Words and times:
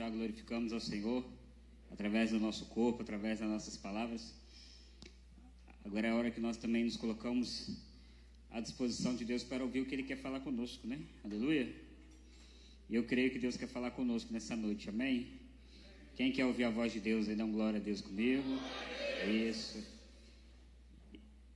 já 0.00 0.08
glorificamos 0.08 0.72
ao 0.72 0.80
Senhor 0.80 1.22
através 1.90 2.30
do 2.30 2.40
nosso 2.40 2.64
corpo, 2.76 3.02
através 3.02 3.38
das 3.40 3.46
nossas 3.46 3.76
palavras. 3.76 4.34
Agora 5.84 6.06
é 6.06 6.10
a 6.10 6.14
hora 6.14 6.30
que 6.30 6.40
nós 6.40 6.56
também 6.56 6.84
nos 6.84 6.96
colocamos 6.96 7.76
à 8.50 8.60
disposição 8.60 9.14
de 9.14 9.26
Deus 9.26 9.44
para 9.44 9.62
ouvir 9.62 9.82
o 9.82 9.86
que 9.86 9.94
Ele 9.94 10.04
quer 10.04 10.16
falar 10.16 10.40
conosco, 10.40 10.86
né? 10.86 10.98
Aleluia. 11.22 11.70
E 12.88 12.94
eu 12.94 13.04
creio 13.04 13.30
que 13.30 13.38
Deus 13.38 13.58
quer 13.58 13.66
falar 13.66 13.90
conosco 13.90 14.32
nessa 14.32 14.56
noite, 14.56 14.88
amém? 14.88 15.38
Quem 16.16 16.32
quer 16.32 16.46
ouvir 16.46 16.64
a 16.64 16.70
voz 16.70 16.94
de 16.94 17.00
Deus 17.00 17.28
aí, 17.28 17.36
dá 17.36 17.44
um 17.44 17.52
glória 17.52 17.78
a 17.78 17.82
Deus 17.82 18.00
comigo. 18.00 18.48
Isso. 19.28 19.86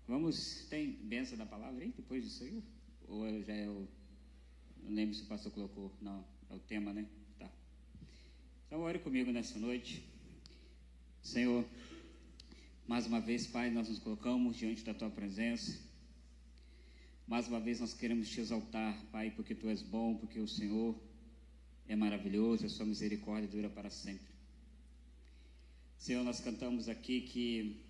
Vamos, 0.07 0.67
tem 0.69 0.93
benção 0.93 1.39
da 1.39 1.47
palavra 1.47 1.83
aí 1.83 1.95
depois 1.97 2.23
disso 2.23 2.45
aí? 2.45 2.63
Ou 3.09 3.43
já 3.43 3.55
é 3.55 3.71
o. 3.71 3.89
Não 4.83 4.95
lembro 4.95 5.15
se 5.15 5.23
o 5.23 5.27
pastor 5.27 5.51
colocou. 5.51 5.91
Não, 6.03 6.23
é 6.51 6.55
o 6.55 6.59
tema, 6.59 6.93
né? 6.93 7.07
Então, 8.75 8.83
ore 8.83 8.99
comigo 8.99 9.31
nessa 9.31 9.57
noite. 9.57 10.03
Senhor, 11.23 11.65
mais 12.89 13.07
uma 13.07 13.21
vez, 13.21 13.47
Pai, 13.47 13.71
nós 13.71 13.89
nos 13.89 14.01
colocamos 14.01 14.57
diante 14.57 14.83
da 14.83 14.93
Tua 14.93 15.09
presença. 15.09 15.79
Mais 17.25 17.47
uma 17.47 17.61
vez 17.61 17.79
nós 17.79 17.95
queremos 17.95 18.29
te 18.29 18.41
exaltar, 18.41 19.01
Pai, 19.13 19.31
porque 19.31 19.55
Tu 19.55 19.69
és 19.69 19.81
bom, 19.81 20.17
porque 20.17 20.41
o 20.41 20.49
Senhor 20.49 21.01
é 21.87 21.95
maravilhoso, 21.95 22.67
a 22.67 22.69
Sua 22.69 22.85
misericórdia 22.85 23.49
dura 23.49 23.71
para 23.71 23.91
sempre. 23.91 24.35
Senhor, 25.97 26.25
nós 26.25 26.41
cantamos 26.41 26.89
aqui 26.89 27.21
que 27.21 27.81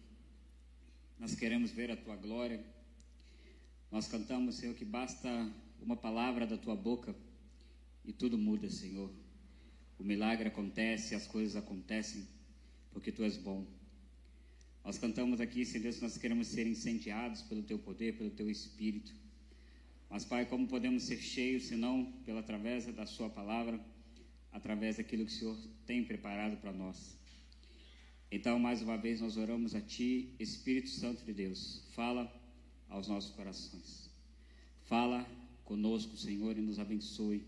nós 1.19 1.35
queremos 1.35 1.71
ver 1.71 1.93
a 1.93 1.97
Tua 1.97 2.17
glória. 2.17 2.63
Nós 3.91 4.07
cantamos, 4.07 4.57
Senhor, 4.57 4.75
que 4.75 4.85
basta 4.85 5.51
uma 5.81 5.97
palavra 5.97 6.47
da 6.47 6.59
Tua 6.59 6.77
boca 6.77 7.17
e 8.05 8.13
tudo 8.13 8.37
muda, 8.37 8.69
Senhor. 8.69 9.24
O 9.99 10.05
milagre 10.05 10.49
acontece, 10.49 11.15
as 11.15 11.27
coisas 11.27 11.57
acontecem, 11.57 12.27
porque 12.91 13.13
Tu 13.13 13.23
és 13.23 13.37
bom. 13.37 13.67
Nós 14.85 14.99
cantamos 14.99 15.41
aqui, 15.41 15.65
Senhor 15.65 15.85
Deus, 15.85 16.01
nós 16.01 16.19
queremos 16.19 16.49
ser 16.49 16.67
incendiados 16.67 17.43
pelo 17.43 17.63
Teu 17.63 17.79
poder, 17.79 18.19
pelo 18.19 18.31
Teu 18.31 18.51
Espírito. 18.51 19.15
Mas, 20.11 20.25
Pai, 20.25 20.47
como 20.47 20.69
podemos 20.69 21.05
ser 21.05 21.19
cheios, 21.19 21.65
senão 21.65 22.13
pela 22.25 22.41
através 22.41 22.87
da 22.87 23.07
Sua 23.07 23.31
palavra, 23.31 23.81
através 24.53 24.97
daquilo 24.99 25.25
que 25.25 25.33
o 25.33 25.35
Senhor 25.35 25.59
tem 25.87 26.05
preparado 26.05 26.57
para 26.59 26.73
nós. 26.73 27.17
Então, 28.31 28.59
mais 28.59 28.83
uma 28.83 28.97
vez, 28.97 29.21
nós 29.21 29.37
oramos 29.37 29.75
a 29.75 29.81
Ti, 29.81 30.35
Espírito 30.39 30.89
Santo 30.89 31.25
de 31.25 31.33
Deus, 31.33 31.83
fala 31.93 32.31
aos 32.89 33.09
nossos 33.09 33.31
corações. 33.35 34.11
Fala 34.85 35.27
conosco, 35.65 36.17
Senhor, 36.17 36.57
e 36.59 36.61
nos 36.61 36.79
abençoe. 36.79 37.45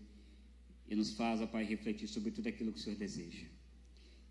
E 0.87 0.95
nos 0.95 1.13
faz, 1.13 1.41
ó 1.41 1.47
Pai, 1.47 1.63
refletir 1.63 2.07
sobre 2.07 2.31
tudo 2.31 2.47
aquilo 2.47 2.71
que 2.71 2.79
o 2.79 2.81
Senhor 2.81 2.97
deseja. 2.97 3.45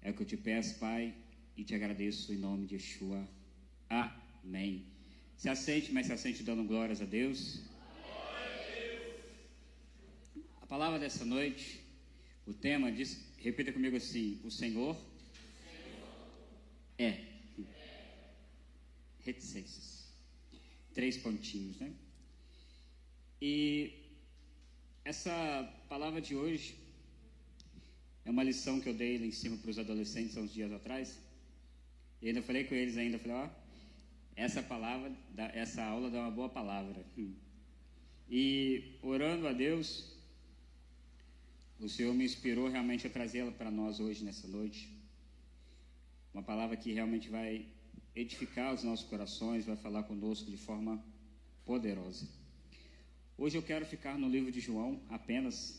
É 0.00 0.10
o 0.10 0.14
que 0.14 0.22
eu 0.22 0.26
te 0.26 0.36
peço, 0.36 0.78
Pai, 0.78 1.14
e 1.56 1.64
te 1.64 1.74
agradeço 1.74 2.32
em 2.32 2.38
nome 2.38 2.66
de 2.66 2.74
Yeshua. 2.74 3.28
Amém. 3.88 4.86
Se 5.36 5.48
assente, 5.48 5.92
mas 5.92 6.06
se 6.06 6.12
assente 6.12 6.42
dando 6.42 6.64
glórias 6.64 7.02
a 7.02 7.04
Deus. 7.04 7.60
A 10.62 10.66
palavra 10.66 10.98
dessa 10.98 11.24
noite, 11.24 11.80
o 12.46 12.54
tema 12.54 12.90
diz, 12.90 13.20
repita 13.38 13.72
comigo 13.72 13.96
assim: 13.96 14.40
o 14.44 14.50
Senhor 14.50 14.96
é. 16.98 17.24
Reticências. 19.20 20.08
Três 20.94 21.18
pontinhos, 21.18 21.78
né? 21.78 21.92
E 23.42 24.05
essa 25.10 25.32
palavra 25.88 26.20
de 26.20 26.34
hoje 26.34 26.76
é 28.24 28.30
uma 28.30 28.42
lição 28.42 28.80
que 28.80 28.88
eu 28.88 28.94
dei 29.02 29.16
lá 29.18 29.24
em 29.24 29.30
cima 29.30 29.56
para 29.56 29.70
os 29.70 29.78
adolescentes 29.78 30.36
há 30.36 30.40
uns 30.40 30.52
dias 30.52 30.72
atrás. 30.72 31.16
E 32.20 32.26
ainda 32.26 32.42
falei 32.42 32.64
com 32.64 32.74
eles 32.74 32.96
ainda, 32.96 33.16
falei, 33.16 33.36
ó, 33.36 33.48
essa 34.34 34.60
palavra, 34.60 35.12
essa 35.62 35.84
aula 35.84 36.10
dá 36.10 36.18
uma 36.22 36.32
boa 36.32 36.48
palavra. 36.48 37.06
E 38.28 38.98
orando 39.00 39.46
a 39.46 39.52
Deus, 39.52 40.12
o 41.78 41.88
Senhor 41.88 42.12
me 42.12 42.24
inspirou 42.24 42.68
realmente 42.68 43.06
a 43.06 43.10
trazê-la 43.10 43.52
para 43.52 43.70
nós 43.70 44.00
hoje, 44.00 44.24
nessa 44.24 44.48
noite. 44.48 44.88
Uma 46.34 46.42
palavra 46.42 46.76
que 46.76 46.92
realmente 46.92 47.28
vai 47.28 47.64
edificar 48.12 48.74
os 48.74 48.82
nossos 48.82 49.08
corações, 49.08 49.66
vai 49.66 49.76
falar 49.76 50.02
conosco 50.02 50.50
de 50.50 50.56
forma 50.56 51.00
poderosa. 51.64 52.26
Hoje 53.38 53.58
eu 53.58 53.62
quero 53.62 53.84
ficar 53.84 54.16
no 54.16 54.30
livro 54.30 54.50
de 54.50 54.60
João 54.60 54.98
apenas, 55.10 55.78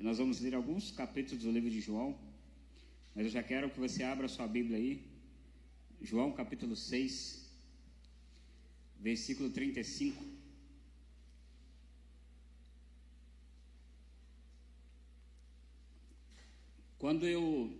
e 0.00 0.02
nós 0.02 0.18
vamos 0.18 0.40
ler 0.40 0.52
alguns 0.52 0.90
capítulos 0.90 1.44
do 1.44 1.52
livro 1.52 1.70
de 1.70 1.80
João, 1.80 2.18
mas 3.14 3.26
eu 3.26 3.30
já 3.30 3.40
quero 3.40 3.70
que 3.70 3.78
você 3.78 4.02
abra 4.02 4.26
sua 4.26 4.48
Bíblia 4.48 4.76
aí, 4.76 5.06
João 6.02 6.32
capítulo 6.32 6.74
6, 6.74 7.48
versículo 8.98 9.48
35. 9.50 10.24
Quando 16.98 17.28
eu 17.28 17.78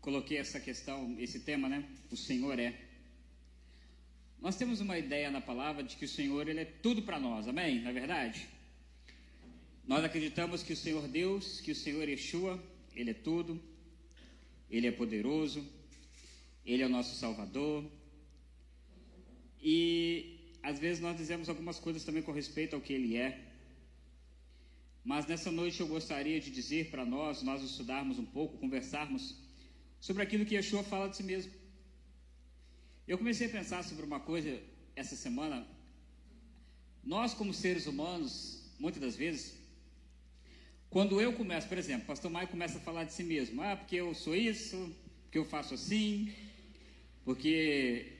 coloquei 0.00 0.38
essa 0.38 0.58
questão, 0.58 1.14
esse 1.20 1.40
tema, 1.40 1.68
né? 1.68 1.86
O 2.10 2.16
Senhor 2.16 2.58
é. 2.58 2.85
Nós 4.46 4.54
temos 4.54 4.80
uma 4.80 4.96
ideia 4.96 5.28
na 5.28 5.40
palavra 5.40 5.82
de 5.82 5.96
que 5.96 6.04
o 6.04 6.08
Senhor 6.08 6.46
ele 6.46 6.60
é 6.60 6.64
tudo 6.64 7.02
para 7.02 7.18
nós, 7.18 7.48
amém? 7.48 7.80
Não 7.80 7.90
é 7.90 7.92
verdade? 7.92 8.46
Nós 9.84 10.04
acreditamos 10.04 10.62
que 10.62 10.72
o 10.72 10.76
Senhor 10.76 11.08
Deus, 11.08 11.60
que 11.60 11.72
o 11.72 11.74
Senhor 11.74 12.08
Yeshua, 12.08 12.54
ele 12.94 13.10
é 13.10 13.14
tudo, 13.28 13.60
ele 14.70 14.86
é 14.86 14.92
poderoso, 14.92 15.66
ele 16.64 16.80
é 16.80 16.86
o 16.86 16.88
nosso 16.88 17.16
Salvador. 17.16 17.84
E 19.60 20.54
às 20.62 20.78
vezes 20.78 21.02
nós 21.02 21.16
dizemos 21.16 21.48
algumas 21.48 21.80
coisas 21.80 22.04
também 22.04 22.22
com 22.22 22.30
respeito 22.30 22.76
ao 22.76 22.80
que 22.80 22.92
ele 22.92 23.16
é. 23.16 23.30
Mas 25.02 25.26
nessa 25.26 25.50
noite 25.50 25.80
eu 25.80 25.88
gostaria 25.88 26.38
de 26.38 26.52
dizer 26.52 26.88
para 26.92 27.04
nós, 27.04 27.42
nós 27.42 27.64
estudarmos 27.64 28.16
um 28.20 28.24
pouco, 28.24 28.58
conversarmos 28.58 29.34
sobre 29.98 30.22
aquilo 30.22 30.46
que 30.46 30.54
Yeshua 30.54 30.84
fala 30.84 31.08
de 31.08 31.16
si 31.16 31.24
mesmo. 31.24 31.65
Eu 33.06 33.16
comecei 33.16 33.46
a 33.46 33.50
pensar 33.50 33.84
sobre 33.84 34.04
uma 34.04 34.18
coisa 34.18 34.60
essa 34.96 35.14
semana. 35.14 35.64
Nós, 37.04 37.34
como 37.34 37.54
seres 37.54 37.86
humanos, 37.86 38.68
muitas 38.80 39.00
das 39.00 39.14
vezes, 39.14 39.56
quando 40.90 41.20
eu 41.20 41.32
começo, 41.32 41.68
por 41.68 41.78
exemplo, 41.78 42.02
o 42.02 42.06
pastor 42.06 42.32
Maio 42.32 42.48
começa 42.48 42.78
a 42.78 42.80
falar 42.80 43.04
de 43.04 43.12
si 43.12 43.22
mesmo, 43.22 43.62
ah, 43.62 43.76
porque 43.76 43.94
eu 43.94 44.12
sou 44.12 44.34
isso, 44.34 44.92
porque 45.22 45.38
eu 45.38 45.44
faço 45.44 45.74
assim, 45.74 46.34
porque 47.24 48.12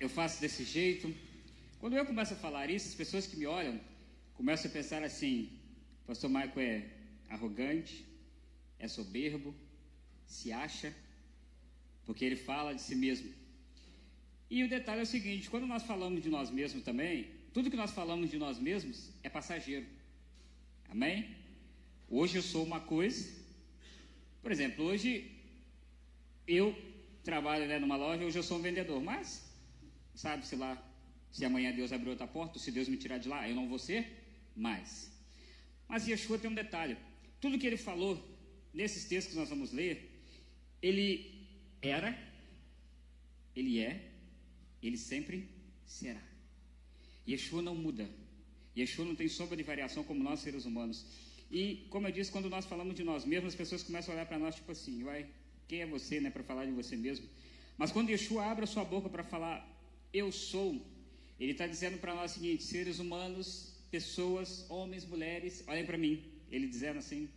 eu 0.00 0.08
faço 0.08 0.40
desse 0.40 0.64
jeito. 0.64 1.14
Quando 1.78 1.94
eu 1.98 2.06
começo 2.06 2.32
a 2.32 2.36
falar 2.36 2.70
isso, 2.70 2.88
as 2.88 2.94
pessoas 2.94 3.26
que 3.26 3.36
me 3.36 3.44
olham 3.44 3.78
começam 4.32 4.70
a 4.70 4.72
pensar 4.72 5.02
assim: 5.02 5.50
Pastor 6.06 6.30
Maico 6.30 6.58
é 6.58 6.88
arrogante, 7.28 8.06
é 8.78 8.88
soberbo, 8.88 9.54
se 10.26 10.50
acha, 10.50 10.96
porque 12.06 12.24
ele 12.24 12.36
fala 12.36 12.74
de 12.74 12.80
si 12.80 12.94
mesmo. 12.94 13.38
E 14.50 14.64
o 14.64 14.68
detalhe 14.68 15.00
é 15.00 15.02
o 15.04 15.06
seguinte: 15.06 15.48
quando 15.48 15.66
nós 15.66 15.84
falamos 15.84 16.22
de 16.22 16.28
nós 16.28 16.50
mesmos 16.50 16.82
também, 16.82 17.30
tudo 17.54 17.70
que 17.70 17.76
nós 17.76 17.92
falamos 17.92 18.30
de 18.30 18.38
nós 18.38 18.58
mesmos 18.58 19.10
é 19.22 19.28
passageiro. 19.28 19.86
Amém? 20.88 21.36
Hoje 22.08 22.36
eu 22.36 22.42
sou 22.42 22.64
uma 22.64 22.80
coisa, 22.80 23.32
por 24.42 24.50
exemplo, 24.50 24.84
hoje 24.84 25.30
eu 26.46 26.76
trabalho 27.22 27.66
né, 27.68 27.78
numa 27.78 27.96
loja, 27.96 28.24
hoje 28.24 28.36
eu 28.36 28.42
sou 28.42 28.58
um 28.58 28.62
vendedor, 28.62 29.00
mas 29.00 29.48
sabe-se 30.14 30.56
lá 30.56 30.76
se 31.30 31.44
amanhã 31.44 31.72
Deus 31.72 31.92
abrir 31.92 32.10
outra 32.10 32.26
porta, 32.26 32.58
se 32.58 32.72
Deus 32.72 32.88
me 32.88 32.96
tirar 32.96 33.18
de 33.18 33.28
lá, 33.28 33.48
eu 33.48 33.54
não 33.54 33.68
vou 33.68 33.78
ser 33.78 34.02
mais. 34.56 35.12
Mas 35.86 36.08
Yeshua 36.08 36.38
tem 36.38 36.50
um 36.50 36.54
detalhe: 36.54 36.96
tudo 37.40 37.56
que 37.56 37.68
ele 37.68 37.76
falou 37.76 38.18
nesses 38.74 39.04
textos 39.04 39.32
que 39.32 39.38
nós 39.38 39.48
vamos 39.48 39.72
ler, 39.72 40.10
ele 40.82 41.46
era, 41.80 42.18
ele 43.54 43.78
é, 43.78 44.09
ele 44.82 44.96
sempre 44.96 45.48
será. 45.86 46.22
Yeshua 47.28 47.62
não 47.62 47.74
muda. 47.74 48.08
Yeshua 48.76 49.04
não 49.04 49.14
tem 49.14 49.28
sombra 49.28 49.56
de 49.56 49.62
variação 49.62 50.02
como 50.04 50.22
nós 50.22 50.40
seres 50.40 50.64
humanos. 50.64 51.04
E, 51.50 51.86
como 51.90 52.06
eu 52.06 52.12
disse, 52.12 52.30
quando 52.30 52.48
nós 52.48 52.64
falamos 52.64 52.94
de 52.94 53.02
nós 53.02 53.24
mesmos, 53.24 53.52
as 53.52 53.58
pessoas 53.58 53.82
começam 53.82 54.12
a 54.12 54.16
olhar 54.16 54.26
para 54.26 54.38
nós 54.38 54.54
tipo 54.54 54.70
assim, 54.70 55.02
vai, 55.02 55.26
quem 55.66 55.82
é 55.82 55.86
você, 55.86 56.20
né, 56.20 56.30
para 56.30 56.44
falar 56.44 56.64
de 56.64 56.72
você 56.72 56.96
mesmo? 56.96 57.28
Mas 57.76 57.90
quando 57.90 58.10
Yeshua 58.10 58.44
abre 58.44 58.64
a 58.64 58.66
sua 58.66 58.84
boca 58.84 59.08
para 59.08 59.24
falar, 59.24 59.66
eu 60.12 60.30
sou, 60.30 60.80
ele 61.38 61.52
está 61.52 61.66
dizendo 61.66 61.98
para 61.98 62.14
nós 62.14 62.32
o 62.32 62.34
seguinte: 62.34 62.62
seres 62.62 62.98
humanos 62.98 63.70
pessoas, 63.90 64.64
homens, 64.68 65.04
mulheres, 65.04 65.64
olhem 65.66 65.84
para 65.84 65.98
mim, 65.98 66.22
ele 66.50 66.66
dizendo 66.66 66.98
assim: 66.98 67.28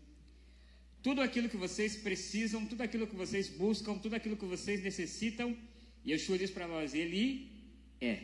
tudo 1.01 1.21
aquilo 1.21 1.49
que 1.49 1.57
vocês 1.57 1.95
precisam, 1.95 2.65
tudo 2.65 2.81
aquilo 2.81 3.07
que 3.07 3.15
vocês 3.15 3.49
buscam, 3.49 3.97
tudo 3.97 4.15
aquilo 4.15 4.37
que 4.37 4.45
vocês 4.45 4.83
necessitam, 4.83 5.57
Yeshua 6.05 6.37
diz 6.37 6.51
para 6.51 6.67
nós: 6.67 6.93
Ele 6.93 7.49
é. 8.01 8.19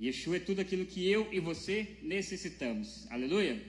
Yeshua 0.00 0.36
é 0.36 0.40
tudo 0.40 0.60
aquilo 0.60 0.86
que 0.86 1.06
eu 1.06 1.32
e 1.32 1.38
você 1.40 1.96
necessitamos. 2.02 3.10
Aleluia. 3.10 3.62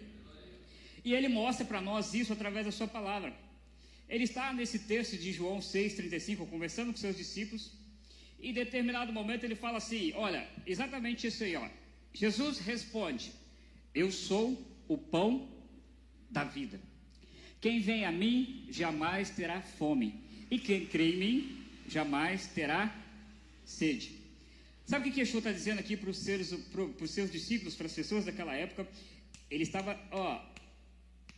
E 1.05 1.13
ele 1.13 1.27
mostra 1.27 1.65
para 1.65 1.81
nós 1.81 2.13
isso 2.13 2.31
através 2.33 2.65
da 2.65 2.71
sua 2.71 2.87
palavra. 2.87 3.33
ele 4.07 4.23
está 4.23 4.53
nesse 4.53 4.79
texto 4.79 5.17
de 5.17 5.31
João 5.31 5.59
6,35, 5.59 6.47
conversando 6.49 6.91
com 6.91 6.97
seus 6.97 7.17
discípulos, 7.17 7.71
e 8.39 8.49
em 8.49 8.53
determinado 8.53 9.11
momento 9.11 9.43
ele 9.43 9.55
fala 9.55 9.77
assim: 9.77 10.13
Olha, 10.13 10.47
exatamente 10.65 11.27
isso 11.27 11.43
aí, 11.43 11.55
ó. 11.55 11.67
Jesus 12.13 12.59
responde: 12.59 13.31
Eu 13.93 14.11
sou 14.11 14.45
o 14.87 14.97
pão 14.97 15.49
da 16.29 16.43
vida. 16.43 16.79
Quem 17.59 17.79
vem 17.79 18.05
a 18.05 18.11
mim 18.11 18.67
jamais 18.69 19.29
terá 19.29 19.61
fome, 19.61 20.13
e 20.49 20.59
quem 20.59 20.85
crê 20.85 21.13
em 21.13 21.17
mim 21.17 21.62
jamais 21.93 22.47
terá 22.47 22.81
sede. 23.63 24.07
Sabe 24.85 25.09
o 25.09 25.11
que 25.13 25.21
Yeshua 25.21 25.39
está 25.39 25.51
dizendo 25.51 25.79
aqui 25.79 25.95
para 25.95 26.09
os, 26.09 26.17
seres, 26.17 26.53
para 26.71 27.05
os 27.05 27.11
seus 27.11 27.31
discípulos, 27.31 27.75
para 27.75 27.85
as 27.85 27.93
pessoas 27.93 28.25
daquela 28.25 28.53
época? 28.53 28.87
Ele 29.49 29.63
estava, 29.63 29.97
ó, 30.11 30.41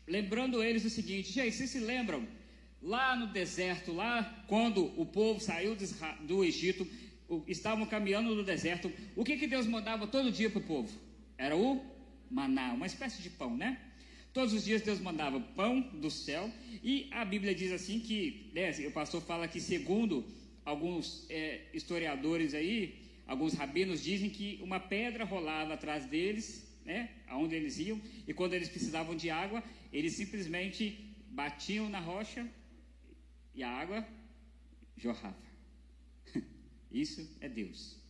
lembrando 0.08 0.64
eles 0.64 0.84
o 0.86 0.90
seguinte: 0.90 1.32
gente, 1.32 1.56
vocês 1.56 1.70
se 1.70 1.80
lembram 1.80 2.28
lá 2.82 3.16
no 3.16 3.28
deserto, 3.28 3.92
lá 3.92 4.44
quando 4.48 5.00
o 5.00 5.06
povo 5.06 5.40
saiu 5.40 5.76
do 6.22 6.44
Egito, 6.44 6.88
estavam 7.48 7.86
caminhando 7.86 8.34
no 8.34 8.44
deserto, 8.44 8.92
o 9.16 9.24
que, 9.24 9.38
que 9.38 9.48
Deus 9.48 9.66
mandava 9.66 10.08
todo 10.08 10.32
dia 10.32 10.50
para 10.50 10.60
o 10.60 10.64
povo? 10.64 10.92
Era 11.38 11.56
o 11.56 11.84
maná, 12.30 12.74
uma 12.74 12.86
espécie 12.86 13.22
de 13.22 13.30
pão, 13.30 13.56
né? 13.56 13.80
Todos 14.34 14.54
os 14.54 14.66
dias 14.66 14.82
Deus 14.82 15.00
mandava 15.00 15.40
pão 15.40 15.82
do 15.82 16.12
céu, 16.12 16.52
e 16.84 17.08
a 17.12 17.24
Bíblia 17.24 17.56
diz 17.56 17.72
assim 17.72 18.00
que, 18.00 18.52
né, 18.54 18.70
o 18.88 18.92
pastor 18.92 19.22
fala 19.22 19.48
que 19.48 19.60
segundo 19.62 20.26
alguns 20.66 21.30
é, 21.30 21.62
historiadores 21.74 22.54
aí, 22.54 23.00
alguns 23.28 23.54
rabinos 23.54 24.04
dizem 24.04 24.30
que 24.30 24.60
uma 24.62 24.80
pedra 24.80 25.24
rolava 25.24 25.76
atrás 25.76 26.06
deles, 26.06 26.68
né, 26.84 27.12
aonde 27.28 27.56
eles 27.56 27.78
iam, 27.80 28.02
e 28.28 28.34
quando 28.34 28.54
eles 28.54 28.68
precisavam 28.68 29.16
de 29.16 29.30
água, 29.30 29.64
eles 29.94 30.16
simplesmente 30.16 31.16
batiam 31.30 31.88
na 31.88 32.00
rocha 32.00 32.48
e 33.54 33.64
a 33.64 33.70
água 33.70 34.06
jorrava. 34.98 35.38
Isso 36.92 37.28
é 37.40 37.48
Deus. 37.48 38.04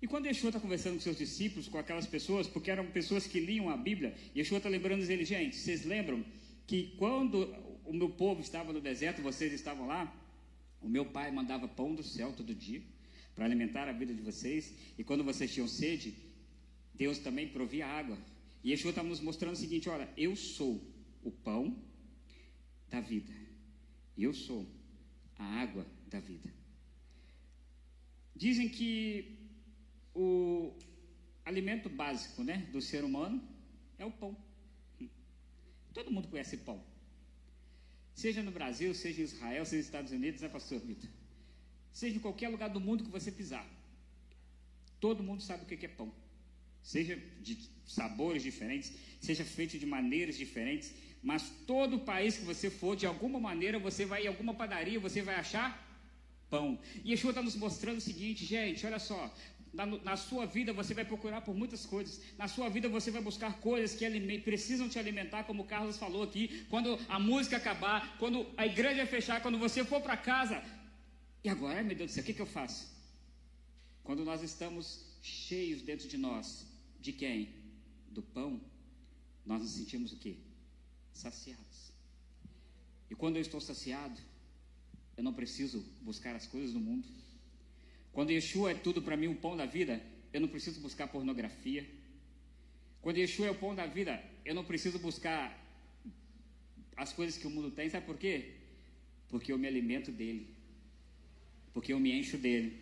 E 0.00 0.06
quando 0.06 0.26
Yeshua 0.26 0.50
está 0.50 0.60
conversando 0.60 0.94
com 0.94 1.00
seus 1.00 1.18
discípulos, 1.18 1.68
com 1.68 1.76
aquelas 1.76 2.06
pessoas, 2.06 2.46
porque 2.46 2.70
eram 2.70 2.86
pessoas 2.86 3.26
que 3.26 3.40
liam 3.40 3.68
a 3.68 3.76
Bíblia, 3.76 4.14
Yeshua 4.34 4.58
está 4.58 4.68
lembrando 4.68 5.02
eles, 5.02 5.28
gente, 5.28 5.56
vocês 5.56 5.84
lembram 5.84 6.24
que 6.66 6.94
quando 6.96 7.52
o 7.84 7.92
meu 7.92 8.10
povo 8.10 8.40
estava 8.40 8.72
no 8.72 8.80
deserto, 8.80 9.22
vocês 9.22 9.52
estavam 9.52 9.88
lá, 9.88 10.14
o 10.80 10.88
meu 10.88 11.06
pai 11.06 11.30
mandava 11.30 11.66
pão 11.66 11.94
do 11.94 12.02
céu 12.02 12.32
todo 12.32 12.54
dia 12.54 12.82
para 13.34 13.44
alimentar 13.44 13.88
a 13.88 13.92
vida 13.92 14.12
de 14.12 14.20
vocês, 14.20 14.74
e 14.98 15.04
quando 15.04 15.22
vocês 15.22 15.52
tinham 15.52 15.68
sede, 15.68 16.16
Deus 16.94 17.18
também 17.18 17.48
provia 17.48 17.86
água. 17.86 18.18
E 18.64 18.70
Yeshua 18.70 18.90
está 18.90 19.02
nos 19.02 19.20
mostrando 19.20 19.54
o 19.54 19.56
seguinte: 19.56 19.88
olha, 19.88 20.08
eu 20.16 20.34
sou 20.34 20.82
o 21.22 21.30
pão 21.30 21.80
da 22.88 23.00
vida, 23.00 23.32
eu 24.16 24.34
sou 24.34 24.66
a 25.36 25.44
água 25.44 25.86
da 26.08 26.18
vida. 26.18 26.52
Dizem 28.34 28.68
que 28.68 29.38
o 30.14 30.72
alimento 31.44 31.88
básico 31.88 32.42
né, 32.42 32.68
do 32.72 32.80
ser 32.80 33.04
humano 33.04 33.42
é 33.98 34.04
o 34.04 34.10
pão. 34.10 34.36
Todo 35.92 36.10
mundo 36.10 36.28
conhece 36.28 36.56
pão. 36.58 36.84
Seja 38.22 38.42
no 38.42 38.50
Brasil, 38.50 38.92
seja 38.94 39.20
em 39.20 39.24
Israel, 39.30 39.64
seja 39.64 39.76
nos 39.76 39.86
Estados 39.86 40.12
Unidos, 40.18 40.40
né, 40.40 40.48
pastor 40.48 40.80
Vitor? 40.80 41.08
Seja 41.92 42.16
em 42.16 42.18
qualquer 42.18 42.48
lugar 42.48 42.68
do 42.68 42.80
mundo 42.80 43.04
que 43.04 43.10
você 43.16 43.30
pisar. 43.30 43.64
Todo 44.98 45.22
mundo 45.28 45.40
sabe 45.40 45.62
o 45.62 45.66
que 45.66 45.86
é 45.86 45.88
pão. 46.00 46.10
Seja 46.82 47.14
de 47.40 47.56
sabores 47.86 48.42
diferentes, 48.42 48.92
seja 49.20 49.44
feito 49.44 49.78
de 49.78 49.86
maneiras 49.86 50.36
diferentes, 50.36 50.92
mas 51.22 51.48
todo 51.64 52.00
país 52.00 52.36
que 52.38 52.44
você 52.44 52.68
for, 52.68 52.96
de 52.96 53.06
alguma 53.06 53.38
maneira, 53.38 53.78
você 53.78 54.04
vai 54.04 54.24
em 54.24 54.26
alguma 54.26 54.52
padaria, 54.52 54.98
você 54.98 55.22
vai 55.22 55.36
achar 55.36 55.68
pão. 56.50 56.76
E 57.04 57.12
Yeshua 57.12 57.30
está 57.30 57.40
nos 57.40 57.54
mostrando 57.54 57.98
o 57.98 58.06
seguinte, 58.10 58.44
gente, 58.44 58.84
olha 58.84 58.98
só, 58.98 59.32
na, 59.72 59.86
na, 59.86 60.16
sua 60.16 60.46
vida 60.46 60.72
você 60.72 60.94
vai 60.94 61.04
procurar 61.04 61.40
por 61.42 61.54
muitas 61.54 61.84
coisas. 61.84 62.20
Na 62.36 62.48
sua 62.48 62.68
vida 62.68 62.88
você 62.88 63.10
vai 63.10 63.22
buscar 63.22 63.60
coisas 63.60 63.96
que 63.96 64.38
precisam 64.40 64.88
te 64.88 64.98
alimentar, 64.98 65.44
como 65.44 65.62
o 65.62 65.66
Carlos 65.66 65.96
falou 65.96 66.22
aqui. 66.22 66.66
Quando 66.70 66.98
a 67.08 67.18
música 67.18 67.56
acabar, 67.56 68.16
quando 68.18 68.46
a 68.56 68.66
igreja 68.66 69.06
fechar, 69.06 69.42
quando 69.42 69.58
você 69.58 69.84
for 69.84 70.00
para 70.00 70.16
casa. 70.16 70.62
E 71.44 71.48
agora, 71.48 71.82
meu 71.82 71.96
Deus 71.96 72.10
do 72.10 72.14
céu, 72.14 72.22
o 72.22 72.26
que, 72.26 72.34
que 72.34 72.42
eu 72.42 72.46
faço? 72.46 72.88
Quando 74.02 74.24
nós 74.24 74.42
estamos 74.42 75.04
cheios 75.22 75.82
dentro 75.82 76.08
de 76.08 76.16
nós, 76.16 76.66
de 77.00 77.12
quem? 77.12 77.54
Do 78.10 78.22
pão, 78.22 78.60
nós 79.44 79.60
nos 79.60 79.72
sentimos 79.72 80.12
o 80.12 80.16
quê? 80.16 80.36
Saciados. 81.12 81.92
E 83.10 83.14
quando 83.14 83.36
eu 83.36 83.42
estou 83.42 83.60
saciado, 83.60 84.20
eu 85.16 85.22
não 85.24 85.32
preciso 85.32 85.84
buscar 86.02 86.34
as 86.36 86.46
coisas 86.46 86.72
do 86.72 86.80
mundo. 86.80 87.06
Quando 88.12 88.30
Yeshua 88.30 88.72
é 88.72 88.74
tudo 88.74 89.02
para 89.02 89.16
mim, 89.16 89.28
o 89.28 89.34
pão 89.34 89.56
da 89.56 89.66
vida, 89.66 90.00
eu 90.32 90.40
não 90.40 90.48
preciso 90.48 90.80
buscar 90.80 91.08
pornografia. 91.08 91.86
Quando 93.00 93.18
Yeshua 93.18 93.46
é 93.46 93.50
o 93.50 93.54
pão 93.54 93.74
da 93.74 93.86
vida, 93.86 94.22
eu 94.44 94.54
não 94.54 94.64
preciso 94.64 94.98
buscar 94.98 95.56
as 96.96 97.12
coisas 97.12 97.36
que 97.38 97.46
o 97.46 97.50
mundo 97.50 97.70
tem. 97.70 97.88
Sabe 97.88 98.06
por 98.06 98.18
quê? 98.18 98.54
Porque 99.28 99.52
eu 99.52 99.58
me 99.58 99.68
alimento 99.68 100.10
dele. 100.10 100.48
Porque 101.72 101.92
eu 101.92 102.00
me 102.00 102.12
encho 102.12 102.36
dele. 102.36 102.76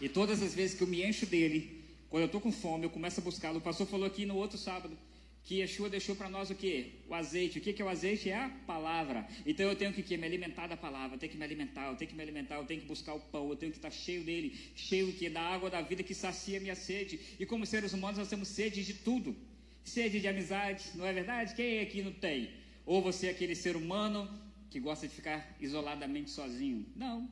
E 0.00 0.08
todas 0.08 0.42
as 0.42 0.54
vezes 0.54 0.76
que 0.76 0.82
eu 0.82 0.86
me 0.86 1.04
encho 1.04 1.26
dele, 1.26 1.84
quando 2.08 2.22
eu 2.22 2.26
estou 2.26 2.40
com 2.40 2.52
fome, 2.52 2.84
eu 2.84 2.90
começo 2.90 3.20
a 3.20 3.24
buscá-lo. 3.24 3.58
O 3.58 3.60
pastor 3.60 3.86
falou 3.86 4.06
aqui 4.06 4.24
no 4.24 4.36
outro 4.36 4.56
sábado 4.56 4.96
que 5.44 5.56
Yeshua 5.56 5.88
deixou 5.88 6.14
para 6.14 6.28
nós 6.28 6.50
o 6.50 6.54
que? 6.54 7.00
O 7.08 7.14
azeite. 7.14 7.58
O 7.58 7.60
que, 7.60 7.80
é 7.80 7.84
o 7.84 7.88
azeite? 7.88 8.30
É 8.30 8.36
a 8.36 8.48
palavra. 8.66 9.26
Então 9.44 9.66
eu 9.66 9.74
tenho 9.74 9.92
que, 9.92 10.02
que 10.02 10.16
me 10.16 10.26
alimentar 10.26 10.66
da 10.66 10.76
palavra, 10.76 11.16
eu 11.16 11.18
tenho 11.18 11.32
que 11.32 11.38
me 11.38 11.44
alimentar, 11.44 11.88
eu 11.88 11.96
tenho 11.96 12.10
que 12.10 12.16
me 12.16 12.22
alimentar, 12.22 12.56
eu 12.56 12.64
tenho 12.64 12.80
que 12.80 12.86
buscar 12.86 13.14
o 13.14 13.20
pão, 13.20 13.48
eu 13.48 13.56
tenho 13.56 13.72
que 13.72 13.78
estar 13.78 13.90
cheio 13.90 14.22
dele, 14.22 14.56
cheio 14.76 15.12
que 15.12 15.28
da 15.28 15.40
água 15.40 15.70
da 15.70 15.80
vida 15.80 16.02
que 16.02 16.14
sacia 16.14 16.60
minha 16.60 16.74
sede. 16.74 17.18
E 17.38 17.46
como 17.46 17.66
seres 17.66 17.92
humanos 17.92 18.18
nós 18.18 18.28
temos 18.28 18.48
sede 18.48 18.84
de 18.84 18.94
tudo. 18.94 19.36
Sede 19.82 20.20
de 20.20 20.28
amizade, 20.28 20.84
não 20.94 21.06
é 21.06 21.12
verdade? 21.12 21.54
Quem 21.54 21.80
aqui 21.80 22.02
não 22.02 22.12
tem? 22.12 22.50
Ou 22.84 23.02
você 23.02 23.28
é 23.28 23.30
aquele 23.30 23.54
ser 23.54 23.76
humano 23.76 24.28
que 24.70 24.78
gosta 24.78 25.08
de 25.08 25.14
ficar 25.14 25.56
isoladamente 25.58 26.30
sozinho? 26.30 26.86
Não. 26.94 27.28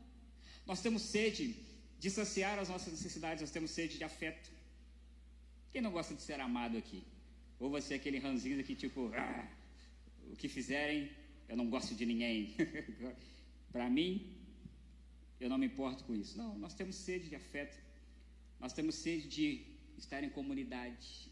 Nós 0.67 0.81
temos 0.81 1.03
sede 1.03 1.55
de 2.01 2.11
saciar 2.11 2.59
as 2.59 2.69
nossas 2.69 2.93
necessidades, 2.93 3.43
nós 3.43 3.51
temos 3.51 3.71
sede 3.71 3.99
de 3.99 4.05
afeto. 4.05 4.51
Quem 5.71 5.81
não 5.83 5.91
gosta 5.91 6.15
de 6.15 6.23
ser 6.23 6.41
amado 6.41 6.77
aqui? 6.77 7.03
Ou 7.59 7.71
você 7.71 7.95
é 7.95 7.97
aquele 7.97 8.19
ranzinho 8.19 8.63
que 8.63 8.75
tipo, 8.75 9.11
ah, 9.15 9.49
o 10.31 10.37
que 10.37 10.49
fizerem, 10.49 11.11
eu 11.49 11.57
não 11.57 11.69
gosto 11.69 11.95
de 11.95 12.05
ninguém. 12.07 12.55
Para 13.73 13.89
mim, 13.91 14.37
eu 15.41 15.49
não 15.49 15.59
me 15.59 15.67
importo 15.67 16.05
com 16.05 16.15
isso. 16.15 16.37
Não, 16.37 16.59
nós 16.59 16.75
temos 16.75 16.97
sede 16.97 17.29
de 17.29 17.37
afeto. 17.37 17.77
Nós 18.61 18.73
temos 18.73 18.95
sede 18.95 19.29
de 19.29 19.67
estar 19.97 20.23
em 20.23 20.31
comunidade, 20.31 21.31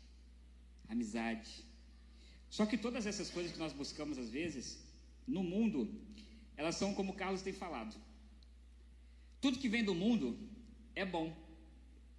amizade. 0.88 1.64
Só 2.48 2.64
que 2.66 2.78
todas 2.78 3.06
essas 3.06 3.30
coisas 3.30 3.52
que 3.52 3.58
nós 3.58 3.72
buscamos 3.72 4.18
às 4.18 4.30
vezes, 4.30 4.82
no 5.26 5.42
mundo, 5.42 5.80
elas 6.56 6.76
são 6.76 6.94
como 6.94 7.14
Carlos 7.14 7.42
tem 7.42 7.52
falado. 7.52 7.94
Tudo 9.40 9.58
que 9.58 9.68
vem 9.68 9.84
do 9.84 9.94
mundo 9.94 10.38
é 10.94 11.04
bom. 11.04 11.45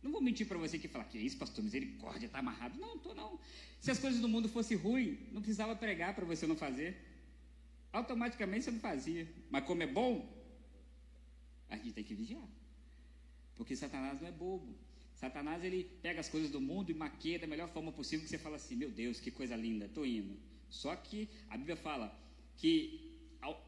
Não 0.01 0.12
vou 0.12 0.22
mentir 0.22 0.48
para 0.48 0.58
você 0.58 0.77
que 0.77 0.88
fala 0.88 1.04
que 1.04 1.18
é 1.18 1.22
isso, 1.22 1.38
pastor, 1.38 1.63
misericórdia, 1.63 2.27
está 2.27 2.39
amarrado. 2.39 2.80
Não, 2.80 2.96
estou 2.96 3.16
não. 3.16 3.39
Se 3.80 3.92
as 3.92 4.00
coisas 4.00 4.20
do 4.20 4.30
mundo 4.30 4.48
fossem 4.48 4.77
ruins, 4.77 5.18
não 5.32 5.42
precisava 5.42 5.75
pregar 5.75 6.16
para 6.16 6.25
você 6.25 6.46
não 6.46 6.56
fazer. 6.56 6.96
Automaticamente 7.92 8.66
você 8.66 8.72
não 8.72 8.80
fazia. 8.80 9.27
Mas 9.50 9.66
como 9.66 9.84
é 9.84 9.88
bom, 9.88 10.27
a 11.70 11.75
gente 11.77 11.94
tem 11.94 12.04
que 12.04 12.16
vigiar. 12.16 12.48
Porque 13.56 13.75
Satanás 13.75 14.22
não 14.22 14.27
é 14.27 14.32
bobo. 14.32 14.75
Satanás 15.16 15.63
ele 15.63 15.84
pega 16.01 16.20
as 16.20 16.30
coisas 16.30 16.51
do 16.51 16.62
mundo 16.62 16.92
e 16.92 16.94
maquia 16.94 17.39
da 17.39 17.48
melhor 17.48 17.70
forma 17.70 17.92
possível 17.92 18.24
que 18.24 18.30
você 18.30 18.38
fala 18.38 18.56
assim, 18.56 18.75
meu 18.75 18.92
Deus, 18.92 19.20
que 19.20 19.32
coisa 19.32 19.56
linda, 19.56 19.86
estou 19.86 20.06
indo. 20.06 20.38
Só 20.70 20.96
que 20.96 21.27
a 21.50 21.58
Bíblia 21.58 21.75
fala 21.75 22.16
que 22.56 23.08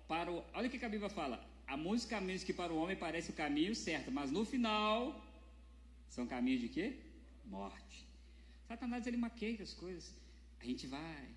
para 0.07 0.31
o, 0.31 0.43
olha 0.53 0.67
o 0.67 0.69
que 0.69 0.85
a 0.85 0.89
Bíblia 0.89 1.09
fala, 1.09 1.43
há 1.65 1.75
muitos 1.75 2.05
caminhos 2.05 2.43
que 2.43 2.53
para 2.53 2.71
o 2.71 2.77
homem 2.77 2.95
parece 2.95 3.31
o 3.31 3.33
caminho 3.33 3.73
certo, 3.75 4.11
mas 4.11 4.29
no 4.29 4.45
final 4.45 5.23
são 6.09 6.25
caminhos 6.27 6.61
de 6.61 6.69
quê? 6.69 6.97
Morte. 7.45 8.07
Satanás 8.67 9.05
ele 9.07 9.17
maqueia 9.17 9.61
as 9.61 9.73
coisas. 9.73 10.13
A 10.59 10.65
gente 10.65 10.85
vai. 10.87 11.27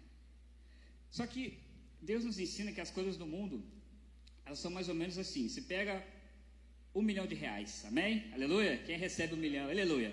Só 1.11 1.27
que 1.27 1.59
Deus 2.01 2.25
nos 2.25 2.39
ensina 2.39 2.73
que 2.73 2.81
as 2.81 2.91
coisas 2.91 3.17
do 3.17 3.27
mundo 3.27 3.63
elas 4.45 4.59
são 4.59 4.71
mais 4.71 4.89
ou 4.89 4.95
menos 4.95 5.19
assim. 5.19 5.49
Você 5.49 5.63
pega 5.63 6.05
um 6.95 7.03
milhão 7.03 7.27
de 7.27 7.35
reais, 7.35 7.85
amém? 7.85 8.31
Aleluia? 8.35 8.77
Quem 8.79 8.99
recebe 8.99 9.35
um 9.35 9.39
milhão? 9.39 9.69
Aleluia. 9.71 10.13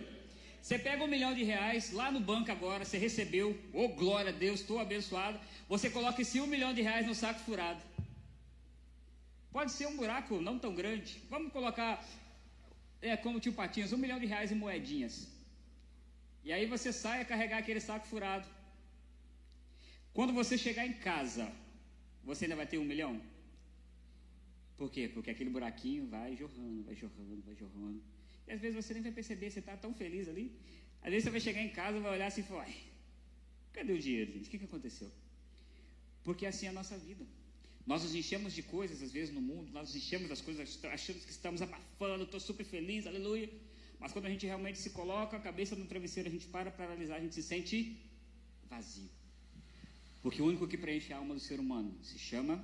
Você 0.61 0.77
pega 0.77 1.03
um 1.03 1.07
milhão 1.07 1.33
de 1.33 1.43
reais 1.43 1.91
lá 1.93 2.11
no 2.11 2.19
banco 2.19 2.51
agora, 2.51 2.83
você 2.83 2.97
recebeu, 2.97 3.57
oh 3.73 3.87
glória 3.89 4.29
a 4.29 4.35
Deus, 4.35 4.59
estou 4.59 4.79
abençoado. 4.79 5.39
Você 5.67 5.89
coloca 5.89 6.21
esse 6.21 6.39
um 6.39 6.47
milhão 6.47 6.73
de 6.73 6.81
reais 6.81 7.07
no 7.07 7.15
saco 7.15 7.39
furado. 7.39 7.81
Pode 9.51 9.71
ser 9.71 9.87
um 9.87 9.97
buraco 9.97 10.41
não 10.41 10.59
tão 10.59 10.75
grande. 10.75 11.21
Vamos 11.29 11.51
colocar 11.51 12.05
é 13.01 13.17
como 13.17 13.39
tio 13.39 13.53
Patinhas, 13.53 13.93
um 13.93 13.97
milhão 13.97 14.19
de 14.19 14.25
reais 14.25 14.51
em 14.51 14.55
moedinhas. 14.55 15.15
E 16.43 16.51
aí 16.51 16.65
você 16.65 16.91
sai 16.91 17.21
a 17.21 17.25
carregar 17.25 17.57
aquele 17.59 17.79
saco 17.79 18.07
furado. 18.07 18.47
Quando 20.13 20.33
você 20.33 20.57
chegar 20.57 20.85
em 20.85 20.93
casa, 20.93 21.51
você 22.23 22.45
ainda 22.45 22.55
vai 22.55 22.67
ter 22.67 22.77
um 22.77 22.85
milhão? 22.85 23.21
Por 24.77 24.89
quê? 24.89 25.09
Porque 25.13 25.29
aquele 25.29 25.49
buraquinho 25.49 26.07
vai 26.07 26.35
jorrando, 26.35 26.83
vai 26.83 26.95
jorrando, 26.95 27.41
vai 27.45 27.55
jorrando. 27.55 28.01
E 28.47 28.51
às 28.51 28.59
vezes 28.61 28.75
você 28.75 28.93
nem 28.93 29.03
vai 29.03 29.11
perceber, 29.11 29.49
você 29.49 29.59
está 29.59 29.75
tão 29.77 29.93
feliz 29.93 30.27
ali. 30.27 30.45
Às 31.01 31.11
vezes 31.11 31.23
você 31.23 31.29
vai 31.29 31.39
chegar 31.39 31.61
em 31.61 31.69
casa 31.69 31.99
vai 31.99 32.13
olhar 32.13 32.27
assim 32.27 32.41
e 32.41 32.43
falar, 32.43 32.67
cadê 33.73 33.93
o 33.93 33.99
dinheiro, 33.99 34.31
gente? 34.31 34.47
O 34.47 34.51
que, 34.51 34.59
que 34.59 34.65
aconteceu? 34.65 35.09
Porque 36.23 36.45
assim 36.45 36.65
é 36.65 36.69
a 36.69 36.73
nossa 36.73 36.97
vida. 36.97 37.25
Nós 37.89 38.03
nos 38.03 38.13
enchemos 38.13 38.53
de 38.53 38.61
coisas, 38.61 39.01
às 39.01 39.11
vezes, 39.11 39.33
no 39.33 39.41
mundo, 39.41 39.71
nós 39.71 39.87
nos 39.87 39.95
enchemos 39.95 40.29
das 40.29 40.41
coisas, 40.41 40.61
achamos 40.85 41.25
que 41.25 41.31
estamos 41.31 41.59
abafando, 41.59 42.23
estou 42.23 42.39
super 42.39 42.63
feliz, 42.63 43.07
aleluia. 43.07 43.49
Mas 43.99 44.11
quando 44.13 44.27
a 44.27 44.29
gente 44.29 44.45
realmente 44.45 44.77
se 44.77 44.91
coloca 44.91 45.35
a 45.35 45.39
cabeça 45.39 45.75
no 45.75 45.87
travesseiro, 45.87 46.29
a 46.29 46.31
gente 46.31 46.45
para 46.45 46.69
para 46.69 46.85
analisar, 46.85 47.15
a 47.15 47.19
gente 47.19 47.33
se 47.33 47.41
sente 47.41 47.99
vazio. 48.69 49.09
Porque 50.21 50.39
o 50.39 50.45
único 50.45 50.67
que 50.67 50.77
preenche 50.77 51.11
a 51.11 51.17
alma 51.17 51.33
do 51.33 51.39
ser 51.39 51.59
humano 51.59 51.91
se 52.03 52.19
chama 52.19 52.63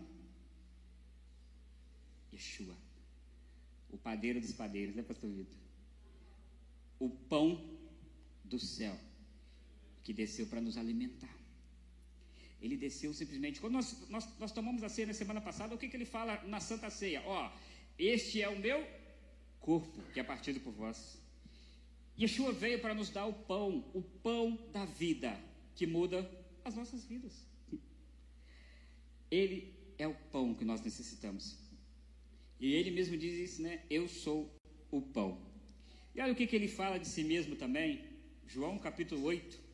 Yeshua. 2.31 2.77
O 3.89 3.97
padeiro 3.97 4.39
dos 4.39 4.53
padeiros, 4.53 4.93
né, 4.95 5.01
pastor 5.01 5.31
Vitor? 5.31 5.57
O 6.99 7.09
pão 7.09 7.49
do 8.43 8.59
céu 8.59 8.95
que 10.03 10.13
desceu 10.13 10.45
para 10.45 10.61
nos 10.61 10.77
alimentar. 10.77 11.35
Ele 12.61 12.77
desceu 12.77 13.13
simplesmente. 13.13 13.59
Quando 13.59 13.73
nós, 13.73 14.09
nós, 14.09 14.27
nós 14.39 14.51
tomamos 14.51 14.83
a 14.83 14.89
ceia 14.89 15.07
na 15.07 15.13
semana 15.13 15.41
passada, 15.41 15.75
o 15.75 15.77
que, 15.77 15.87
que 15.87 15.97
ele 15.97 16.05
fala 16.05 16.41
na 16.45 16.59
Santa 16.59 16.89
Ceia? 16.89 17.21
Ó, 17.25 17.51
este 17.97 18.41
é 18.41 18.49
o 18.49 18.59
meu 18.59 18.85
corpo 19.59 20.01
que 20.13 20.19
é 20.19 20.23
partido 20.23 20.59
por 20.59 20.73
vós. 20.73 21.17
Yeshua 22.19 22.53
veio 22.53 22.79
para 22.79 22.93
nos 22.93 23.09
dar 23.09 23.25
o 23.25 23.33
pão, 23.33 23.83
o 23.93 24.01
pão 24.01 24.57
da 24.71 24.85
vida, 24.85 25.37
que 25.75 25.85
muda 25.85 26.29
as 26.63 26.75
nossas 26.75 27.03
vidas. 27.05 27.45
Ele 29.29 29.73
é 29.97 30.07
o 30.07 30.15
pão 30.31 30.53
que 30.53 30.63
nós 30.63 30.81
necessitamos. 30.81 31.57
E 32.59 32.73
ele 32.73 32.91
mesmo 32.91 33.17
diz 33.17 33.37
isso, 33.37 33.61
né? 33.61 33.83
Eu 33.89 34.07
sou 34.07 34.55
o 34.89 35.01
pão. 35.01 35.37
E 36.13 36.21
olha 36.21 36.31
o 36.31 36.35
que, 36.35 36.47
que 36.47 36.55
ele 36.55 36.69
fala 36.69 36.97
de 36.97 37.07
si 37.07 37.23
mesmo 37.23 37.55
também. 37.55 38.01
João 38.47 38.77
capítulo 38.79 39.23
8. 39.23 39.64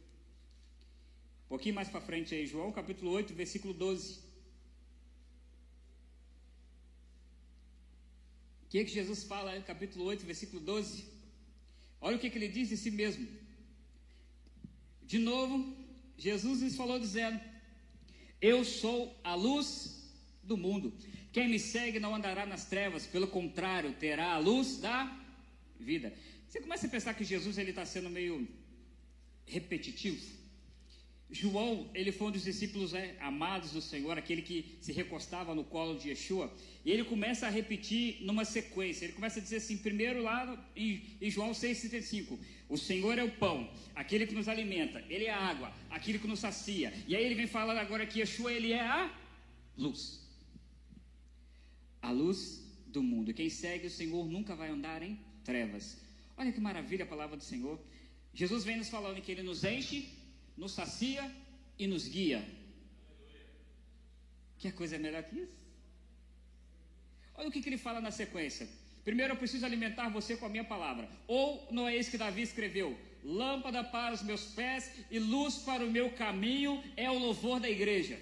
Pouquinho 1.52 1.76
mais 1.76 1.90
para 1.90 2.00
frente 2.00 2.34
aí, 2.34 2.48
João 2.48 2.72
capítulo 2.72 3.12
8, 3.12 3.34
versículo 3.34 3.74
12. 3.74 4.20
O 8.64 8.70
que, 8.70 8.86
que 8.86 8.92
Jesus 8.92 9.26
fala 9.26 9.54
no 9.58 9.64
capítulo 9.64 10.06
8, 10.06 10.26
versículo 10.26 10.62
12? 10.62 11.04
Olha 12.00 12.16
o 12.16 12.20
que, 12.22 12.30
que 12.30 12.38
ele 12.38 12.48
diz 12.48 12.70
de 12.70 12.78
si 12.78 12.90
mesmo. 12.90 13.28
De 15.04 15.20
novo, 15.20 15.76
Jesus 16.18 16.62
lhes 16.62 16.78
falou 16.78 16.98
dizendo: 16.98 17.38
Eu 18.40 18.64
sou 18.64 19.14
a 19.22 19.36
luz 19.36 20.10
do 20.42 20.56
mundo. 20.56 20.94
Quem 21.34 21.50
me 21.50 21.60
segue 21.60 22.00
não 22.00 22.16
andará 22.16 22.46
nas 22.46 22.64
trevas, 22.64 23.06
pelo 23.06 23.28
contrário, 23.28 23.94
terá 23.96 24.36
a 24.36 24.38
luz 24.38 24.78
da 24.78 25.22
vida. 25.78 26.16
Você 26.48 26.62
começa 26.62 26.88
a 26.88 26.90
pensar 26.90 27.14
que 27.14 27.26
Jesus 27.26 27.58
ele 27.58 27.72
está 27.72 27.86
sendo 27.86 28.10
meio 28.10 28.48
repetitivo. 29.46 30.41
João, 31.32 31.90
ele 31.94 32.12
foi 32.12 32.28
um 32.28 32.32
dos 32.32 32.44
discípulos 32.44 32.92
né, 32.92 33.16
amados 33.22 33.72
do 33.72 33.82
Senhor, 33.82 34.18
aquele 34.18 34.42
que 34.42 34.78
se 34.82 34.92
recostava 34.92 35.56
no 35.56 35.64
colo 35.64 35.98
de 35.98 36.10
Yeshua, 36.10 36.54
e 36.84 36.92
ele 36.92 37.06
começa 37.06 37.48
a 37.48 37.50
repetir 37.50 38.18
numa 38.22 38.44
sequência. 38.44 39.06
Ele 39.06 39.14
começa 39.14 39.40
a 39.40 39.42
dizer 39.42 39.58
assim, 39.58 39.78
primeiro 39.78 40.22
lá 40.22 40.62
em, 40.76 41.02
João 41.30 41.52
6,35: 41.52 42.38
O 42.68 42.78
Senhor 42.78 43.18
é 43.18 43.24
o 43.24 43.32
pão, 43.32 43.70
aquele 43.96 44.28
que 44.28 44.36
nos 44.36 44.50
alimenta, 44.50 45.02
Ele 45.10 45.26
é 45.26 45.32
a 45.32 45.40
água, 45.40 45.74
aquele 45.90 46.20
que 46.20 46.28
nos 46.28 46.40
sacia. 46.40 46.94
E 47.08 47.16
aí 47.16 47.24
ele 47.24 47.36
vem 47.36 47.48
falando 47.48 47.78
agora 47.78 48.06
que 48.06 48.20
Yeshua, 48.20 48.52
ele 48.52 48.74
é 48.74 48.82
a 48.82 49.10
luz. 49.78 50.20
A 52.02 52.12
luz 52.12 52.62
do 52.88 53.02
mundo. 53.02 53.34
Quem 53.34 53.50
segue 53.50 53.88
o 53.88 53.90
Senhor 53.90 54.28
nunca 54.28 54.54
vai 54.54 54.70
andar 54.70 55.02
em 55.02 55.18
trevas. 55.46 55.98
Olha 56.36 56.52
que 56.52 56.60
maravilha 56.60 57.06
a 57.06 57.08
palavra 57.08 57.38
do 57.38 57.44
Senhor. 57.44 57.80
Jesus 58.34 58.64
vem 58.66 58.78
nos 58.78 58.90
falando 58.90 59.22
que 59.22 59.32
Ele 59.32 59.44
nos 59.44 59.64
enche 59.64 60.21
nos 60.62 60.74
sacia 60.80 61.24
e 61.82 61.88
nos 61.92 62.04
guia. 62.16 62.40
Que 64.60 64.72
coisa 64.80 65.00
melhor 65.06 65.24
que 65.28 65.38
isso? 65.46 65.60
Olha 67.36 67.48
o 67.50 67.52
que, 67.52 67.62
que 67.64 67.70
ele 67.70 67.86
fala 67.88 68.00
na 68.08 68.12
sequência. 68.12 68.66
Primeiro 69.08 69.34
eu 69.34 69.40
preciso 69.44 69.66
alimentar 69.66 70.10
você 70.18 70.38
com 70.38 70.46
a 70.46 70.54
minha 70.56 70.68
palavra. 70.74 71.06
Ou 71.28 71.46
não 71.72 71.88
é 71.88 71.98
isso 72.00 72.12
que 72.12 72.24
Davi 72.26 72.44
escreveu? 72.44 72.90
Lâmpada 73.24 73.84
para 73.96 74.14
os 74.18 74.22
meus 74.30 74.44
pés 74.60 74.92
e 75.10 75.18
luz 75.34 75.56
para 75.70 75.84
o 75.84 75.90
meu 75.98 76.08
caminho 76.24 76.74
é 76.96 77.10
o 77.10 77.18
louvor 77.18 77.60
da 77.60 77.70
igreja. 77.78 78.20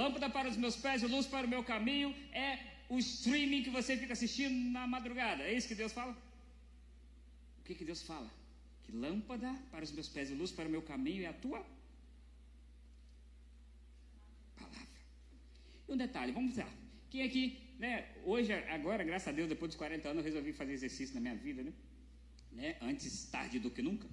Lâmpada 0.00 0.28
para 0.28 0.48
os 0.48 0.56
meus 0.56 0.74
pés 0.74 1.02
e 1.04 1.06
luz 1.06 1.26
para 1.34 1.46
o 1.46 1.52
meu 1.54 1.62
caminho 1.62 2.10
é 2.32 2.50
o 2.88 2.98
streaming 2.98 3.62
que 3.62 3.70
você 3.78 3.96
fica 3.96 4.14
assistindo 4.18 4.58
na 4.72 4.84
madrugada. 4.88 5.44
É 5.44 5.52
isso 5.52 5.68
que 5.68 5.80
Deus 5.82 5.92
fala? 5.92 6.16
O 7.60 7.62
que, 7.64 7.76
que 7.76 7.84
Deus 7.84 8.02
fala? 8.02 8.37
Que 8.88 8.96
lâmpada 8.96 9.52
para 9.70 9.84
os 9.84 9.92
meus 9.92 10.08
pés 10.08 10.30
e 10.30 10.34
luz 10.34 10.50
para 10.50 10.66
o 10.66 10.70
meu 10.70 10.80
caminho 10.80 11.22
é 11.22 11.26
a 11.26 11.32
tua 11.44 11.60
palavra. 14.56 15.00
E 15.86 15.92
um 15.92 15.96
detalhe, 16.04 16.32
vamos 16.32 16.56
lá. 16.56 16.68
Quem 17.10 17.22
aqui, 17.22 17.44
né, 17.78 17.92
hoje, 18.24 18.50
agora, 18.76 19.04
graças 19.04 19.28
a 19.28 19.32
Deus, 19.32 19.46
depois 19.46 19.68
dos 19.70 19.76
40 19.76 20.08
anos, 20.08 20.20
eu 20.20 20.30
resolvi 20.30 20.54
fazer 20.54 20.72
exercício 20.72 21.14
na 21.14 21.20
minha 21.20 21.36
vida, 21.36 21.62
né? 21.62 21.72
né? 22.50 22.76
Antes 22.80 23.26
tarde 23.26 23.58
do 23.58 23.70
que 23.70 23.82
nunca. 23.82 24.08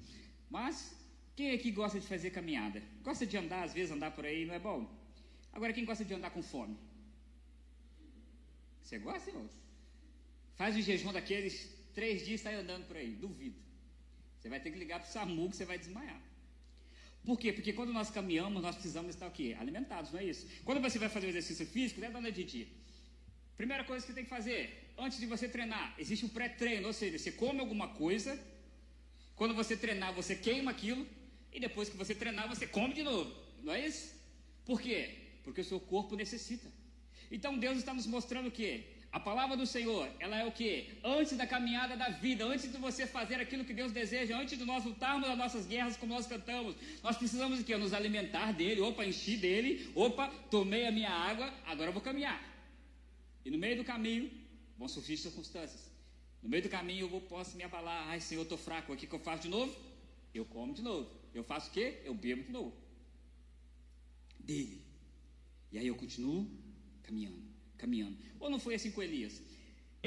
Mas, 0.50 0.94
quem 1.38 1.52
aqui 1.52 1.72
gosta 1.72 1.98
de 1.98 2.06
fazer 2.06 2.32
caminhada? 2.32 2.84
Gosta 3.02 3.26
de 3.26 3.38
andar, 3.38 3.64
às 3.64 3.74
vezes 3.74 3.92
andar 3.92 4.12
por 4.12 4.26
aí, 4.26 4.46
não 4.46 4.56
é 4.56 4.60
bom? 4.60 4.80
Agora, 5.54 5.72
quem 5.72 5.86
gosta 5.86 6.04
de 6.04 6.14
andar 6.14 6.32
com 6.32 6.44
fome? 6.44 6.78
Você 8.82 9.00
gosta, 9.00 9.30
irmão? 9.30 9.50
Faz 10.56 10.76
o 10.76 10.82
jejum 10.82 11.14
daqueles 11.14 11.56
três 11.94 12.26
dias 12.26 12.42
e 12.42 12.44
sai 12.44 12.56
andando 12.56 12.86
por 12.88 12.98
aí, 12.98 13.16
duvido. 13.16 13.65
Você 14.46 14.50
vai 14.50 14.60
ter 14.60 14.70
que 14.70 14.78
ligar 14.78 15.00
para 15.00 15.10
o 15.10 15.12
SAMU 15.12 15.50
que 15.50 15.56
você 15.56 15.66
vai 15.66 15.80
desmaiar. 15.80 16.22
Por 17.26 17.36
quê? 17.40 17.52
Porque 17.52 17.74
quando 17.74 17.92
nós 17.92 18.12
caminhamos, 18.12 18.62
nós 18.62 18.76
precisamos 18.76 19.10
estar 19.16 19.26
o 19.26 19.32
quê? 19.32 19.56
Alimentados, 19.60 20.12
não 20.12 20.20
é 20.20 20.24
isso? 20.24 20.48
Quando 20.64 20.80
você 20.80 21.00
vai 21.00 21.10
fazer 21.10 21.26
o 21.26 21.30
exercício 21.32 21.66
físico, 21.66 22.00
né, 22.00 22.12
dona 22.12 22.32
Didi? 22.32 22.68
Primeira 23.58 23.84
coisa 23.84 24.06
que 24.06 24.12
você 24.12 24.16
tem 24.16 24.24
que 24.24 24.30
fazer, 24.30 24.94
antes 25.00 25.20
de 25.20 25.26
você 25.26 25.50
treinar, 25.50 25.96
existe 25.98 26.26
um 26.26 26.30
pré-treino, 26.30 26.86
ou 26.86 26.94
seja, 26.94 27.18
você 27.18 27.32
come 27.32 27.60
alguma 27.60 27.88
coisa, 27.88 28.40
quando 29.36 29.56
você 29.56 29.76
treinar, 29.76 30.14
você 30.14 30.36
queima 30.36 30.70
aquilo, 30.70 31.08
e 31.52 31.60
depois 31.60 31.90
que 31.90 31.98
você 31.98 32.14
treinar, 32.14 32.48
você 32.48 32.68
come 32.68 32.94
de 32.94 33.02
novo, 33.02 33.36
não 33.64 33.74
é 33.74 33.88
isso? 33.88 34.14
Por 34.64 34.80
quê? 34.80 35.40
Porque 35.44 35.62
o 35.62 35.66
seu 35.66 35.80
corpo 35.80 36.16
necessita. 36.16 36.72
Então 37.32 37.58
Deus 37.58 37.80
está 37.80 37.96
nos 37.96 38.06
mostrando 38.06 38.50
o 38.50 38.52
quê? 38.52 38.84
A 39.16 39.20
palavra 39.28 39.56
do 39.56 39.66
Senhor, 39.66 40.10
ela 40.20 40.38
é 40.38 40.46
o 40.46 40.52
que? 40.52 40.90
Antes 41.02 41.38
da 41.38 41.48
caminhada 41.48 41.96
da 41.96 42.10
vida, 42.10 42.44
antes 42.44 42.70
de 42.70 42.78
você 42.78 43.08
fazer 43.08 43.36
aquilo 43.36 43.64
que 43.64 43.74
Deus 43.74 43.94
deseja, 43.94 44.38
antes 44.38 44.60
de 44.60 44.66
nós 44.66 44.84
lutarmos 44.84 45.30
as 45.30 45.38
nossas 45.38 45.66
guerras 45.66 45.96
como 45.96 46.14
nós 46.14 46.28
cantamos, 46.28 46.76
nós 47.02 47.16
precisamos 47.16 47.60
de 47.60 47.64
quê? 47.64 47.78
Nos 47.78 47.94
alimentar 47.94 48.52
dele, 48.52 48.82
opa, 48.82 49.06
enchi 49.06 49.38
dele, 49.38 49.90
opa, 49.96 50.28
tomei 50.52 50.86
a 50.86 50.92
minha 50.92 51.10
água, 51.10 51.50
agora 51.66 51.94
vou 51.94 52.02
caminhar. 52.02 52.44
E 53.46 53.50
no 53.50 53.58
meio 53.58 53.78
do 53.78 53.86
caminho, 53.86 54.30
vão 54.78 54.90
surgir 54.90 55.16
circunstâncias. 55.16 55.90
No 56.44 56.50
meio 56.50 56.64
do 56.64 56.68
caminho 56.68 57.06
eu 57.06 57.10
vou, 57.10 57.22
posso 57.22 57.56
me 57.56 57.64
abalar, 57.64 58.10
ai 58.10 58.20
Senhor, 58.20 58.42
eu 58.42 58.44
estou 58.44 58.58
fraco, 58.58 58.92
o 58.92 58.98
que, 58.98 59.08
que 59.08 59.16
eu 59.16 59.20
faço 59.20 59.44
de 59.44 59.50
novo? 59.50 59.74
Eu 60.34 60.44
como 60.44 60.74
de 60.74 60.82
novo. 60.82 61.10
Eu 61.34 61.46
faço 61.46 61.70
o 61.70 61.72
quê? 61.72 62.02
Eu 62.04 62.14
bebo 62.14 62.44
de 62.44 62.52
novo. 62.52 62.76
Dele. 64.38 64.82
E 65.72 65.78
aí 65.78 65.88
eu 65.88 65.96
continuo 65.96 66.46
caminhando 67.02 67.45
caminhando. 67.86 68.18
Ou 68.40 68.50
não 68.50 68.60
foi 68.60 68.76
assim 68.76 68.92
com 68.92 69.02
Elias? 69.02 69.42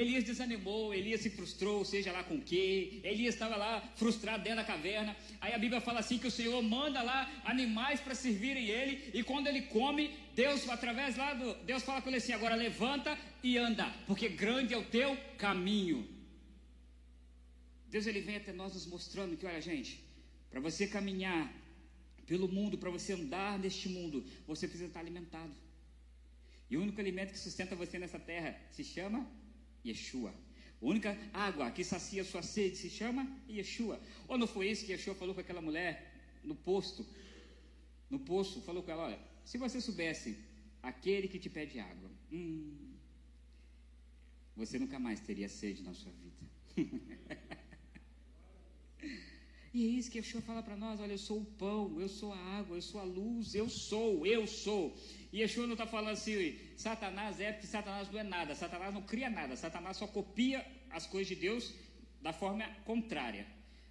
Elias 0.01 0.23
desanimou, 0.23 0.93
Elias 0.93 1.21
se 1.21 1.29
frustrou, 1.29 1.83
seja 1.83 2.11
lá 2.11 2.23
com 2.23 2.37
o. 2.39 3.01
Elias 3.03 3.33
estava 3.35 3.55
lá 3.57 3.81
frustrado 4.01 4.43
dentro 4.43 4.61
da 4.61 4.63
caverna. 4.63 5.15
Aí 5.41 5.53
a 5.53 5.59
Bíblia 5.63 5.81
fala 5.81 5.99
assim 5.99 6.17
que 6.17 6.27
o 6.27 6.31
Senhor 6.31 6.61
manda 6.61 7.01
lá 7.01 7.29
animais 7.43 7.99
para 7.99 8.15
servirem 8.15 8.67
ele, 8.67 8.93
e 9.13 9.23
quando 9.23 9.47
ele 9.47 9.63
come, 9.63 10.03
Deus 10.35 10.69
através 10.69 11.17
lá 11.17 11.33
do 11.33 11.53
Deus 11.65 11.83
fala 11.83 12.01
com 12.01 12.09
ele 12.09 12.17
assim: 12.17 12.31
"Agora 12.31 12.55
levanta 12.55 13.17
e 13.43 13.57
anda, 13.57 13.87
porque 14.07 14.29
grande 14.29 14.73
é 14.73 14.77
o 14.77 14.85
teu 14.85 15.17
caminho". 15.37 16.07
Deus 17.89 18.05
ele 18.07 18.21
vem 18.21 18.37
até 18.37 18.53
nós 18.53 18.73
nos 18.73 18.85
mostrando 18.85 19.35
que 19.35 19.45
olha, 19.45 19.59
gente, 19.59 20.01
para 20.49 20.61
você 20.61 20.87
caminhar 20.87 21.51
pelo 22.25 22.47
mundo, 22.47 22.77
para 22.77 22.91
você 22.97 23.13
andar 23.13 23.59
neste 23.59 23.89
mundo, 23.89 24.23
você 24.47 24.65
precisa 24.65 24.87
estar 24.87 25.01
alimentado. 25.01 25.53
E 26.69 26.77
o 26.77 26.81
único 26.81 26.99
alimento 26.99 27.31
que 27.31 27.39
sustenta 27.39 27.75
você 27.75 27.97
nessa 27.97 28.19
terra 28.19 28.59
se 28.69 28.83
chama 28.83 29.27
Yeshua. 29.85 30.33
A 30.81 30.85
única 30.85 31.17
água 31.33 31.71
que 31.71 31.83
sacia 31.83 32.23
sua 32.23 32.41
sede 32.41 32.75
se 32.77 32.89
chama 32.89 33.27
Yeshua. 33.49 33.99
Ou 34.27 34.37
não 34.37 34.47
foi 34.47 34.69
isso 34.69 34.85
que 34.85 34.91
Yeshua 34.91 35.15
falou 35.15 35.33
com 35.33 35.41
aquela 35.41 35.61
mulher 35.61 35.91
no 36.43 36.55
posto? 36.55 37.05
No 38.09 38.19
poço, 38.19 38.61
falou 38.61 38.83
com 38.83 38.91
ela: 38.91 39.03
olha, 39.03 39.19
se 39.43 39.57
você 39.57 39.81
soubesse 39.81 40.37
aquele 40.81 41.27
que 41.27 41.39
te 41.39 41.49
pede 41.49 41.79
água, 41.79 42.09
hum, 42.31 42.93
você 44.55 44.79
nunca 44.79 44.97
mais 44.99 45.19
teria 45.19 45.49
sede 45.49 45.83
na 45.83 45.93
sua 45.93 46.11
vida. 46.11 46.39
E 49.71 49.85
é 49.85 49.87
isso 49.87 50.09
que 50.09 50.17
Yeshua 50.17 50.41
fala 50.41 50.63
para 50.63 50.75
nós: 50.75 50.99
olha, 50.99 51.13
eu 51.13 51.17
sou 51.17 51.41
o 51.41 51.45
pão, 51.45 51.99
eu 51.99 52.09
sou 52.09 52.33
a 52.33 52.37
água, 52.37 52.75
eu 52.75 52.81
sou 52.81 52.99
a 52.99 53.03
luz, 53.03 53.53
eu 53.53 53.69
sou, 53.69 54.25
eu 54.25 54.47
sou. 54.47 54.97
E 55.31 55.41
Yeshua 55.41 55.67
não 55.67 55.73
está 55.73 55.85
falando 55.85 56.13
assim, 56.13 56.57
Satanás 56.75 57.39
é 57.39 57.51
porque 57.51 57.67
Satanás 57.67 58.09
não 58.11 58.19
é 58.19 58.23
nada, 58.23 58.55
Satanás 58.55 58.93
não 58.93 59.03
cria 59.03 59.29
nada, 59.29 59.55
Satanás 59.55 59.97
só 59.97 60.07
copia 60.07 60.65
as 60.89 61.05
coisas 61.05 61.27
de 61.27 61.35
Deus 61.35 61.73
da 62.21 62.33
forma 62.33 62.65
contrária. 62.83 63.45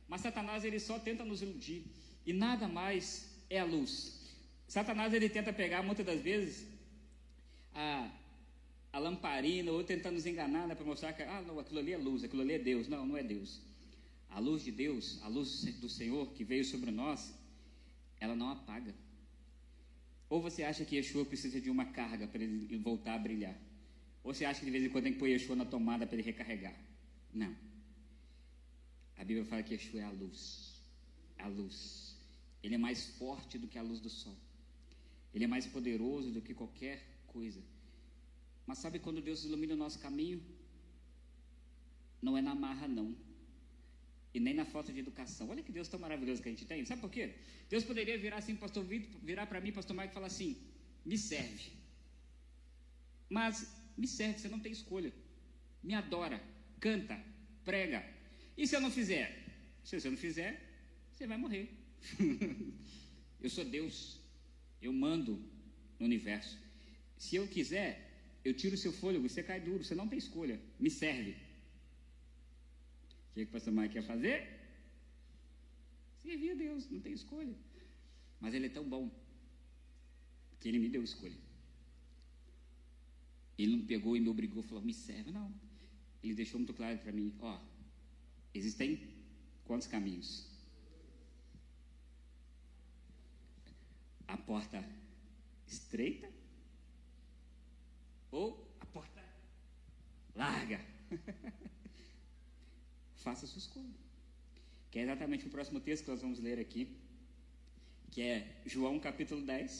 Mas 0.09 0.23
Satanás 0.23 0.64
ele 0.64 0.80
só 0.80 0.99
tenta 0.99 1.25
nos 1.25 1.42
iludir 1.42 1.85
e 2.26 2.33
nada 2.33 2.66
mais 2.66 3.38
é 3.49 3.61
a 3.61 3.64
luz. 3.64 4.18
Satanás 4.66 5.14
ele 5.14 5.28
tenta 5.28 5.52
pegar 5.52 5.83
muitas 5.83 6.04
das 6.04 6.21
vezes 6.21 6.66
a, 7.75 8.11
a 8.92 8.99
lamparina 8.99 9.71
ou 9.71 9.85
tentando 9.85 10.14
nos 10.14 10.26
enganar 10.26 10.66
né, 10.66 10.75
para 10.75 10.85
mostrar 10.85 11.12
que 11.12 11.23
ah, 11.23 11.42
não, 11.47 11.59
aquilo 11.59 11.78
ali 11.78 11.92
é 11.92 11.99
luz, 11.99 12.25
aquilo 12.25 12.42
ali 12.42 12.54
é 12.54 12.59
Deus. 12.59 12.88
Não, 12.88 13.07
não 13.07 13.16
é 13.16 13.23
Deus. 13.23 13.61
A 14.28 14.40
luz 14.40 14.64
de 14.64 14.73
Deus, 14.73 15.21
a 15.23 15.28
luz 15.28 15.64
do 15.80 15.88
Senhor 15.88 16.26
que 16.33 16.45
veio 16.45 16.64
sobre 16.64 16.90
nós, 16.90 17.33
ela 18.21 18.35
não 18.35 18.50
apaga. 18.50 18.95
Ou 20.28 20.42
você 20.42 20.62
acha 20.62 20.85
que 20.85 20.97
Yeshua 20.97 21.25
precisa 21.25 21.61
de 21.61 21.70
uma 21.70 21.87
carga 21.87 22.26
para 22.26 22.42
ele 22.42 22.76
voltar 22.78 23.14
a 23.14 23.18
brilhar? 23.18 23.56
Ou 24.23 24.35
você 24.35 24.44
acha 24.44 24.61
que 24.61 24.66
de 24.66 24.70
vez 24.70 24.85
em 24.85 24.90
quando 24.90 25.04
tem 25.04 25.12
que 25.12 25.18
pôr 25.18 25.28
Yeshua 25.28 25.56
na 25.56 25.64
tomada 25.64 26.06
para 26.06 26.16
ele 26.16 26.23
recarregar? 26.23 26.76
Não. 27.32 27.54
A 29.16 29.25
Bíblia 29.25 29.44
fala 29.44 29.62
que 29.62 29.75
Yeshua 29.75 30.00
é 30.00 30.04
a 30.04 30.11
luz. 30.11 30.82
A 31.38 31.49
luz. 31.49 32.16
Ele 32.62 32.75
é 32.75 32.78
mais 32.78 33.06
forte 33.16 33.58
do 33.58 33.68
que 33.68 33.78
a 33.78 33.82
luz 33.82 34.00
do 34.00 34.11
sol. 34.11 34.37
Ele 35.32 35.44
é 35.44 35.47
mais 35.47 35.66
poderoso 35.66 36.30
do 36.30 36.42
que 36.42 36.54
qualquer 36.54 37.06
coisa. 37.26 37.62
Mas 38.66 38.78
sabe 38.78 38.99
quando 38.99 39.23
Deus 39.23 39.44
ilumina 39.44 39.75
o 39.75 39.82
nosso 39.85 39.99
caminho? 39.99 40.42
Não 42.20 42.37
é 42.37 42.42
na 42.42 42.54
marra, 42.54 42.87
não 42.87 43.27
e 44.38 44.40
nem 44.47 44.54
na 44.54 44.64
falta 44.75 44.90
de 44.92 45.00
educação. 45.04 45.50
Olha 45.52 45.62
que 45.66 45.73
Deus 45.78 45.88
tão 45.92 46.00
maravilhoso 46.07 46.40
que 46.42 46.49
a 46.49 46.52
gente 46.52 46.66
tem. 46.71 46.85
Sabe 46.85 47.00
por 47.04 47.11
quê? 47.11 47.25
Deus 47.68 47.85
poderia 47.90 48.16
virar 48.25 48.38
assim, 48.42 48.54
pastor 48.64 48.85
Vitor, 48.90 49.11
virar 49.30 49.47
para 49.50 49.61
mim, 49.64 49.73
pastor 49.78 49.95
Mike, 49.97 50.12
e 50.12 50.18
falar 50.18 50.28
assim: 50.35 50.50
me 51.04 51.18
serve. 51.30 51.73
Mas 53.37 53.54
me 53.97 54.07
serve, 54.07 54.38
você 54.38 54.49
não 54.54 54.61
tem 54.61 54.73
escolha. 54.80 55.12
Me 55.83 55.95
adora, 56.02 56.38
canta, 56.87 57.16
prega. 57.64 58.00
E 58.57 58.66
se 58.66 58.76
eu 58.76 58.80
não 58.80 58.92
fizer? 58.99 59.26
Se 59.85 60.00
você 60.00 60.09
não 60.09 60.21
fizer, 60.26 60.52
você 61.11 61.26
vai 61.26 61.38
morrer. 61.45 61.66
eu 63.42 63.50
sou 63.50 63.64
Deus. 63.64 64.21
Eu 64.80 64.92
mando 64.92 65.33
no 65.99 66.07
universo. 66.07 66.57
Se 67.16 67.35
eu 67.35 67.49
quiser, 67.49 67.90
eu 68.45 68.54
tiro 68.54 68.76
seu 68.76 68.92
fôlego, 68.92 69.28
você 69.28 69.42
cai 69.42 69.61
duro, 69.61 69.83
você 69.83 69.97
não 69.97 70.07
tem 70.07 70.18
escolha. 70.18 70.61
Me 70.78 70.90
serve 71.02 71.35
que, 73.38 73.45
que 73.45 73.50
o 73.50 73.52
pastor 73.52 73.73
Mike 73.73 73.95
quer 73.95 74.02
fazer? 74.02 74.49
Servir 76.23 76.50
a 76.50 76.54
Deus, 76.54 76.90
não 76.90 77.00
tem 77.00 77.12
escolha. 77.12 77.54
Mas 78.40 78.54
ele 78.54 78.66
é 78.66 78.71
tão 78.71 78.88
bom 78.88 79.11
que 80.59 80.68
ele 80.68 80.78
me 80.78 80.88
deu 80.88 81.02
escolha. 81.02 81.37
Ele 83.57 83.76
não 83.76 83.87
pegou 83.87 84.16
e 84.16 84.21
me 84.21 84.28
obrigou, 84.28 84.62
falou, 84.62 84.83
me 84.83 84.95
serve. 84.95 85.30
Não. 85.30 85.52
Ele 86.23 86.35
deixou 86.35 86.59
muito 86.59 86.75
claro 86.75 86.99
para 86.99 87.12
mim, 87.12 87.35
ó, 87.40 87.61
existem 88.52 89.00
quantos 89.64 89.87
caminhos? 89.87 90.47
A 94.26 94.37
porta 94.37 94.85
estreita 95.66 96.30
ou 98.30 98.68
a 98.80 98.87
porta 98.87 99.25
larga? 100.35 100.85
faça 103.28 103.44
a 103.44 103.49
sua 103.49 103.58
escolha. 103.58 103.94
Que 104.90 104.99
é 105.00 105.02
exatamente 105.02 105.47
o 105.47 105.50
próximo 105.50 105.80
texto 105.80 106.04
que 106.04 106.11
nós 106.11 106.23
vamos 106.23 106.38
ler 106.47 106.58
aqui, 106.58 106.82
que 108.12 108.23
é 108.23 108.37
João 108.64 108.99
capítulo 108.99 109.42
10, 109.42 109.73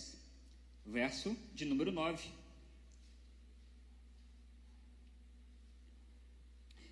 verso 0.99 1.35
de 1.55 1.65
número 1.65 1.91
9. 1.91 2.29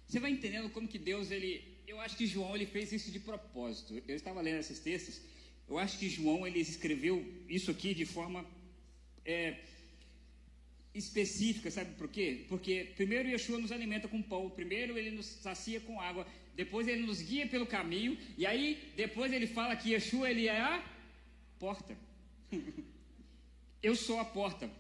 Você 0.07 0.19
vai 0.19 0.31
entendendo 0.31 0.71
como 0.71 0.89
que 0.89 0.99
Deus, 0.99 1.31
ele, 1.31 1.51
eu 1.87 2.01
acho 2.01 2.17
que 2.17 2.27
João 2.27 2.55
ele 2.57 2.69
fez 2.75 2.91
isso 2.99 3.11
de 3.11 3.21
propósito. 3.21 3.91
Eu 4.09 4.17
estava 4.17 4.41
lendo 4.41 4.61
esses 4.61 4.79
textos, 4.79 5.21
eu 5.69 5.77
acho 5.79 5.99
que 5.99 6.09
João 6.09 6.47
ele 6.47 6.61
escreveu 6.61 7.17
isso 7.57 7.71
aqui 7.71 7.93
de 7.93 8.07
forma 8.07 8.47
é, 9.27 9.61
específica, 10.97 11.71
sabe 11.71 11.95
por 11.95 12.09
quê? 12.09 12.45
Porque 12.49 12.93
primeiro 12.97 13.29
Yeshua 13.29 13.59
nos 13.59 13.73
alimenta 13.73 14.09
com 14.09 14.23
pão, 14.23 14.51
primeiro 14.51 14.97
ele 14.97 15.11
nos 15.11 15.27
sacia 15.27 15.81
com 15.81 16.01
água, 16.01 16.27
depois 16.55 16.89
ele 16.89 17.07
nos 17.07 17.21
guia 17.21 17.47
pelo 17.47 17.67
caminho, 17.67 18.17
e 18.39 18.47
aí 18.47 18.93
depois 18.97 19.33
ele 19.33 19.47
fala 19.47 19.77
que 19.77 19.93
Yeshua 19.93 20.31
ele 20.31 20.49
é 20.49 20.61
a 20.61 20.85
porta. 21.59 21.97
Eu 23.83 23.95
sou 23.95 24.19
a 24.19 24.25
porta. 24.25 24.71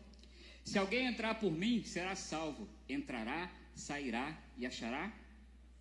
Se 0.64 0.78
alguém 0.78 1.06
entrar 1.06 1.34
por 1.36 1.52
mim, 1.52 1.84
será 1.84 2.16
salvo. 2.16 2.68
Entrará, 2.88 3.52
sairá 3.74 4.36
e 4.56 4.66
achará 4.66 5.12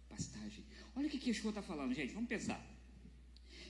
pastagem. 0.09 0.63
Olha 0.95 1.07
o 1.07 1.09
que, 1.09 1.17
que 1.17 1.29
Yeshua 1.29 1.49
está 1.49 1.61
falando, 1.61 1.93
gente. 1.93 2.13
Vamos 2.13 2.29
pensar. 2.29 2.74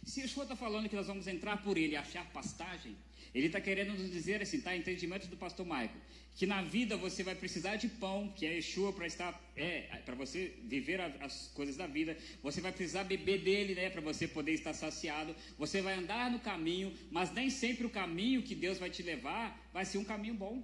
Se 0.05 0.21
Yeshua 0.21 0.43
está 0.43 0.55
falando 0.55 0.87
que 0.87 0.95
nós 0.95 1.07
vamos 1.07 1.25
entrar 1.27 1.63
por 1.63 1.77
ele 1.77 1.93
e 1.93 1.97
achar 1.97 2.23
pastagem, 2.31 2.95
ele 3.33 3.47
está 3.47 3.59
querendo 3.59 3.93
nos 3.93 4.11
dizer 4.11 4.41
assim, 4.41 4.61
tá? 4.61 4.75
Entendimento 4.75 5.27
do 5.27 5.35
pastor 5.35 5.65
Maico. 5.65 5.97
Que 6.35 6.45
na 6.45 6.61
vida 6.61 6.95
você 6.95 7.23
vai 7.23 7.33
precisar 7.33 7.75
de 7.77 7.87
pão, 7.87 8.31
que 8.35 8.45
é 8.45 8.53
Yeshua 8.53 8.93
para 8.93 9.07
estar, 9.07 9.41
é, 9.57 9.81
para 10.05 10.13
você 10.15 10.53
viver 10.63 11.01
a, 11.01 11.07
as 11.21 11.47
coisas 11.55 11.75
da 11.75 11.87
vida. 11.87 12.15
Você 12.43 12.61
vai 12.61 12.71
precisar 12.71 13.03
beber 13.03 13.41
dele, 13.41 13.73
né? 13.73 13.89
Para 13.89 14.01
você 14.01 14.27
poder 14.27 14.51
estar 14.51 14.73
saciado. 14.73 15.35
Você 15.57 15.81
vai 15.81 15.95
andar 15.95 16.29
no 16.29 16.39
caminho, 16.39 16.93
mas 17.09 17.31
nem 17.33 17.49
sempre 17.49 17.85
o 17.85 17.89
caminho 17.89 18.43
que 18.43 18.53
Deus 18.53 18.77
vai 18.77 18.89
te 18.89 19.01
levar 19.01 19.69
vai 19.73 19.85
ser 19.85 19.97
um 19.97 20.05
caminho 20.05 20.35
bom. 20.35 20.63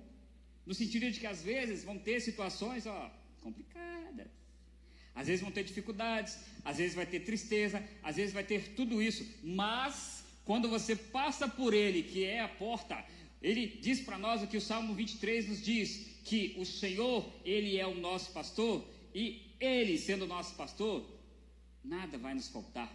No 0.65 0.73
sentido 0.73 1.09
de 1.09 1.19
que 1.19 1.27
às 1.27 1.41
vezes 1.41 1.83
vão 1.83 1.97
ter 1.97 2.19
situações, 2.19 2.85
ó, 2.85 3.11
complicadas. 3.41 4.40
Às 5.13 5.27
vezes 5.27 5.41
vão 5.41 5.51
ter 5.51 5.63
dificuldades, 5.63 6.37
às 6.63 6.77
vezes 6.77 6.95
vai 6.95 7.05
ter 7.05 7.21
tristeza, 7.21 7.83
às 8.01 8.15
vezes 8.15 8.33
vai 8.33 8.43
ter 8.43 8.75
tudo 8.75 9.01
isso, 9.01 9.27
mas 9.43 10.23
quando 10.45 10.69
você 10.69 10.95
passa 10.95 11.47
por 11.47 11.73
ele, 11.73 12.03
que 12.03 12.23
é 12.23 12.39
a 12.39 12.47
porta, 12.47 13.03
ele 13.41 13.67
diz 13.67 14.01
para 14.01 14.17
nós 14.17 14.41
o 14.41 14.47
que 14.47 14.57
o 14.57 14.61
Salmo 14.61 14.93
23 14.93 15.49
nos 15.49 15.61
diz: 15.61 16.11
que 16.23 16.55
o 16.57 16.65
Senhor, 16.65 17.29
ele 17.43 17.77
é 17.77 17.85
o 17.85 17.95
nosso 17.95 18.31
pastor, 18.31 18.85
e 19.13 19.51
ele, 19.59 19.97
sendo 19.97 20.25
o 20.25 20.27
nosso 20.27 20.55
pastor, 20.55 21.05
nada 21.83 22.17
vai 22.17 22.33
nos 22.33 22.47
faltar. 22.47 22.91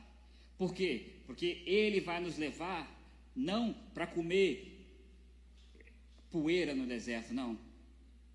Por 0.56 0.74
quê? 0.74 1.14
Porque 1.26 1.62
ele 1.66 2.00
vai 2.00 2.20
nos 2.20 2.38
levar 2.38 2.90
não 3.34 3.74
para 3.92 4.06
comer 4.06 4.86
poeira 6.30 6.74
no 6.74 6.86
deserto, 6.86 7.34
não. 7.34 7.58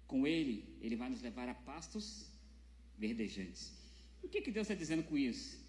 Com 0.08 0.28
ele, 0.28 0.64
ele 0.82 0.96
vai 0.96 1.10
nos 1.10 1.22
levar 1.22 1.48
a 1.50 1.54
pastos 1.54 2.31
verdejantes. 2.98 3.74
O 4.24 4.28
que, 4.28 4.42
que 4.42 4.52
Deus 4.52 4.66
está 4.66 4.76
dizendo 4.76 5.04
com 5.04 5.18
isso? 5.18 5.60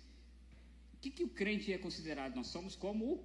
O 0.95 0.99
que, 0.99 1.11
que 1.11 1.25
o 1.25 1.29
crente 1.29 1.73
é 1.73 1.79
considerado? 1.79 2.37
Nós 2.37 2.49
somos 2.49 2.77
como 2.77 3.25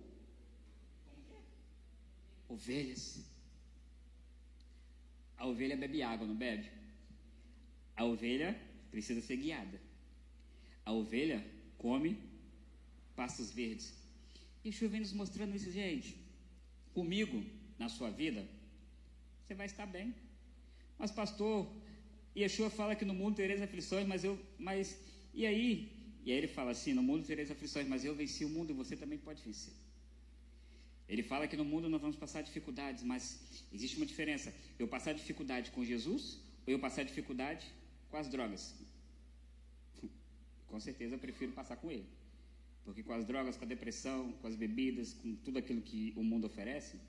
ovelhas. 2.48 3.24
A 5.38 5.46
ovelha 5.46 5.78
bebe 5.78 6.02
água, 6.02 6.26
não 6.26 6.36
bebe? 6.36 6.70
A 7.96 8.04
ovelha 8.06 8.60
precisa 8.90 9.22
ser 9.22 9.38
guiada. 9.38 9.80
A 10.86 10.92
ovelha 10.92 11.46
come 11.78 12.18
pastos 13.16 13.52
verdes. 13.52 13.94
E 14.64 14.70
Yeshua 14.70 14.88
vem 14.88 15.02
nos 15.02 15.14
mostrando 15.14 15.56
isso, 15.56 15.72
gente. 15.72 16.18
Comigo, 16.94 17.44
na 17.78 17.90
sua 17.90 18.10
vida, 18.10 18.48
você 19.42 19.54
vai 19.54 19.66
estar 19.66 19.86
bem. 19.86 20.14
Mas, 20.98 21.12
pastor, 21.12 21.72
Yeshua 22.42 22.70
fala 22.70 22.96
que 22.96 23.06
no 23.06 23.14
mundo 23.14 23.36
tereis 23.36 23.62
aflições, 23.62 24.08
mas 24.08 24.24
eu. 24.24 24.38
Mas, 24.58 24.98
e 25.34 25.46
aí? 25.46 25.70
E 26.24 26.32
aí 26.32 26.38
ele 26.38 26.48
fala 26.48 26.72
assim: 26.72 26.94
no 26.94 27.04
mundo 27.04 27.26
tereis 27.26 27.50
aflições, 27.50 27.88
mas 27.88 28.06
eu 28.06 28.16
venci 28.16 28.46
o 28.46 28.50
mundo 28.50 28.72
e 28.72 28.74
você 28.74 28.96
também 28.96 29.18
pode 29.18 29.42
vencer. 29.42 29.74
Ele 31.08 31.24
fala 31.24 31.48
que 31.48 31.56
no 31.56 31.64
mundo 31.64 31.90
nós 31.90 32.02
vamos 32.02 32.18
passar 32.18 32.42
dificuldades, 32.42 33.04
mas 33.04 33.40
existe 33.72 33.98
uma 33.98 34.06
diferença. 34.06 34.54
Eu 34.78 34.88
passar 34.88 35.14
dificuldade 35.14 35.72
com 35.72 35.84
Jesus 35.84 36.40
ou 36.66 36.74
eu 36.74 36.80
passar 36.80 37.04
dificuldade 37.04 37.66
com 38.10 38.18
as 38.18 38.28
drogas? 38.28 38.76
com 40.68 40.80
certeza 40.80 41.16
eu 41.16 41.20
prefiro 41.20 41.52
passar 41.54 41.78
com 41.78 41.90
ele. 41.90 42.08
Porque 42.84 43.04
com 43.04 43.14
as 43.14 43.26
drogas, 43.26 43.58
com 43.58 43.66
a 43.66 43.68
depressão, 43.68 44.32
com 44.34 44.48
as 44.48 44.56
bebidas, 44.56 45.14
com 45.14 45.36
tudo 45.36 45.58
aquilo 45.60 45.82
que 45.82 46.14
o 46.16 46.24
mundo 46.24 46.46
oferece, 46.46 47.00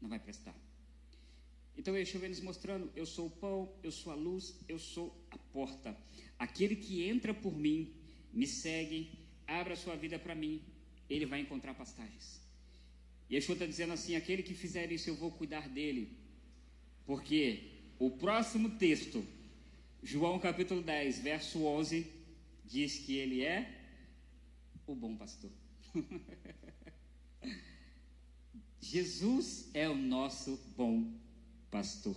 não 0.00 0.08
vai 0.08 0.18
prestar. 0.18 0.54
Então 1.80 1.96
Yeshua 1.96 2.20
vem 2.20 2.28
nos 2.28 2.40
mostrando: 2.40 2.92
eu 2.94 3.06
sou 3.06 3.28
o 3.28 3.30
pão, 3.30 3.72
eu 3.82 3.90
sou 3.90 4.12
a 4.12 4.14
luz, 4.14 4.54
eu 4.68 4.78
sou 4.78 5.06
a 5.30 5.38
porta. 5.38 5.96
Aquele 6.38 6.76
que 6.76 7.08
entra 7.08 7.32
por 7.32 7.56
mim, 7.56 7.94
me 8.34 8.46
segue, 8.46 9.18
abra 9.46 9.74
sua 9.74 9.96
vida 9.96 10.18
para 10.18 10.34
mim, 10.34 10.62
ele 11.08 11.24
vai 11.24 11.40
encontrar 11.40 11.72
pastagens. 11.72 12.38
Yeshua 13.32 13.54
está 13.54 13.64
dizendo 13.64 13.94
assim: 13.94 14.14
aquele 14.14 14.42
que 14.42 14.52
fizer 14.52 14.92
isso, 14.92 15.08
eu 15.08 15.16
vou 15.16 15.32
cuidar 15.32 15.70
dele. 15.70 16.18
Porque 17.06 17.80
o 17.98 18.10
próximo 18.10 18.76
texto, 18.76 19.24
João 20.02 20.38
capítulo 20.38 20.82
10, 20.82 21.20
verso 21.20 21.64
11, 21.64 22.06
diz 22.62 22.98
que 22.98 23.16
ele 23.16 23.42
é 23.42 23.58
o 24.86 24.94
bom 24.94 25.16
pastor. 25.16 25.50
Jesus 28.78 29.70
é 29.72 29.88
o 29.88 29.96
nosso 29.96 30.58
bom 30.76 31.10
pastor. 31.70 32.16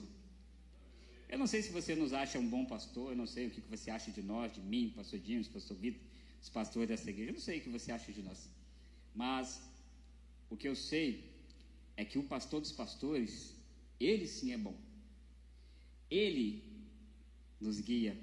Eu 1.30 1.38
não 1.38 1.48
sei 1.48 1.62
se 1.62 1.72
você 1.72 1.96
nos 1.96 2.13
acha 2.13 2.38
um 2.38 2.48
bom 2.48 2.66
pastor, 2.66 3.12
eu 3.12 3.18
não 3.18 3.26
sei 3.26 3.48
o 3.48 3.52
que 3.52 3.62
você 3.62 3.89
acha 3.89 4.12
de 4.12 4.22
nós, 4.22 4.54
de 4.54 4.62
mim, 4.62 4.94
pastor 4.96 5.20
Dimas, 5.20 5.48
pastor 5.48 5.78
Vitor, 5.78 6.02
os 6.42 6.50
pastores 6.50 6.89
dessa 6.89 7.10
igreja, 7.10 7.32
eu 7.32 7.34
não 7.34 7.42
sei 7.42 7.60
o 7.60 7.62
que 7.62 7.70
você 7.70 7.92
acha 7.92 8.12
de 8.12 8.22
nós. 8.22 8.50
Mas 9.16 9.62
o 10.50 10.58
que 10.58 10.68
eu 10.68 10.76
sei 10.76 11.32
é 11.96 12.06
que 12.06 12.20
o 12.20 12.24
pastor 12.24 12.62
dos 12.62 12.72
pastores, 12.72 13.56
ele 14.00 14.28
sim 14.28 14.52
é 14.52 14.58
bom. 14.58 14.76
Ele 16.10 16.63
nos 17.60 17.80
guia. 17.80 18.16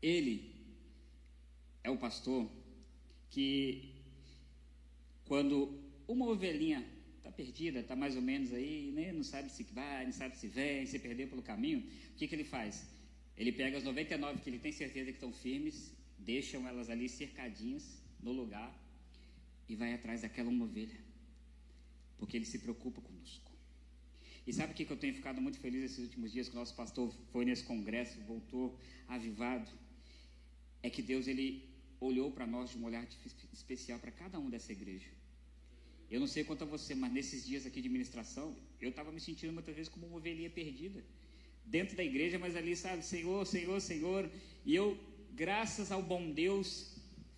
Ele 0.00 0.54
é 1.84 1.90
o 1.90 1.96
pastor 1.96 2.50
que, 3.30 3.94
quando 5.24 5.80
uma 6.06 6.26
ovelhinha 6.26 6.84
está 7.22 7.30
perdida, 7.30 7.78
está 7.78 7.94
mais 7.94 8.16
ou 8.16 8.22
menos 8.22 8.52
aí, 8.52 8.90
né, 8.92 9.12
não 9.12 9.22
sabe 9.22 9.48
se 9.50 9.62
vai, 9.78 10.04
não 10.04 10.12
sabe 10.12 10.36
se 10.36 10.48
vem, 10.48 10.84
se 10.84 10.98
perdeu 10.98 11.28
pelo 11.28 11.42
caminho, 11.42 11.80
o 12.12 12.16
que, 12.16 12.26
que 12.26 12.34
ele 12.34 12.44
faz? 12.44 12.84
Ele 13.36 13.52
pega 13.52 13.78
as 13.78 13.84
99 13.84 14.40
que 14.40 14.50
ele 14.50 14.58
tem 14.58 14.72
certeza 14.72 15.10
que 15.12 15.18
estão 15.18 15.32
firmes, 15.32 15.94
deixam 16.18 16.66
elas 16.66 16.90
ali 16.90 17.08
cercadinhas 17.08 18.02
no 18.20 18.32
lugar 18.32 18.70
e 19.68 19.76
vai 19.76 19.94
atrás 19.94 20.22
daquela 20.22 20.50
uma 20.50 20.64
ovelha, 20.64 20.98
porque 22.18 22.36
ele 22.36 22.44
se 22.44 22.58
preocupa 22.58 23.00
conosco. 23.00 23.52
E 24.44 24.52
sabe 24.52 24.72
o 24.72 24.74
que, 24.74 24.84
que 24.84 24.92
eu 24.92 24.96
tenho 24.96 25.14
ficado 25.14 25.40
muito 25.40 25.58
feliz 25.60 25.84
esses 25.84 26.00
últimos 26.00 26.32
dias 26.32 26.48
que 26.48 26.56
o 26.56 26.58
nosso 26.58 26.74
pastor 26.74 27.14
foi 27.30 27.44
nesse 27.44 27.62
congresso, 27.62 28.20
voltou 28.22 28.76
avivado? 29.06 29.70
É 30.82 30.90
que 30.90 31.00
Deus 31.00 31.28
ele 31.28 31.72
olhou 32.00 32.32
para 32.32 32.44
nós 32.44 32.70
de 32.70 32.78
um 32.78 32.84
olhar 32.84 33.06
especial 33.52 34.00
para 34.00 34.10
cada 34.10 34.40
um 34.40 34.50
dessa 34.50 34.72
igreja. 34.72 35.08
Eu 36.12 36.20
não 36.20 36.30
sei 36.34 36.42
quanto 36.44 36.64
a 36.64 36.66
você, 36.74 36.94
mas 37.02 37.12
nesses 37.16 37.40
dias 37.48 37.64
aqui 37.68 37.80
de 37.80 37.88
ministração, 37.88 38.54
eu 38.80 38.90
estava 38.90 39.10
me 39.10 39.20
sentindo 39.26 39.52
muitas 39.58 39.74
vezes 39.74 39.90
como 39.92 40.06
uma 40.06 40.18
ovelhinha 40.18 40.50
perdida. 40.50 41.00
Dentro 41.76 41.96
da 41.96 42.04
igreja, 42.10 42.38
mas 42.38 42.54
ali, 42.54 42.74
sabe, 42.76 43.02
Senhor, 43.12 43.46
Senhor, 43.46 43.80
Senhor. 43.80 44.30
E 44.66 44.74
eu, 44.74 44.86
graças 45.42 45.90
ao 45.90 46.02
bom 46.02 46.22
Deus, 46.30 46.92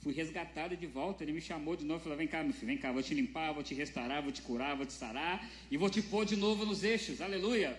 Fui 0.05 0.13
resgatado 0.13 0.77
de 0.77 0.87
volta, 0.87 1.25
ele 1.25 1.33
me 1.33 1.41
chamou 1.41 1.75
de 1.75 1.83
novo, 1.83 2.03
falou: 2.05 2.19
Vem 2.19 2.29
cá, 2.29 2.45
meu 2.45 2.53
filho, 2.53 2.67
vem 2.67 2.77
cá, 2.77 2.93
vou 2.93 3.03
te 3.03 3.15
limpar, 3.15 3.55
vou 3.55 3.63
te 3.63 3.73
restaurar, 3.73 4.23
vou 4.23 4.31
te 4.31 4.43
curar, 4.43 4.77
vou 4.77 4.85
te 4.85 4.93
sarar 4.93 5.51
e 5.71 5.79
vou 5.79 5.89
te 5.89 6.03
pôr 6.03 6.27
de 6.27 6.37
novo 6.37 6.67
nos 6.67 6.85
eixos, 6.85 7.23
aleluia. 7.23 7.71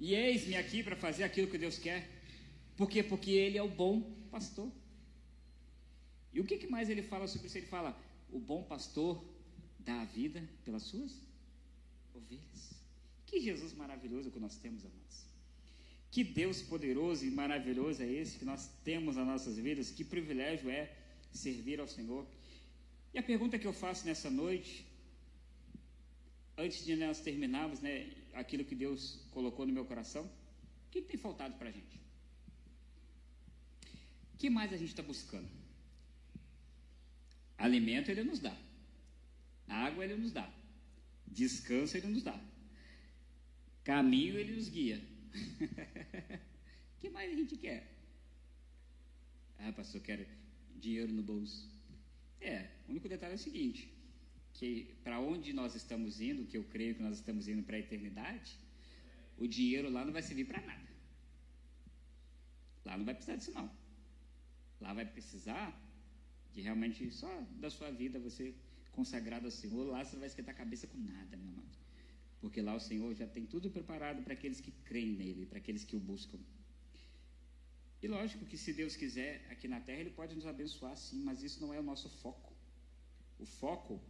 E 0.00 0.16
eis-me 0.16 0.56
aqui 0.56 0.82
para 0.82 0.96
fazer 0.96 1.22
aquilo 1.22 1.46
que 1.46 1.56
Deus 1.56 1.78
quer, 1.78 2.08
por 2.76 2.90
quê? 2.90 3.04
Porque 3.04 3.30
Ele 3.30 3.56
é 3.56 3.62
o 3.62 3.68
bom 3.68 4.00
pastor. 4.32 4.68
E 6.34 6.40
o 6.40 6.44
que, 6.44 6.58
que 6.58 6.66
mais 6.66 6.90
ele 6.90 7.02
fala 7.02 7.28
sobre 7.28 7.46
isso? 7.46 7.58
Ele 7.58 7.66
fala: 7.66 7.96
O 8.32 8.40
bom 8.40 8.64
pastor 8.64 9.24
dá 9.86 10.00
a 10.02 10.04
vida 10.04 10.40
pelas 10.64 10.82
suas 10.82 11.12
ovelhas. 12.18 12.62
Que 13.26 13.40
Jesus 13.40 13.72
maravilhoso 13.72 14.30
que 14.30 14.40
nós 14.46 14.56
temos, 14.56 14.84
amados. 14.84 15.16
Que 16.10 16.22
Deus 16.24 16.62
poderoso 16.62 17.24
e 17.24 17.30
maravilhoso 17.30 18.02
é 18.02 18.10
esse 18.20 18.38
que 18.38 18.44
nós 18.44 18.68
temos 18.84 19.16
nas 19.16 19.26
nossas 19.26 19.56
vidas, 19.66 19.90
que 19.90 20.04
privilégio 20.04 20.68
é 20.70 20.82
servir 21.32 21.78
ao 21.80 21.86
Senhor. 21.86 22.26
E 23.14 23.18
a 23.18 23.22
pergunta 23.22 23.58
que 23.58 23.66
eu 23.66 23.72
faço 23.72 24.06
nessa 24.06 24.30
noite, 24.30 24.86
antes 26.56 26.84
de 26.84 26.96
nós 26.96 27.20
terminarmos 27.20 27.80
né, 27.80 28.10
aquilo 28.34 28.64
que 28.64 28.74
Deus 28.74 29.20
colocou 29.30 29.66
no 29.66 29.72
meu 29.72 29.84
coração, 29.84 30.24
o 30.24 30.90
que 30.90 31.02
tem 31.02 31.18
faltado 31.18 31.54
para 31.58 31.68
a 31.68 31.72
gente? 31.72 31.96
O 34.34 34.38
que 34.38 34.50
mais 34.50 34.72
a 34.72 34.76
gente 34.76 34.90
está 34.90 35.02
buscando? 35.02 35.48
Alimento 37.58 38.10
Ele 38.10 38.22
nos 38.22 38.38
dá, 38.38 38.56
Ele 40.06 40.22
nos 40.22 40.32
dá, 40.32 40.52
descanso 41.26 41.96
Ele 41.96 42.08
nos 42.08 42.22
dá, 42.22 42.38
caminho 43.84 44.38
Ele 44.38 44.54
nos 44.54 44.68
guia 44.68 45.00
o 45.36 46.98
que 47.00 47.10
mais 47.10 47.30
a 47.30 47.34
gente 47.34 47.56
quer? 47.56 47.92
Ah, 49.58 49.72
pastor, 49.72 50.00
quero 50.00 50.26
dinheiro 50.76 51.12
no 51.12 51.22
bolso. 51.22 51.68
É, 52.40 52.70
o 52.86 52.90
único 52.90 53.08
detalhe 53.08 53.32
é 53.32 53.36
o 53.36 53.38
seguinte: 53.38 53.92
que 54.54 54.94
para 55.04 55.20
onde 55.20 55.52
nós 55.52 55.74
estamos 55.74 56.20
indo, 56.20 56.46
que 56.46 56.56
eu 56.56 56.64
creio 56.64 56.94
que 56.94 57.02
nós 57.02 57.16
estamos 57.18 57.48
indo 57.48 57.62
para 57.62 57.76
a 57.76 57.80
eternidade, 57.80 58.58
o 59.38 59.46
dinheiro 59.46 59.90
lá 59.90 60.04
não 60.04 60.12
vai 60.12 60.22
servir 60.22 60.46
para 60.46 60.60
nada. 60.60 60.86
Lá 62.84 62.96
não 62.96 63.04
vai 63.04 63.14
precisar 63.14 63.36
disso 63.36 63.52
não. 63.52 63.70
Lá 64.80 64.92
vai 64.92 65.04
precisar 65.04 65.68
de 66.54 66.60
realmente 66.60 67.10
só 67.10 67.30
da 67.60 67.70
sua 67.70 67.90
vida 67.90 68.18
você 68.18 68.54
consagrado 68.98 69.46
ao 69.46 69.54
Senhor. 69.60 69.84
Lá 69.86 70.02
você 70.02 70.12
não 70.14 70.20
vai 70.24 70.28
esquentar 70.32 70.54
a 70.54 70.58
cabeça 70.58 70.86
com 70.92 70.98
nada, 70.98 71.36
meu 71.36 71.50
amado 71.52 71.76
porque 72.40 72.60
lá 72.60 72.74
o 72.74 72.80
Senhor 72.88 73.12
já 73.20 73.26
tem 73.26 73.44
tudo 73.44 73.70
preparado 73.76 74.22
para 74.22 74.34
aqueles 74.34 74.60
que 74.60 74.70
creem 74.88 75.12
nele, 75.20 75.46
para 75.46 75.58
aqueles 75.58 75.84
que 75.84 75.96
o 75.96 76.00
buscam. 76.00 76.38
E 78.02 78.08
lógico 78.08 78.44
que 78.50 78.58
se 78.64 78.72
Deus 78.72 78.94
quiser 78.94 79.46
aqui 79.50 79.66
na 79.66 79.80
terra, 79.80 80.00
Ele 80.00 80.10
pode 80.10 80.34
nos 80.34 80.46
abençoar 80.46 80.96
sim, 80.96 81.20
mas 81.24 81.42
isso 81.42 81.60
não 81.60 81.72
é 81.72 81.80
o 81.80 81.82
nosso 81.82 82.08
foco. 82.22 82.52
O 83.38 83.46
foco 83.46 84.00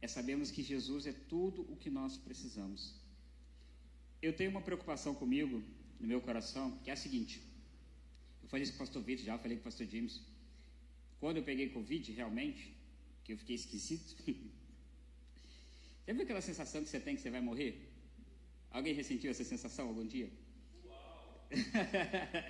é 0.00 0.06
sabermos 0.06 0.50
que 0.50 0.62
Jesus 0.62 1.06
é 1.06 1.12
tudo 1.12 1.62
o 1.72 1.76
que 1.76 1.90
nós 1.90 2.16
precisamos. 2.16 2.94
Eu 4.20 4.32
tenho 4.34 4.50
uma 4.50 4.62
preocupação 4.62 5.14
comigo, 5.14 5.62
no 5.98 6.06
meu 6.06 6.20
coração, 6.20 6.78
que 6.78 6.90
é 6.90 6.92
a 6.92 6.96
seguinte. 6.96 7.42
Eu 8.42 8.48
falei 8.48 8.62
isso 8.62 8.72
com 8.72 8.82
o 8.82 8.86
pastor 8.86 9.02
Vitor 9.02 9.24
já, 9.24 9.38
falei 9.38 9.56
com 9.56 9.62
o 9.62 9.64
pastor 9.64 9.86
James. 9.86 10.20
Quando 11.18 11.38
eu 11.38 11.42
peguei 11.42 11.70
Covid, 11.70 12.12
realmente, 12.12 12.76
que 13.24 13.32
eu 13.32 13.38
fiquei 13.38 13.56
esquisito, 13.56 14.16
Já 16.06 16.12
viu 16.12 16.22
aquela 16.24 16.40
sensação 16.40 16.82
que 16.82 16.88
você 16.88 16.98
tem 16.98 17.14
que 17.14 17.22
você 17.22 17.30
vai 17.30 17.40
morrer? 17.40 17.88
Alguém 18.70 18.92
ressentiu 18.92 19.30
essa 19.30 19.44
sensação 19.44 19.88
algum 19.88 20.06
dia? 20.06 20.28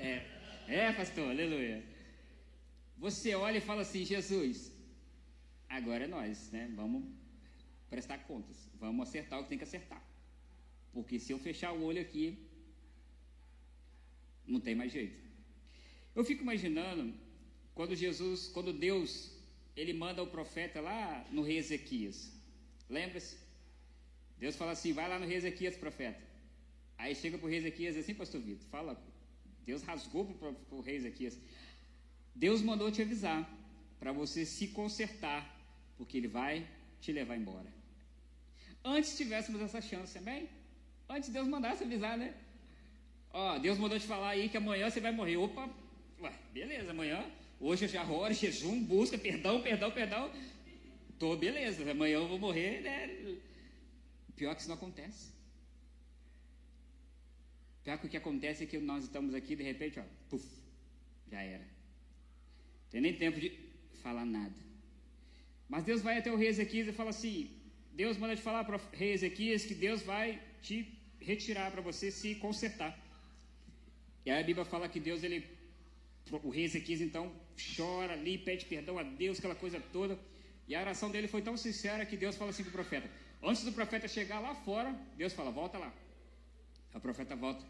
é, 0.09 0.27
é, 0.69 0.93
pastor, 0.93 1.29
aleluia. 1.31 1.85
Você 2.97 3.35
olha 3.35 3.59
e 3.59 3.61
fala 3.61 3.83
assim: 3.83 4.05
Jesus, 4.05 4.73
agora 5.69 6.05
é 6.05 6.07
nós, 6.07 6.51
né? 6.51 6.73
Vamos 6.75 7.05
prestar 7.91 8.19
contas, 8.19 8.57
vamos 8.81 9.07
acertar 9.07 9.39
o 9.39 9.43
que 9.43 9.51
tem 9.51 9.59
que 9.59 9.65
acertar. 9.65 10.03
Porque 10.93 11.19
se 11.19 11.33
eu 11.33 11.39
fechar 11.39 11.73
o 11.73 11.83
olho 11.83 12.01
aqui, 12.01 12.39
não 14.47 14.61
tem 14.61 14.75
mais 14.75 14.93
jeito. 14.93 15.21
Eu 16.15 16.25
fico 16.25 16.43
imaginando 16.43 17.13
quando 17.75 17.97
Jesus, 17.97 18.49
quando 18.49 18.73
Deus, 18.73 19.31
ele 19.77 19.93
manda 19.93 20.23
o 20.23 20.27
profeta 20.27 20.81
lá 20.81 21.25
no 21.31 21.43
rei 21.43 21.59
Ezequias. 21.59 22.33
Lembra-se? 22.89 23.37
Deus 24.39 24.57
fala 24.57 24.73
assim: 24.73 24.93
vai 24.93 25.09
lá 25.09 25.19
no 25.19 25.27
rei 25.27 25.37
Ezequias, 25.37 25.77
profeta. 25.77 26.21
Aí 26.99 27.15
chega 27.15 27.39
para 27.39 27.47
o 27.47 27.51
rei 27.51 27.59
Ezequias 27.59 27.97
assim, 27.97 28.15
pastor 28.15 28.41
Vitor, 28.41 28.67
fala. 28.69 29.01
Deus 29.65 29.83
rasgou 29.83 30.25
para 30.35 30.77
o 30.77 30.81
rei 30.81 30.97
Ezequias. 30.97 31.39
Deus 32.35 32.61
mandou 32.63 32.91
te 32.91 33.03
avisar 33.03 33.49
para 33.99 34.13
você 34.13 34.45
se 34.45 34.69
consertar, 34.69 35.41
porque 35.97 36.17
ele 36.17 36.29
vai 36.29 36.67
te 37.01 37.13
levar 37.13 37.37
embora. 37.37 37.73
Antes 38.85 39.17
tivéssemos 39.17 39.61
essa 39.61 39.81
chance, 39.81 40.17
amém? 40.19 40.49
Antes 41.09 41.29
Deus 41.29 41.47
mandasse 41.47 41.85
avisar, 41.85 42.19
né? 42.19 42.35
Ó, 43.33 43.59
Deus 43.59 43.79
mandou 43.79 43.99
te 43.99 44.07
falar 44.07 44.31
aí 44.31 44.49
que 44.49 44.57
amanhã 44.57 44.91
você 44.91 45.01
vai 45.01 45.13
morrer. 45.13 45.37
Opa, 45.37 45.69
ué, 46.21 46.33
beleza, 46.53 46.91
amanhã, 46.91 47.25
hoje 47.62 47.85
eu 47.85 47.88
já 47.88 48.05
oro, 48.05 48.35
jejum, 48.42 48.83
busca, 48.83 49.16
perdão, 49.16 49.62
perdão, 49.62 49.90
perdão. 49.90 50.33
Tô, 51.18 51.37
beleza, 51.37 51.88
amanhã 51.90 52.14
eu 52.14 52.29
vou 52.29 52.38
morrer, 52.38 52.81
né? 52.83 53.38
Pior 54.37 54.55
que 54.55 54.61
isso 54.61 54.68
não 54.68 54.77
acontece. 54.77 55.31
Pior 57.85 57.98
que 57.98 58.07
o 58.07 58.11
que 58.11 58.16
acontece 58.16 58.64
é 58.64 58.66
que 58.66 58.79
nós 58.79 59.05
estamos 59.05 59.35
aqui, 59.35 59.55
de 59.57 59.62
repente, 59.62 59.98
ó, 60.01 60.05
puf, 60.29 60.44
já 61.31 61.40
era. 61.40 61.66
Tem 62.90 63.01
nem 63.01 63.14
tempo 63.16 63.40
de 63.40 63.51
falar 64.03 64.25
nada. 64.25 64.55
Mas 65.68 65.85
Deus 65.85 66.03
vai 66.03 66.18
até 66.18 66.31
o 66.31 66.37
rei 66.37 66.48
Ezequias 66.48 66.88
e 66.88 66.92
fala 66.92 67.11
assim: 67.11 67.51
Deus 67.92 68.16
manda 68.18 68.37
te 68.37 68.42
falar 68.42 68.64
para 68.64 68.77
o 68.77 68.81
rei 68.92 69.12
Ezequias 69.12 69.64
que 69.64 69.75
Deus 69.75 70.03
vai 70.03 70.40
te 70.61 70.77
retirar 71.20 71.70
para 71.70 71.81
você 71.81 72.11
se 72.11 72.35
consertar. 72.37 72.92
E 74.25 74.31
aí 74.31 74.42
a 74.42 74.46
Bíblia 74.46 74.64
fala 74.64 74.88
que 74.88 75.01
Deus, 75.01 75.22
ele, 75.22 75.46
o 76.31 76.51
rei 76.51 76.64
Ezequias 76.64 77.01
então 77.01 77.33
chora 77.77 78.12
ali, 78.12 78.38
pede 78.38 78.65
perdão 78.67 78.99
a 78.99 79.03
Deus, 79.03 79.38
aquela 79.38 79.55
coisa 79.55 79.81
toda. 79.93 80.19
E 80.69 80.75
a 80.75 80.81
oração 80.81 81.11
dele 81.11 81.29
foi 81.29 81.43
tão 81.43 81.57
sincera 81.57 82.07
que 82.07 82.17
Deus 82.17 82.37
fala 82.37 82.51
assim 82.51 82.62
para 82.62 82.71
o 82.71 82.73
profeta: 82.73 83.11
Antes 83.43 83.65
do 83.65 83.73
profeta 83.73 84.07
chegar 84.07 84.41
lá 84.41 84.55
fora, 84.55 84.93
Deus 85.17 85.33
fala: 85.33 85.51
volta 85.51 85.79
lá. 85.79 85.93
O 86.95 87.01
profeta 87.01 87.35
volta. 87.35 87.65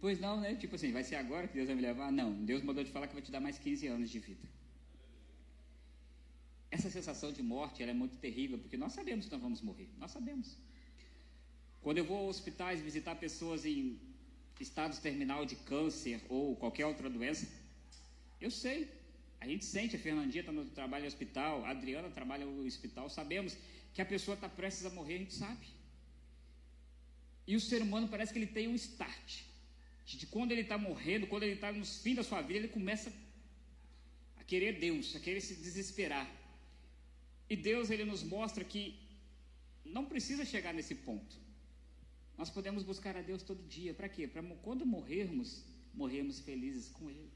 Pois 0.00 0.20
não, 0.20 0.40
né? 0.40 0.54
Tipo 0.54 0.74
assim, 0.74 0.92
vai 0.92 1.04
ser 1.04 1.16
agora 1.16 1.46
que 1.48 1.54
Deus 1.54 1.66
vai 1.66 1.76
me 1.76 1.82
levar? 1.82 2.10
Não, 2.12 2.32
Deus 2.44 2.62
mandou 2.62 2.84
te 2.84 2.90
falar 2.90 3.06
que 3.06 3.14
vai 3.14 3.22
te 3.22 3.30
dar 3.30 3.40
mais 3.40 3.58
15 3.58 3.86
anos 3.86 4.10
de 4.10 4.18
vida. 4.18 4.46
Essa 6.70 6.90
sensação 6.90 7.32
de 7.32 7.42
morte 7.42 7.82
ela 7.82 7.92
é 7.92 7.94
muito 7.94 8.16
terrível, 8.16 8.58
porque 8.58 8.76
nós 8.76 8.92
sabemos 8.92 9.26
que 9.26 9.32
nós 9.32 9.40
vamos 9.40 9.62
morrer. 9.62 9.88
Nós 9.96 10.10
sabemos. 10.10 10.58
Quando 11.80 11.98
eu 11.98 12.04
vou 12.04 12.18
a 12.18 12.28
hospitais 12.28 12.80
visitar 12.80 13.14
pessoas 13.14 13.64
em 13.64 13.98
estados 14.58 14.98
terminal 14.98 15.46
de 15.46 15.56
câncer 15.56 16.20
ou 16.28 16.56
qualquer 16.56 16.86
outra 16.86 17.08
doença, 17.08 17.46
eu 18.44 18.50
sei. 18.50 18.88
A 19.40 19.46
gente 19.46 19.64
sente, 19.64 19.96
a 19.96 19.98
Fernandinha 19.98 20.40
está 20.40 20.52
no 20.52 20.64
trabalho 20.78 21.04
no 21.04 21.08
hospital, 21.08 21.64
a 21.64 21.70
Adriana 21.70 22.08
trabalha 22.18 22.44
no 22.46 22.66
hospital, 22.66 23.10
sabemos 23.10 23.56
que 23.92 24.00
a 24.00 24.06
pessoa 24.06 24.34
está 24.34 24.48
prestes 24.48 24.86
a 24.86 24.90
morrer, 24.90 25.16
a 25.16 25.18
gente 25.18 25.34
sabe. 25.34 25.66
E 27.46 27.54
o 27.56 27.60
ser 27.60 27.82
humano 27.82 28.08
parece 28.08 28.32
que 28.32 28.38
ele 28.38 28.46
tem 28.58 28.66
um 28.68 28.74
start. 28.74 29.42
De 30.06 30.26
quando 30.26 30.52
ele 30.52 30.60
está 30.62 30.76
morrendo, 30.76 31.26
quando 31.26 31.44
ele 31.44 31.54
está 31.54 31.72
no 31.72 31.84
fim 31.84 32.14
da 32.14 32.22
sua 32.22 32.40
vida, 32.42 32.58
ele 32.60 32.68
começa 32.68 33.12
a 34.36 34.44
querer 34.44 34.78
Deus, 34.78 35.14
a 35.16 35.20
querer 35.20 35.40
se 35.40 35.54
desesperar. 35.54 36.26
E 37.48 37.56
Deus 37.56 37.90
ele 37.90 38.04
nos 38.04 38.22
mostra 38.22 38.64
que 38.64 38.82
não 39.84 40.04
precisa 40.06 40.44
chegar 40.44 40.72
nesse 40.72 40.94
ponto. 40.94 41.36
Nós 42.36 42.50
podemos 42.50 42.82
buscar 42.82 43.16
a 43.16 43.22
Deus 43.22 43.42
todo 43.42 43.68
dia. 43.68 43.94
Para 43.94 44.08
quê? 44.08 44.26
Para 44.26 44.42
quando 44.66 44.84
morrermos, 44.84 45.64
morrermos 45.92 46.40
felizes 46.40 46.88
com 46.88 47.10
Ele. 47.10 47.30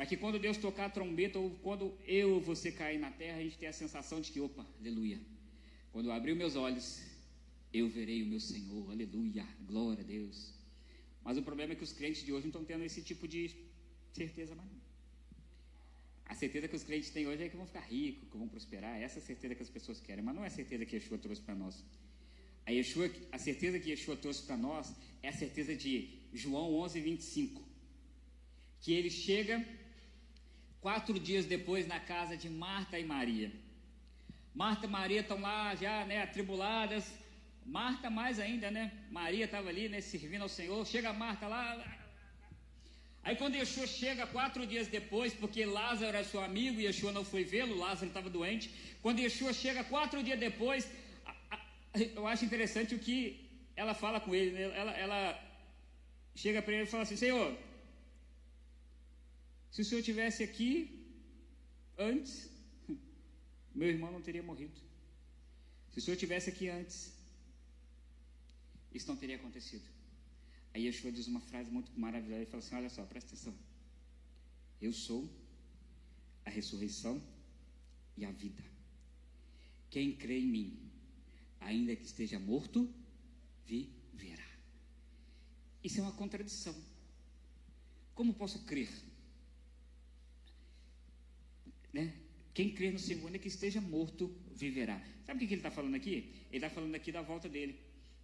Para 0.00 0.06
que 0.06 0.16
quando 0.16 0.38
Deus 0.38 0.56
tocar 0.56 0.86
a 0.86 0.88
trombeta, 0.88 1.38
ou 1.38 1.50
quando 1.62 1.94
eu 2.06 2.36
ou 2.36 2.40
você 2.40 2.72
cair 2.72 2.98
na 2.98 3.10
terra, 3.10 3.36
a 3.36 3.42
gente 3.42 3.58
tenha 3.58 3.68
a 3.68 3.74
sensação 3.74 4.18
de 4.18 4.32
que, 4.32 4.40
opa, 4.40 4.66
aleluia. 4.80 5.20
Quando 5.92 6.06
eu 6.06 6.12
abrir 6.12 6.34
meus 6.34 6.56
olhos, 6.56 7.02
eu 7.70 7.86
verei 7.86 8.22
o 8.22 8.26
meu 8.26 8.40
Senhor, 8.40 8.90
aleluia, 8.90 9.46
glória 9.66 10.02
a 10.02 10.06
Deus. 10.06 10.54
Mas 11.22 11.36
o 11.36 11.42
problema 11.42 11.74
é 11.74 11.76
que 11.76 11.84
os 11.84 11.92
crentes 11.92 12.24
de 12.24 12.32
hoje 12.32 12.44
não 12.44 12.52
estão 12.52 12.64
tendo 12.64 12.82
esse 12.82 13.02
tipo 13.02 13.28
de 13.28 13.54
certeza 14.14 14.54
mais. 14.54 14.70
A 16.24 16.34
certeza 16.34 16.66
que 16.66 16.76
os 16.76 16.82
crentes 16.82 17.10
têm 17.10 17.26
hoje 17.26 17.42
é 17.42 17.50
que 17.50 17.58
vão 17.58 17.66
ficar 17.66 17.80
ricos, 17.80 18.26
que 18.30 18.38
vão 18.38 18.48
prosperar. 18.48 18.98
Essa 18.98 19.18
é 19.18 19.22
a 19.22 19.26
certeza 19.26 19.54
que 19.54 19.62
as 19.62 19.68
pessoas 19.68 20.00
querem, 20.00 20.24
mas 20.24 20.34
não 20.34 20.44
é 20.44 20.46
a 20.46 20.56
certeza 20.60 20.86
que 20.86 20.96
Yeshua 20.96 21.18
trouxe 21.18 21.42
para 21.42 21.54
nós. 21.54 21.84
A, 22.64 22.70
Yeshua, 22.70 23.10
a 23.30 23.38
certeza 23.38 23.78
que 23.78 23.90
Yeshua 23.90 24.16
trouxe 24.16 24.44
para 24.44 24.56
nós 24.56 24.94
é 25.22 25.28
a 25.28 25.32
certeza 25.42 25.76
de 25.76 25.92
João 26.32 26.72
11, 26.72 26.98
25. 27.00 27.62
Que 28.80 28.94
ele 28.94 29.10
chega 29.10 29.62
quatro 30.80 31.18
dias 31.18 31.46
depois 31.46 31.86
na 31.86 32.00
casa 32.00 32.36
de 32.36 32.48
Marta 32.48 32.98
e 32.98 33.04
Maria. 33.04 33.50
Marta 34.54 34.86
e 34.86 34.90
Maria 34.98 35.20
estão 35.20 35.40
lá 35.40 35.74
já, 35.74 36.04
né, 36.04 36.22
atribuladas. 36.22 37.04
Marta 37.64 38.08
mais 38.10 38.38
ainda, 38.40 38.70
né? 38.70 38.90
Maria 39.10 39.44
estava 39.44 39.68
ali, 39.68 39.88
né, 39.88 40.00
servindo 40.00 40.42
ao 40.42 40.48
Senhor. 40.48 40.80
Chega 40.86 41.12
Marta 41.12 41.46
lá. 41.46 41.64
Aí 43.22 43.36
quando 43.36 43.54
Yeshua 43.54 43.86
chega 43.86 44.26
quatro 44.26 44.66
dias 44.66 44.88
depois, 44.88 45.32
porque 45.34 45.64
Lázaro 45.64 46.16
era 46.16 46.24
seu 46.24 46.42
amigo 46.42 46.80
e 46.80 46.86
Yeshua 46.86 47.12
não 47.12 47.24
foi 47.24 47.44
vê-lo, 47.44 47.76
Lázaro 47.76 48.06
estava 48.06 48.30
doente. 48.30 48.70
Quando 49.02 49.20
Yeshua 49.20 49.52
chega 49.52 49.84
quatro 49.84 50.22
dias 50.22 50.38
depois, 50.38 50.90
eu 52.16 52.26
acho 52.26 52.44
interessante 52.44 52.94
o 52.94 52.98
que 52.98 53.18
ela 53.76 53.94
fala 53.94 54.18
com 54.20 54.34
ele. 54.34 54.52
Né? 54.52 54.62
Ela, 54.74 54.92
ela 55.04 55.20
chega 56.34 56.62
para 56.62 56.74
ele 56.74 56.84
e 56.84 56.86
fala 56.86 57.02
assim: 57.02 57.16
Senhor, 57.16 57.46
se 59.70 59.82
o 59.82 59.84
senhor 59.84 60.02
tivesse 60.02 60.42
aqui 60.42 61.06
antes, 61.96 62.50
meu 63.74 63.88
irmão 63.88 64.10
não 64.10 64.20
teria 64.20 64.42
morrido. 64.42 64.80
Se 65.90 65.98
o 65.98 66.02
senhor 66.02 66.16
tivesse 66.16 66.50
aqui 66.50 66.68
antes, 66.68 67.12
isso 68.92 69.08
não 69.08 69.16
teria 69.16 69.36
acontecido. 69.36 69.84
Aí 70.72 70.86
Yeshua 70.86 71.12
diz 71.12 71.26
uma 71.26 71.40
frase 71.40 71.70
muito 71.70 71.90
maravilhosa. 71.98 72.42
Ele 72.42 72.50
fala 72.50 72.62
assim: 72.62 72.74
Olha 72.74 72.90
só, 72.90 73.04
presta 73.04 73.34
atenção. 73.34 73.54
Eu 74.80 74.92
sou 74.92 75.28
a 76.44 76.50
ressurreição 76.50 77.22
e 78.16 78.24
a 78.24 78.30
vida. 78.30 78.62
Quem 79.88 80.16
crê 80.16 80.38
em 80.38 80.46
mim, 80.46 80.90
ainda 81.60 81.94
que 81.94 82.04
esteja 82.04 82.38
morto, 82.38 82.92
viverá. 83.66 84.48
Isso 85.82 85.98
é 86.00 86.02
uma 86.02 86.12
contradição. 86.12 86.74
Como 88.14 88.34
posso 88.34 88.64
crer? 88.64 88.90
Né? 91.92 92.12
Quem 92.52 92.70
crê 92.70 92.90
no 92.90 92.98
Senhor, 92.98 93.26
ainda 93.26 93.38
que 93.38 93.48
esteja 93.48 93.80
morto, 93.80 94.34
viverá. 94.54 95.02
Sabe 95.24 95.44
o 95.44 95.48
que 95.48 95.54
ele 95.54 95.60
está 95.60 95.70
falando 95.70 95.94
aqui? 95.94 96.32
Ele 96.50 96.64
está 96.64 96.70
falando 96.70 96.94
aqui 96.94 97.12
da 97.12 97.22
volta 97.22 97.48
dele. 97.48 97.76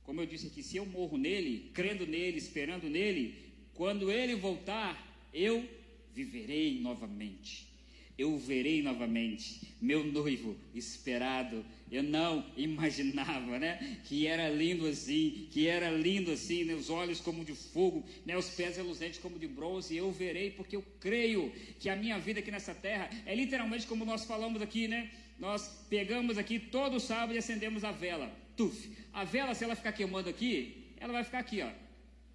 Como 0.02 0.20
eu 0.20 0.26
disse 0.26 0.48
aqui, 0.48 0.62
se 0.62 0.76
eu 0.76 0.87
morro 0.87 1.16
nele, 1.16 1.70
crendo 1.74 2.07
nele, 2.07 2.38
esperando 2.38 2.88
nele, 2.88 3.35
quando 3.74 4.11
ele 4.11 4.35
voltar, 4.35 5.29
eu 5.33 5.68
viverei 6.14 6.81
novamente 6.81 7.75
eu 8.18 8.33
o 8.33 8.38
verei 8.38 8.83
novamente, 8.83 9.74
meu 9.81 10.02
noivo 10.05 10.57
esperado. 10.74 11.64
Eu 11.90 12.02
não 12.02 12.44
imaginava, 12.57 13.59
né, 13.59 13.98
que 14.05 14.26
era 14.26 14.48
lindo 14.48 14.87
assim, 14.87 15.48
que 15.50 15.66
era 15.66 15.90
lindo 15.90 16.33
assim, 16.33 16.64
né, 16.64 16.74
os 16.74 16.88
olhos 16.88 17.20
como 17.20 17.44
de 17.44 17.55
fogo, 17.55 18.05
né, 18.24 18.37
os 18.37 18.48
pés 18.48 18.76
reluzentes 18.76 19.20
como 19.20 19.38
de 19.38 19.46
bronze. 19.46 19.94
Eu 19.94 20.11
verei 20.11 20.50
porque 20.50 20.76
eu 20.76 20.85
creio 20.98 21.52
que 21.79 21.88
a 21.88 21.96
minha 21.96 22.18
vida 22.18 22.40
aqui 22.40 22.50
nessa 22.50 22.74
terra 22.74 23.11
é 23.26 23.35
literalmente 23.35 23.87
como 23.87 24.05
nós 24.05 24.24
falamos 24.24 24.62
aqui, 24.62 24.88
né? 24.88 25.11
Nós 25.38 25.85
pegamos 25.90 26.38
aqui 26.38 26.59
todo 26.59 26.98
sábado 26.98 27.35
e 27.35 27.38
acendemos 27.38 27.85
a 27.85 27.92
vela. 27.92 28.35
Tuf. 28.57 28.90
A 29.12 29.24
vela, 29.24 29.55
se 29.55 29.64
ela 29.64 29.76
ficar 29.76 29.92
queimando 29.92 30.31
aqui, 30.31 30.94
ela 30.96 31.12
vai 31.12 31.22
ficar 31.22 31.40
aqui, 31.40 31.61
ó. 31.61 31.70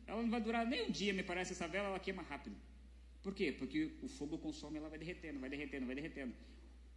Ela 0.06 0.22
não 0.22 0.30
vai 0.30 0.42
durar 0.42 0.66
nem 0.68 0.84
um 0.84 0.92
dia, 0.92 1.12
me 1.12 1.24
parece, 1.24 1.54
essa 1.54 1.68
vela, 1.68 1.88
ela 1.88 2.00
queima 2.00 2.22
rápido. 2.22 2.56
Por 3.24 3.34
quê? 3.36 3.52
Porque 3.52 3.92
o 4.02 4.08
fogo 4.08 4.38
consome, 4.38 4.78
ela 4.78 4.90
vai 4.90 4.98
derretendo, 4.98 5.40
vai 5.40 5.50
derretendo, 5.50 5.86
vai 5.86 5.96
derretendo. 5.96 6.34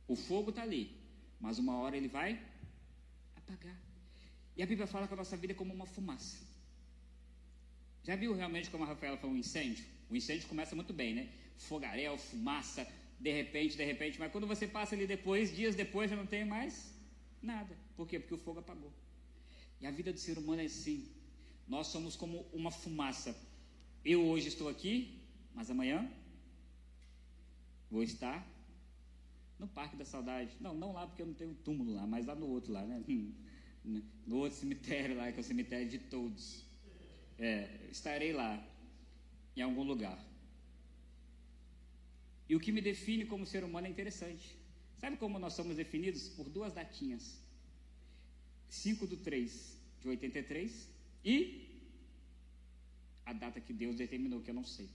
O 0.08 0.16
fogo 0.16 0.50
está 0.50 0.62
ali, 0.62 0.90
mas 1.40 1.58
uma 1.58 1.78
hora 1.78 1.96
ele 1.96 2.08
vai 2.08 2.40
apagar. 3.36 3.78
E 4.56 4.62
a 4.62 4.66
Bíblia 4.66 4.86
fala 4.86 5.06
que 5.06 5.14
a 5.14 5.16
nossa 5.16 5.36
vida 5.36 5.52
é 5.52 5.56
como 5.56 5.74
uma 5.74 5.86
fumaça. 5.86 6.38
Já 8.02 8.16
viu 8.16 8.34
realmente 8.34 8.70
como 8.70 8.84
a 8.84 8.86
Rafaela 8.86 9.16
falou 9.16 9.34
um 9.34 9.38
incêndio? 9.38 9.84
O 10.10 10.16
incêndio 10.16 10.48
começa 10.48 10.74
muito 10.76 10.92
bem, 10.92 11.14
né? 11.14 11.28
Fogaréu, 11.56 12.16
fumaça, 12.18 12.86
de 13.18 13.32
repente, 13.32 13.76
de 13.76 13.84
repente, 13.84 14.18
mas 14.18 14.30
quando 14.30 14.46
você 14.46 14.66
passa 14.66 14.94
ali 14.94 15.06
depois, 15.06 15.54
dias 15.54 15.74
depois, 15.74 16.10
já 16.10 16.16
não 16.16 16.26
tem 16.26 16.44
mais 16.44 16.92
nada. 17.42 17.76
Por 17.96 18.06
quê? 18.08 18.18
Porque 18.18 18.34
o 18.34 18.38
fogo 18.38 18.60
apagou. 18.60 18.92
E 19.80 19.86
a 19.86 19.90
vida 19.90 20.12
do 20.12 20.18
ser 20.18 20.36
humano 20.38 20.62
é 20.62 20.66
assim. 20.66 21.08
Nós 21.66 21.86
somos 21.86 22.16
como 22.16 22.46
uma 22.52 22.70
fumaça. 22.70 23.34
Eu 24.04 24.26
hoje 24.26 24.48
estou 24.48 24.68
aqui, 24.68 25.23
mas 25.54 25.70
amanhã 25.70 26.10
vou 27.90 28.02
estar 28.02 28.44
no 29.58 29.68
Parque 29.68 29.96
da 29.96 30.04
Saudade. 30.04 30.56
Não, 30.60 30.74
não 30.74 30.92
lá 30.92 31.06
porque 31.06 31.22
eu 31.22 31.26
não 31.26 31.34
tenho 31.34 31.54
túmulo 31.54 31.94
lá, 31.94 32.06
mas 32.06 32.26
lá 32.26 32.34
no 32.34 32.46
outro 32.46 32.72
lá, 32.72 32.84
né? 32.84 33.02
No 34.26 34.38
outro 34.38 34.58
cemitério 34.58 35.14
lá, 35.14 35.30
que 35.30 35.36
é 35.36 35.40
o 35.40 35.44
cemitério 35.44 35.86
de 35.86 35.98
todos. 35.98 36.64
É, 37.38 37.88
estarei 37.90 38.32
lá, 38.32 38.66
em 39.54 39.60
algum 39.60 39.82
lugar. 39.82 40.18
E 42.48 42.56
o 42.56 42.60
que 42.60 42.72
me 42.72 42.80
define 42.80 43.26
como 43.26 43.44
ser 43.44 43.62
humano 43.62 43.86
é 43.86 43.90
interessante. 43.90 44.56
Sabe 44.96 45.18
como 45.18 45.38
nós 45.38 45.52
somos 45.52 45.76
definidos? 45.76 46.30
Por 46.30 46.48
duas 46.48 46.72
datinhas. 46.72 47.38
5 48.70 49.06
do 49.06 49.18
3 49.18 49.78
de 50.00 50.08
83 50.08 50.88
e 51.22 51.36
a 53.26 53.34
data 53.34 53.60
que 53.60 53.74
Deus 53.74 53.96
determinou, 53.96 54.40
que 54.40 54.48
eu 54.48 54.54
não 54.54 54.64
sei 54.64 54.88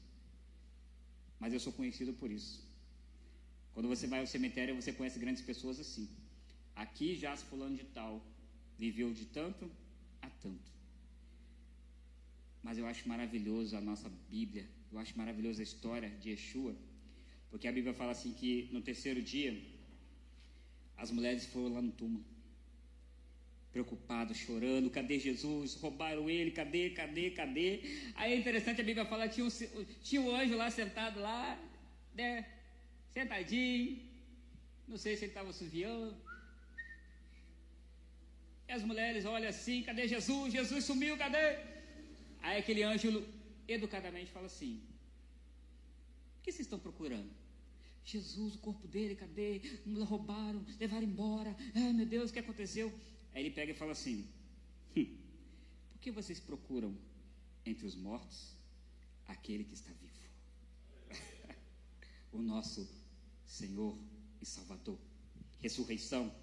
mas 1.39 1.54
eu 1.54 1.60
sou 1.60 1.73
conhecido 1.73 2.13
por 2.13 2.32
isso. 2.32 2.67
Quando 3.73 3.88
você 3.88 4.08
vai 4.08 4.19
ao 4.19 4.28
cemitério, 4.28 4.75
você 4.75 4.91
conhece 4.91 5.17
grandes 5.19 5.41
pessoas 5.41 5.80
assim. 5.80 6.10
Aqui 6.75 7.15
se 7.15 7.45
fulano 7.45 7.75
de 7.75 7.86
tal, 7.86 8.21
viveu 8.78 9.13
de 9.13 9.25
tanto 9.25 9.69
a 10.21 10.30
tanto. 10.30 10.71
Mas 12.62 12.78
eu 12.78 12.86
acho 12.86 13.08
maravilhoso 13.08 13.75
a 13.78 13.82
nossa 13.82 14.10
Bíblia, 14.30 14.67
eu 14.91 14.99
acho 14.99 15.17
maravilhosa 15.17 15.62
a 15.62 15.63
história 15.63 16.10
de 16.10 16.30
Yeshua, 16.32 16.75
porque 17.49 17.67
a 17.67 17.71
Bíblia 17.71 17.93
fala 17.93 18.12
assim 18.12 18.34
que 18.34 18.69
no 18.71 18.82
terceiro 18.82 19.21
dia, 19.21 19.58
as 20.97 21.10
mulheres 21.12 21.45
foram 21.45 21.73
lá 21.75 21.82
no 21.82 21.91
túmulo, 21.91 22.25
preocupadas, 23.71 24.38
chorando, 24.38 24.89
cadê 24.89 25.19
Jesus? 25.19 25.75
Roubaram 25.75 26.29
ele, 26.29 26.51
cadê, 26.51 26.89
cadê, 26.89 27.32
cadê? 27.32 27.82
Aí 28.15 28.34
é 28.34 28.36
interessante, 28.36 28.82
a 28.82 28.84
Bíblia 28.84 29.05
fala, 29.05 29.27
tinha 29.27 29.45
um, 29.45 29.49
tinha 30.01 30.21
um 30.21 30.36
anjo 30.36 30.55
lá 30.55 30.69
sentado 30.71 31.19
lá, 31.19 31.60
né, 32.15 32.45
sentadinho, 33.12 33.99
não 34.88 34.97
sei 34.97 35.15
se 35.15 35.25
ele 35.25 35.32
estava 35.32 35.53
suviando. 35.53 36.15
E 38.67 38.71
as 38.71 38.84
mulheres 38.84 39.25
olham 39.25 39.49
assim, 39.49 39.84
cadê 39.84 40.08
Jesus? 40.08 40.53
Jesus 40.53 40.86
sumiu, 40.86 41.17
cadê? 41.17 41.58
Aí 42.41 42.60
aquele 42.60 42.84
anjo 42.84 43.27
educadamente 43.67 44.32
fala 44.32 44.47
assim, 44.47 44.82
o 46.38 46.41
que 46.41 46.51
vocês 46.51 46.65
estão 46.65 46.79
procurando? 46.79 47.29
Jesus, 48.03 48.55
o 48.55 48.60
corpo 48.60 48.88
dele, 48.88 49.15
cadê? 49.15 49.62
Roubaram, 50.08 50.65
levaram 50.79 51.03
embora. 51.03 51.55
Ai 51.75 51.93
meu 51.93 52.05
Deus, 52.05 52.29
o 52.29 52.34
que 52.34 52.39
aconteceu? 52.39 52.91
Aí 53.33 53.43
ele 53.43 53.51
pega 53.51 53.71
e 53.71 53.75
fala 53.75 53.91
assim: 53.91 54.27
hum, 54.95 55.17
Por 55.91 55.99
que 55.99 56.11
vocês 56.11 56.39
procuram 56.39 56.97
entre 57.65 57.85
os 57.85 57.95
mortos 57.95 58.55
aquele 59.27 59.63
que 59.63 59.73
está 59.73 59.91
vivo? 59.91 60.19
o 62.31 62.41
nosso 62.41 62.89
Senhor 63.45 63.97
e 64.41 64.45
Salvador, 64.45 64.99
ressurreição 65.59 66.33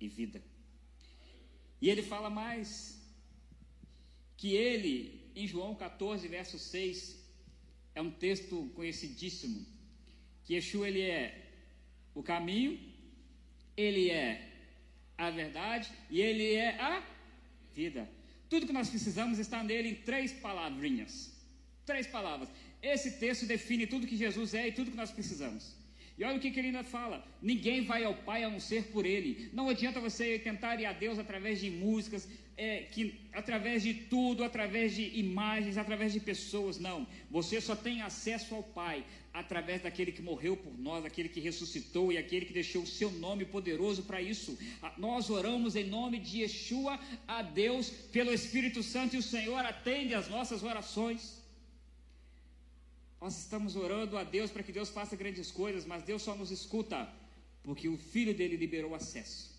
e 0.00 0.08
vida. 0.08 0.42
E 1.80 1.90
ele 1.90 2.02
fala 2.02 2.30
mais 2.30 2.98
que 4.36 4.54
ele, 4.54 5.30
em 5.34 5.46
João 5.46 5.74
14, 5.74 6.26
verso 6.28 6.58
6, 6.58 7.26
é 7.94 8.02
um 8.02 8.10
texto 8.10 8.70
conhecidíssimo, 8.74 9.66
que 10.44 10.54
Yeshua 10.54 10.88
ele 10.88 11.02
é 11.02 11.46
o 12.14 12.22
caminho, 12.22 12.78
ele 13.76 14.10
é 14.10 14.55
a 15.16 15.30
verdade 15.30 15.90
e 16.10 16.20
ele 16.20 16.54
é 16.54 16.80
a 16.80 17.02
vida. 17.74 18.08
Tudo 18.48 18.66
que 18.66 18.72
nós 18.72 18.88
precisamos 18.88 19.38
está 19.38 19.62
nele 19.62 19.88
em 19.90 19.94
três 19.94 20.32
palavrinhas. 20.32 21.32
Três 21.84 22.06
palavras. 22.06 22.48
Esse 22.82 23.12
texto 23.18 23.46
define 23.46 23.86
tudo 23.86 24.06
que 24.06 24.16
Jesus 24.16 24.54
é 24.54 24.68
e 24.68 24.72
tudo 24.72 24.90
que 24.90 24.96
nós 24.96 25.10
precisamos. 25.10 25.74
E 26.18 26.24
olha 26.24 26.36
o 26.36 26.40
que, 26.40 26.50
que 26.50 26.58
ele 26.58 26.68
ainda 26.68 26.84
fala: 26.84 27.24
ninguém 27.42 27.84
vai 27.84 28.04
ao 28.04 28.14
Pai 28.14 28.42
a 28.44 28.50
não 28.50 28.58
ser 28.58 28.84
por 28.84 29.04
Ele. 29.04 29.50
Não 29.52 29.68
adianta 29.68 30.00
você 30.00 30.38
tentar 30.38 30.80
ir 30.80 30.86
a 30.86 30.92
Deus 30.92 31.18
através 31.18 31.60
de 31.60 31.70
músicas, 31.70 32.28
é, 32.56 32.84
que, 32.84 33.20
através 33.32 33.82
de 33.82 33.92
tudo, 33.92 34.42
através 34.42 34.94
de 34.94 35.18
imagens, 35.18 35.76
através 35.76 36.12
de 36.12 36.20
pessoas. 36.20 36.78
Não. 36.78 37.06
Você 37.30 37.60
só 37.60 37.76
tem 37.76 38.00
acesso 38.00 38.54
ao 38.54 38.62
Pai 38.62 39.04
através 39.32 39.82
daquele 39.82 40.10
que 40.10 40.22
morreu 40.22 40.56
por 40.56 40.76
nós, 40.78 41.04
aquele 41.04 41.28
que 41.28 41.40
ressuscitou 41.40 42.10
e 42.10 42.16
aquele 42.16 42.46
que 42.46 42.54
deixou 42.54 42.82
o 42.82 42.86
seu 42.86 43.10
nome 43.10 43.44
poderoso 43.44 44.02
para 44.04 44.22
isso. 44.22 44.58
Nós 44.96 45.28
oramos 45.28 45.76
em 45.76 45.84
nome 45.84 46.18
de 46.18 46.40
Yeshua 46.40 46.98
a 47.28 47.42
Deus 47.42 47.90
pelo 47.90 48.32
Espírito 48.32 48.82
Santo 48.82 49.14
e 49.14 49.18
o 49.18 49.22
Senhor 49.22 49.58
atende 49.58 50.14
as 50.14 50.28
nossas 50.28 50.62
orações. 50.62 51.42
Nós 53.20 53.38
estamos 53.38 53.76
orando 53.76 54.16
a 54.16 54.24
Deus 54.24 54.50
para 54.50 54.62
que 54.62 54.72
Deus 54.72 54.88
faça 54.88 55.16
grandes 55.16 55.50
coisas, 55.50 55.84
mas 55.84 56.02
Deus 56.02 56.22
só 56.22 56.34
nos 56.34 56.50
escuta 56.50 57.12
porque 57.62 57.88
o 57.88 57.98
Filho 57.98 58.32
dele 58.32 58.56
liberou 58.56 58.94
acesso. 58.94 59.55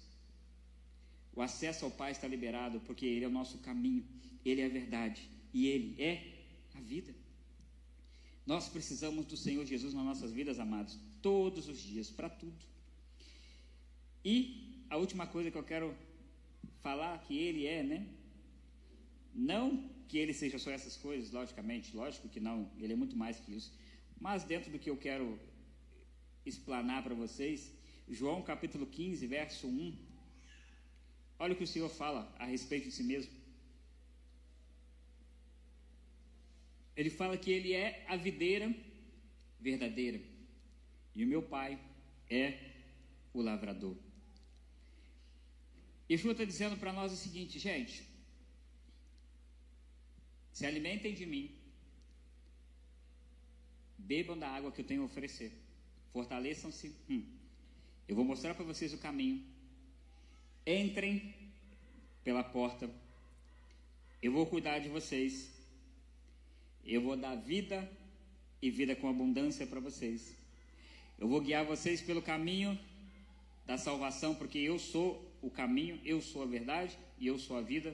O 1.37 1.41
acesso 1.43 1.85
ao 1.85 1.91
Pai 1.91 2.11
está 2.13 2.27
liberado 2.27 2.79
porque 2.79 3.05
Ele 3.05 3.23
é 3.23 3.27
o 3.27 3.37
nosso 3.39 3.59
caminho, 3.59 4.03
Ele 4.43 4.59
é 4.59 4.65
a 4.65 4.69
verdade 4.69 5.21
e 5.53 5.67
Ele 5.67 5.89
é 6.01 6.13
a 6.73 6.81
vida. 6.81 7.13
Nós 8.43 8.67
precisamos 8.67 9.23
do 9.27 9.37
Senhor 9.37 9.63
Jesus 9.63 9.93
nas 9.93 10.03
nossas 10.03 10.31
vidas, 10.31 10.59
amados, 10.59 10.97
todos 11.21 11.67
os 11.67 11.79
dias, 11.79 12.09
para 12.09 12.27
tudo. 12.27 12.65
E 14.25 14.81
a 14.89 14.97
última 14.97 15.27
coisa 15.27 15.51
que 15.51 15.57
eu 15.59 15.63
quero 15.63 15.95
falar 16.81 17.15
que 17.19 17.37
Ele 17.37 17.67
é, 17.67 17.83
né? 17.83 18.07
Não 19.31 19.87
que 20.07 20.17
Ele 20.17 20.33
seja 20.33 20.57
só 20.57 20.71
essas 20.71 20.97
coisas, 20.97 21.31
logicamente, 21.31 21.95
lógico 21.95 22.27
que 22.27 22.39
não, 22.39 22.67
Ele 22.79 22.93
é 22.93 22.95
muito 22.95 23.15
mais 23.15 23.39
que 23.39 23.53
isso. 23.53 23.71
Mas 24.19 24.43
dentro 24.43 24.71
do 24.71 24.79
que 24.79 24.89
eu 24.89 24.97
quero 24.97 25.39
explanar 26.43 27.03
para 27.03 27.13
vocês, 27.13 27.71
João 28.09 28.41
capítulo 28.41 28.87
15, 28.87 29.27
verso 29.27 29.67
1. 29.67 30.06
Olha 31.39 31.53
o 31.53 31.57
que 31.57 31.63
o 31.63 31.67
Senhor 31.67 31.89
fala 31.89 32.33
a 32.39 32.45
respeito 32.45 32.85
de 32.85 32.91
si 32.91 33.03
mesmo. 33.03 33.31
Ele 36.95 37.11
fala 37.11 37.37
que 37.37 37.51
ele 37.51 37.73
é 37.73 38.05
a 38.07 38.15
videira 38.15 38.73
verdadeira 39.59 40.19
e 41.15 41.23
o 41.23 41.27
meu 41.27 41.43
pai 41.43 41.79
é 42.29 42.45
o 43.33 43.41
lavrador. 43.41 43.95
Yeshua 46.09 46.31
está 46.31 46.45
dizendo 46.45 46.77
para 46.77 46.93
nós 46.93 47.11
o 47.11 47.17
seguinte, 47.17 47.59
gente: 47.59 48.03
se 50.51 50.65
alimentem 50.65 51.13
de 51.13 51.25
mim, 51.25 51.55
bebam 53.97 54.39
da 54.39 54.49
água 54.49 54.71
que 54.71 54.81
eu 54.81 54.85
tenho 54.85 55.03
a 55.03 55.05
oferecer, 55.05 55.51
fortaleçam-se. 56.11 56.95
Hum, 57.09 57.23
eu 58.07 58.15
vou 58.15 58.25
mostrar 58.25 58.55
para 58.55 58.65
vocês 58.65 58.93
o 58.93 58.97
caminho. 58.97 59.45
Entrem 60.67 61.33
pela 62.23 62.43
porta, 62.43 62.87
eu 64.21 64.31
vou 64.31 64.45
cuidar 64.45 64.79
de 64.79 64.89
vocês 64.89 65.57
eu 66.87 67.01
vou 67.01 67.17
dar 67.17 67.35
vida 67.35 67.77
e 68.61 68.71
vida 68.71 68.95
com 68.95 69.09
abundância 69.09 69.67
para 69.67 69.81
vocês. 69.81 70.33
Eu 71.19 71.27
vou 71.27 71.41
guiar 71.41 71.65
vocês 71.65 72.01
pelo 72.01 72.21
caminho 72.21 72.79
da 73.65 73.77
salvação, 73.77 74.33
porque 74.33 74.57
eu 74.57 74.79
sou 74.79 75.29
o 75.41 75.51
caminho, 75.51 75.99
eu 76.05 76.21
sou 76.21 76.43
a 76.43 76.45
verdade 76.45 76.97
e 77.19 77.27
eu 77.27 77.37
sou 77.37 77.57
a 77.57 77.61
vida. 77.61 77.93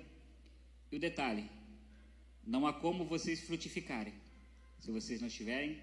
E 0.91 0.95
o 0.95 0.99
detalhe: 0.99 1.49
não 2.45 2.67
há 2.67 2.73
como 2.73 3.03
vocês 3.03 3.41
frutificarem 3.41 4.13
se 4.79 4.91
vocês 4.91 5.19
não 5.19 5.27
estiverem 5.27 5.81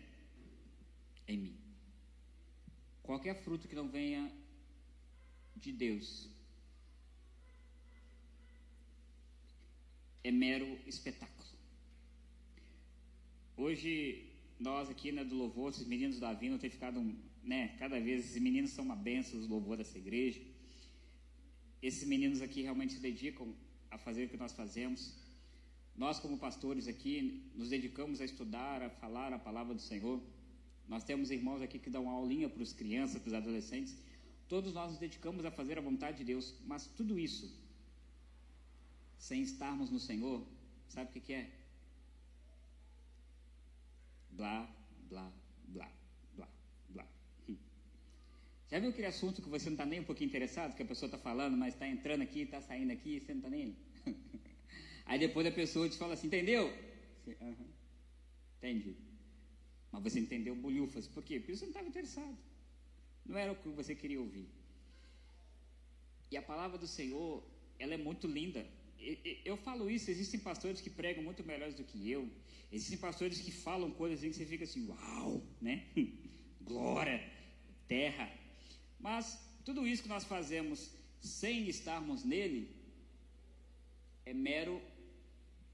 em 1.26 1.36
mim. 1.36 1.56
Qualquer 3.02 3.42
fruto 3.42 3.66
que 3.66 3.74
não 3.74 3.88
venha 3.88 4.30
de 5.56 5.72
Deus 5.72 6.28
é 10.22 10.30
mero 10.30 10.78
espetáculo. 10.86 11.48
Hoje, 13.56 14.26
nós 14.58 14.88
aqui 14.88 15.12
né, 15.12 15.24
do 15.24 15.34
louvor, 15.34 15.70
esses 15.70 15.86
meninos 15.86 16.18
da 16.18 16.32
Vina 16.32 16.58
têm 16.58 16.70
ficado, 16.70 17.00
né, 17.42 17.68
cada 17.78 17.98
vez, 18.00 18.24
esses 18.24 18.40
meninos 18.40 18.70
são 18.70 18.84
uma 18.84 18.96
benção 18.96 19.40
do 19.40 19.46
louvor 19.46 19.76
dessa 19.76 19.98
igreja. 19.98 20.40
Esses 21.82 22.06
meninos 22.06 22.42
aqui 22.42 22.62
realmente 22.62 22.94
se 22.94 23.00
dedicam 23.00 23.54
a 23.90 23.98
fazer 23.98 24.24
o 24.24 24.28
que 24.28 24.36
nós 24.36 24.52
fazemos. 24.52 25.14
Nós, 25.96 26.18
como 26.18 26.38
pastores 26.38 26.86
aqui, 26.88 27.42
nos 27.54 27.70
dedicamos 27.70 28.20
a 28.20 28.24
estudar, 28.24 28.82
a 28.82 28.90
falar 28.90 29.32
a 29.32 29.38
palavra 29.38 29.74
do 29.74 29.80
Senhor. 29.80 30.20
Nós 30.88 31.04
temos 31.04 31.30
irmãos 31.30 31.62
aqui 31.62 31.78
que 31.78 31.90
dão 31.90 32.08
aulinha 32.08 32.48
para 32.48 32.62
os 32.62 32.72
crianças, 32.72 33.20
para 33.20 33.28
os 33.28 33.34
adolescentes. 33.34 33.96
Todos 34.48 34.72
nós 34.72 34.90
nos 34.90 35.00
dedicamos 35.00 35.44
a 35.44 35.50
fazer 35.50 35.78
a 35.78 35.80
vontade 35.80 36.18
de 36.18 36.24
Deus, 36.24 36.54
mas 36.66 36.86
tudo 36.86 37.18
isso, 37.18 37.54
sem 39.20 39.42
estarmos 39.42 39.88
no 39.90 40.00
Senhor, 40.00 40.44
sabe 40.88 41.10
o 41.10 41.12
que, 41.12 41.20
que 41.20 41.34
é? 41.34 41.60
blá, 44.40 44.66
blá, 45.10 45.32
blá, 45.68 45.88
blá, 46.34 46.48
blá. 46.88 47.06
Hum. 47.48 47.56
Já 48.70 48.78
viu 48.78 48.88
aquele 48.88 49.06
assunto 49.06 49.42
que 49.42 49.48
você 49.50 49.66
não 49.68 49.74
está 49.74 49.84
nem 49.84 50.00
um 50.00 50.04
pouquinho 50.04 50.28
interessado, 50.28 50.74
que 50.74 50.82
a 50.82 50.86
pessoa 50.86 51.08
está 51.08 51.18
falando, 51.18 51.56
mas 51.58 51.74
está 51.74 51.86
entrando 51.86 52.22
aqui, 52.22 52.40
está 52.40 52.60
saindo 52.62 52.92
aqui, 52.92 53.20
você 53.20 53.34
não 53.34 53.40
está 53.40 53.50
nem. 53.50 53.76
Aí 55.04 55.18
depois 55.18 55.46
a 55.46 55.52
pessoa 55.52 55.88
te 55.90 55.98
fala 55.98 56.14
assim, 56.14 56.28
entendeu? 56.28 56.68
Você, 57.24 57.32
uh 57.32 57.54
-huh. 57.58 57.70
Entendi. 58.58 58.96
Mas 59.92 60.02
você 60.02 60.20
entendeu 60.20 60.54
bolhufas. 60.54 61.06
Por 61.06 61.22
quê? 61.22 61.38
Porque 61.38 61.56
você 61.56 61.64
não 61.64 61.72
estava 61.72 61.88
interessado. 61.88 62.38
Não 63.26 63.36
era 63.36 63.52
o 63.52 63.56
que 63.56 63.68
você 63.68 63.94
queria 63.94 64.20
ouvir. 64.20 64.48
E 66.30 66.36
a 66.36 66.42
palavra 66.42 66.78
do 66.78 66.86
Senhor, 66.86 67.44
ela 67.78 67.94
é 67.94 67.96
muito 67.96 68.26
linda. 68.26 68.64
Eu 69.44 69.56
falo 69.56 69.90
isso, 69.90 70.10
existem 70.10 70.38
pastores 70.38 70.80
que 70.80 70.90
pregam 70.90 71.24
muito 71.24 71.42
melhores 71.42 71.74
do 71.74 71.84
que 71.84 72.10
eu. 72.10 72.28
Existem 72.70 72.98
pastores 72.98 73.40
que 73.40 73.50
falam 73.50 73.90
coisas 73.90 74.18
assim 74.18 74.30
que 74.30 74.36
você 74.36 74.46
fica 74.46 74.64
assim, 74.64 74.86
uau, 74.88 75.42
né? 75.60 75.86
Glória, 76.60 77.18
terra. 77.88 78.30
Mas 78.98 79.42
tudo 79.64 79.86
isso 79.86 80.02
que 80.02 80.08
nós 80.08 80.24
fazemos 80.24 80.90
sem 81.18 81.68
estarmos 81.68 82.24
nele 82.24 82.76
é 84.26 84.34
mero 84.34 84.80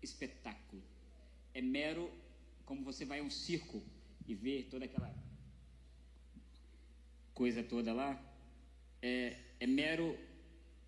espetáculo. 0.01 0.83
É 1.53 1.61
mero 1.61 2.11
como 2.65 2.85
você 2.85 3.05
vai 3.05 3.19
a 3.19 3.23
um 3.23 3.31
circo 3.31 3.83
e 4.27 4.35
vê 4.35 4.63
toda 4.63 4.85
aquela 4.85 5.13
coisa 7.35 7.63
toda 7.63 7.93
lá. 7.93 8.11
É, 9.03 9.37
é 9.59 9.67
mero 9.67 10.17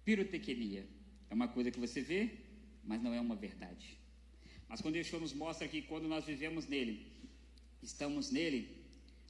pirotecnia 0.05 0.87
é 1.31 1.35
uma 1.35 1.49
coisa 1.49 1.71
que 1.71 1.81
você 1.81 2.01
vê, 2.01 2.31
mas 2.85 3.03
não 3.03 3.13
é 3.13 3.21
uma 3.21 3.37
verdade. 3.37 3.99
Mas 4.69 4.81
quando 4.81 4.97
Yeshua 4.97 5.21
nos 5.21 5.33
mostra 5.33 5.67
que 5.67 5.83
quando 5.83 6.07
nós 6.09 6.25
vivemos 6.25 6.67
nele, 6.67 7.07
estamos 7.83 8.31
nele, 8.31 8.77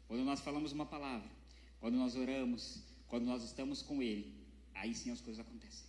quando 0.07 0.25
nós 0.25 0.41
falamos 0.41 0.73
uma 0.73 0.87
palavra, 0.87 1.29
quando 1.81 1.97
nós 1.97 2.17
oramos, 2.17 2.83
quando 3.07 3.25
nós 3.25 3.43
estamos 3.45 3.83
com 3.83 4.03
ele, 4.03 4.35
aí 4.75 4.95
sim 4.95 5.11
as 5.11 5.21
coisas 5.21 5.45
acontecem. 5.45 5.87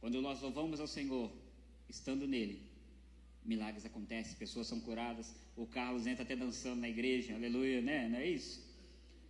Quando 0.00 0.20
nós 0.20 0.40
louvamos 0.40 0.80
ao 0.80 0.86
Senhor, 0.86 1.32
estando 1.88 2.26
nele, 2.26 2.62
milagres 3.44 3.84
acontecem, 3.84 4.36
pessoas 4.36 4.66
são 4.66 4.80
curadas, 4.80 5.34
o 5.56 5.66
Carlos 5.66 6.06
entra 6.06 6.24
até 6.24 6.34
dançando 6.34 6.80
na 6.80 6.88
igreja, 6.88 7.34
aleluia, 7.34 7.80
né? 7.80 8.08
Não 8.08 8.18
é 8.18 8.26
isso? 8.26 8.64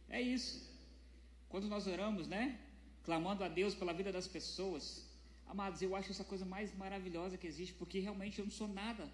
É 0.09 0.20
isso. 0.20 0.72
Quando 1.49 1.68
nós 1.68 1.86
oramos, 1.86 2.28
né? 2.28 2.59
Clamando 3.05 3.45
a 3.45 3.49
Deus 3.49 3.74
pela 3.74 3.92
vida 3.92 4.11
das 4.12 4.26
pessoas, 4.26 5.09
Amados, 5.47 5.82
eu 5.82 5.95
acho 5.95 6.11
essa 6.11 6.24
coisa 6.24 6.45
mais 6.45 6.74
maravilhosa 6.76 7.36
que 7.36 7.47
existe, 7.47 7.74
porque 7.74 7.99
realmente 7.99 8.38
eu 8.38 8.45
não 8.45 8.53
sou 8.53 8.68
nada. 8.68 9.09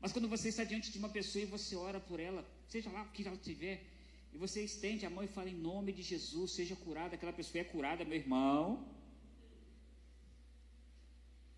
Mas 0.00 0.12
quando 0.12 0.28
você 0.28 0.48
está 0.48 0.64
diante 0.64 0.90
de 0.90 0.98
uma 0.98 1.08
pessoa 1.08 1.42
e 1.42 1.46
você 1.46 1.76
ora 1.76 2.00
por 2.00 2.18
ela, 2.18 2.44
seja 2.66 2.90
lá 2.90 3.02
o 3.02 3.10
que 3.10 3.26
ela 3.26 3.36
tiver, 3.36 3.84
e 4.32 4.38
você 4.38 4.64
estende 4.64 5.04
a 5.06 5.10
mão 5.10 5.22
e 5.22 5.28
fala 5.28 5.48
em 5.50 5.54
nome 5.54 5.92
de 5.92 6.02
Jesus, 6.02 6.52
seja 6.52 6.74
curada, 6.74 7.14
aquela 7.14 7.32
pessoa 7.32 7.60
é 7.60 7.64
curada, 7.64 8.04
meu 8.04 8.18
irmão. 8.18 8.88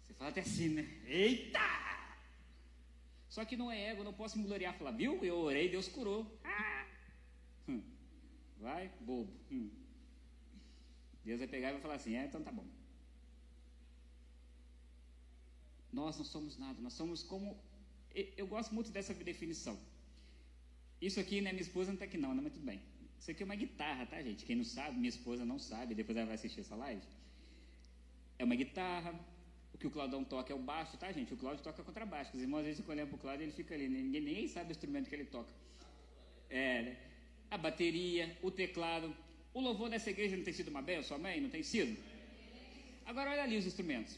Você 0.02 0.12
fala 0.14 0.30
até 0.30 0.40
assim, 0.40 0.68
né? 0.68 0.84
Eita! 1.06 1.60
Só 3.28 3.44
que 3.44 3.56
não 3.56 3.70
é 3.70 3.90
ego, 3.90 4.04
não 4.04 4.12
posso 4.12 4.38
me 4.38 4.44
gloriar 4.44 4.74
falar, 4.74 4.92
viu? 4.92 5.24
Eu 5.24 5.38
orei, 5.38 5.68
Deus 5.68 5.88
curou. 5.88 6.38
Ah! 6.44 6.86
Hum. 7.68 7.82
Vai, 8.58 8.90
bobo. 9.00 9.32
Hum. 9.50 9.70
Deus 11.24 11.38
vai 11.38 11.48
pegar 11.48 11.70
e 11.70 11.72
vai 11.72 11.80
falar 11.80 11.94
assim, 11.94 12.14
é, 12.14 12.26
então 12.26 12.42
tá 12.42 12.52
bom. 12.52 12.66
Nós 16.00 16.16
não 16.18 16.26
somos 16.34 16.54
nada, 16.64 16.78
nós 16.86 16.94
somos 17.00 17.22
como. 17.22 17.56
Eu 18.40 18.46
gosto 18.54 18.70
muito 18.76 18.90
dessa 18.96 19.12
definição. 19.32 19.76
Isso 21.00 21.18
aqui, 21.20 21.40
né? 21.40 21.50
Minha 21.52 21.66
esposa 21.68 21.88
não 21.88 21.94
está 21.94 22.06
aqui, 22.06 22.18
não, 22.24 22.34
né? 22.34 22.40
Mas 22.44 22.52
tudo 22.54 22.66
bem. 22.72 22.80
Isso 23.20 23.30
aqui 23.30 23.42
é 23.42 23.46
uma 23.50 23.60
guitarra, 23.64 24.06
tá, 24.06 24.22
gente? 24.22 24.44
Quem 24.44 24.56
não 24.56 24.64
sabe, 24.64 24.96
minha 24.96 25.08
esposa 25.16 25.44
não 25.44 25.58
sabe, 25.58 25.94
depois 25.94 26.16
ela 26.16 26.26
vai 26.26 26.34
assistir 26.34 26.60
essa 26.60 26.76
live. 26.76 27.02
É 28.38 28.44
uma 28.44 28.54
guitarra. 28.54 29.12
O 29.72 29.78
que 29.78 29.86
o 29.88 29.90
Claudão 29.90 30.22
toca 30.22 30.52
é 30.52 30.56
o 30.56 30.58
baixo, 30.58 30.96
tá, 30.96 31.10
gente? 31.10 31.34
O 31.34 31.36
Cláudio 31.36 31.62
toca 31.62 31.82
contrabaixo. 31.82 32.30
Os 32.36 32.42
irmãos 32.42 32.60
às 32.60 32.66
vezes 32.66 32.80
ficam 32.80 32.94
olhando 32.94 33.08
pro 33.08 33.18
Cláudio 33.18 33.44
ele 33.44 33.52
fica 33.52 33.74
ali. 33.74 33.88
Ninguém 33.88 34.20
nem 34.20 34.48
sabe 34.48 34.68
o 34.70 34.72
instrumento 34.72 35.08
que 35.08 35.14
ele 35.14 35.24
toca. 35.24 35.52
É, 36.48 36.82
né? 36.82 36.96
a 37.50 37.58
bateria, 37.58 38.36
o 38.42 38.50
teclado. 38.50 39.14
O 39.52 39.60
louvor 39.60 39.88
dessa 39.88 40.10
igreja 40.10 40.36
não 40.36 40.44
tem 40.44 40.52
sido 40.52 40.68
uma 40.68 40.82
benção, 40.82 41.16
amém? 41.16 41.40
Não 41.40 41.50
tem 41.50 41.62
sido? 41.62 41.96
Agora 43.06 43.30
olha 43.30 43.42
ali 43.42 43.56
os 43.56 43.66
instrumentos. 43.66 44.16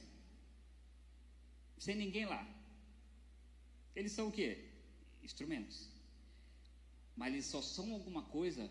Sem 1.78 1.96
ninguém 1.96 2.26
lá. 2.26 2.46
Eles 3.94 4.12
são 4.12 4.28
o 4.28 4.32
quê? 4.32 4.70
Instrumentos. 5.22 5.88
Mas 7.16 7.32
eles 7.32 7.46
só 7.46 7.62
são 7.62 7.92
alguma 7.92 8.22
coisa 8.22 8.70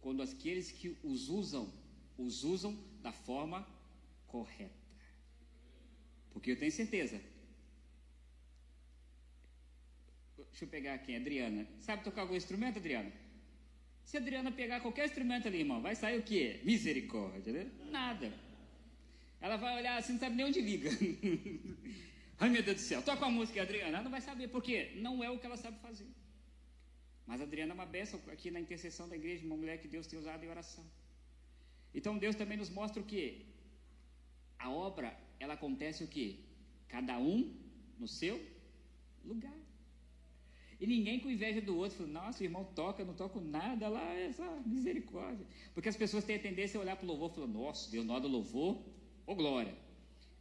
quando 0.00 0.22
aqueles 0.22 0.70
que 0.70 0.96
os 1.02 1.28
usam, 1.28 1.72
os 2.16 2.44
usam 2.44 2.78
da 3.02 3.12
forma 3.12 3.66
correta. 4.26 4.74
Porque 6.32 6.52
eu 6.52 6.58
tenho 6.58 6.72
certeza. 6.72 7.20
Deixa 10.36 10.64
eu 10.64 10.68
pegar 10.68 10.94
aqui, 10.94 11.14
Adriana. 11.14 11.66
Sabe 11.80 12.02
tocar 12.02 12.22
algum 12.22 12.34
instrumento, 12.34 12.78
Adriana? 12.78 13.12
Se 14.04 14.16
a 14.16 14.20
Adriana 14.20 14.50
pegar 14.50 14.80
qualquer 14.80 15.04
instrumento 15.04 15.46
ali, 15.46 15.58
irmão, 15.58 15.82
vai 15.82 15.94
sair 15.94 16.18
o 16.18 16.22
quê? 16.22 16.60
Misericórdia, 16.64 17.52
né? 17.52 17.70
Nada. 17.90 18.32
Ela 19.40 19.56
vai 19.56 19.76
olhar 19.76 19.98
assim, 19.98 20.14
não 20.14 20.20
sabe 20.20 20.34
nem 20.34 20.46
onde 20.46 20.60
liga. 20.60 20.90
Ai 22.40 22.48
meu 22.50 22.62
Deus 22.62 22.76
do 22.76 22.82
céu, 22.82 23.02
toca 23.02 23.26
uma 23.26 23.36
música, 23.38 23.60
Adriana. 23.60 23.94
Ela 23.96 24.02
não 24.02 24.10
vai 24.10 24.20
saber, 24.20 24.48
por 24.48 24.62
quê? 24.62 24.92
Não 24.96 25.22
é 25.24 25.30
o 25.30 25.38
que 25.38 25.46
ela 25.46 25.56
sabe 25.56 25.78
fazer. 25.80 26.06
Mas 27.26 27.40
Adriana 27.40 27.72
é 27.72 27.74
uma 27.74 27.86
bênção 27.86 28.20
aqui 28.32 28.50
na 28.50 28.60
intercessão 28.60 29.08
da 29.08 29.16
igreja, 29.16 29.44
uma 29.44 29.56
mulher 29.56 29.78
que 29.82 29.88
Deus 29.88 30.06
tem 30.06 30.18
usado 30.18 30.44
em 30.44 30.48
oração. 30.48 30.84
Então 31.94 32.16
Deus 32.16 32.36
também 32.36 32.56
nos 32.56 32.70
mostra 32.70 33.02
o 33.02 33.04
que? 33.04 33.44
A 34.58 34.70
obra, 34.70 35.14
ela 35.40 35.54
acontece 35.54 36.04
o 36.04 36.08
que? 36.08 36.26
Cada 36.88 37.18
um 37.18 37.54
no 37.98 38.06
seu 38.06 38.40
lugar. 39.24 39.58
E 40.80 40.86
ninguém 40.86 41.18
com 41.18 41.28
inveja 41.28 41.60
do 41.60 41.76
outro, 41.76 41.98
fala, 41.98 42.08
nossa, 42.08 42.40
o 42.40 42.46
irmão 42.46 42.64
toca, 42.64 43.04
não 43.04 43.14
toco 43.14 43.40
nada 43.40 43.88
lá, 43.88 44.14
essa 44.14 44.48
misericórdia. 44.64 45.44
Porque 45.74 45.88
as 45.88 45.96
pessoas 45.96 46.24
têm 46.24 46.36
a 46.36 46.38
tendência 46.38 46.78
a 46.78 46.82
olhar 46.82 46.96
para 46.96 47.04
o 47.04 47.08
louvor 47.08 47.30
e 47.32 47.34
falar, 47.34 47.48
nossa, 47.48 47.90
Deus, 47.90 48.08
hora 48.08 48.20
do 48.20 48.28
louvor, 48.28 48.80
ô 49.26 49.34
glória. 49.34 49.74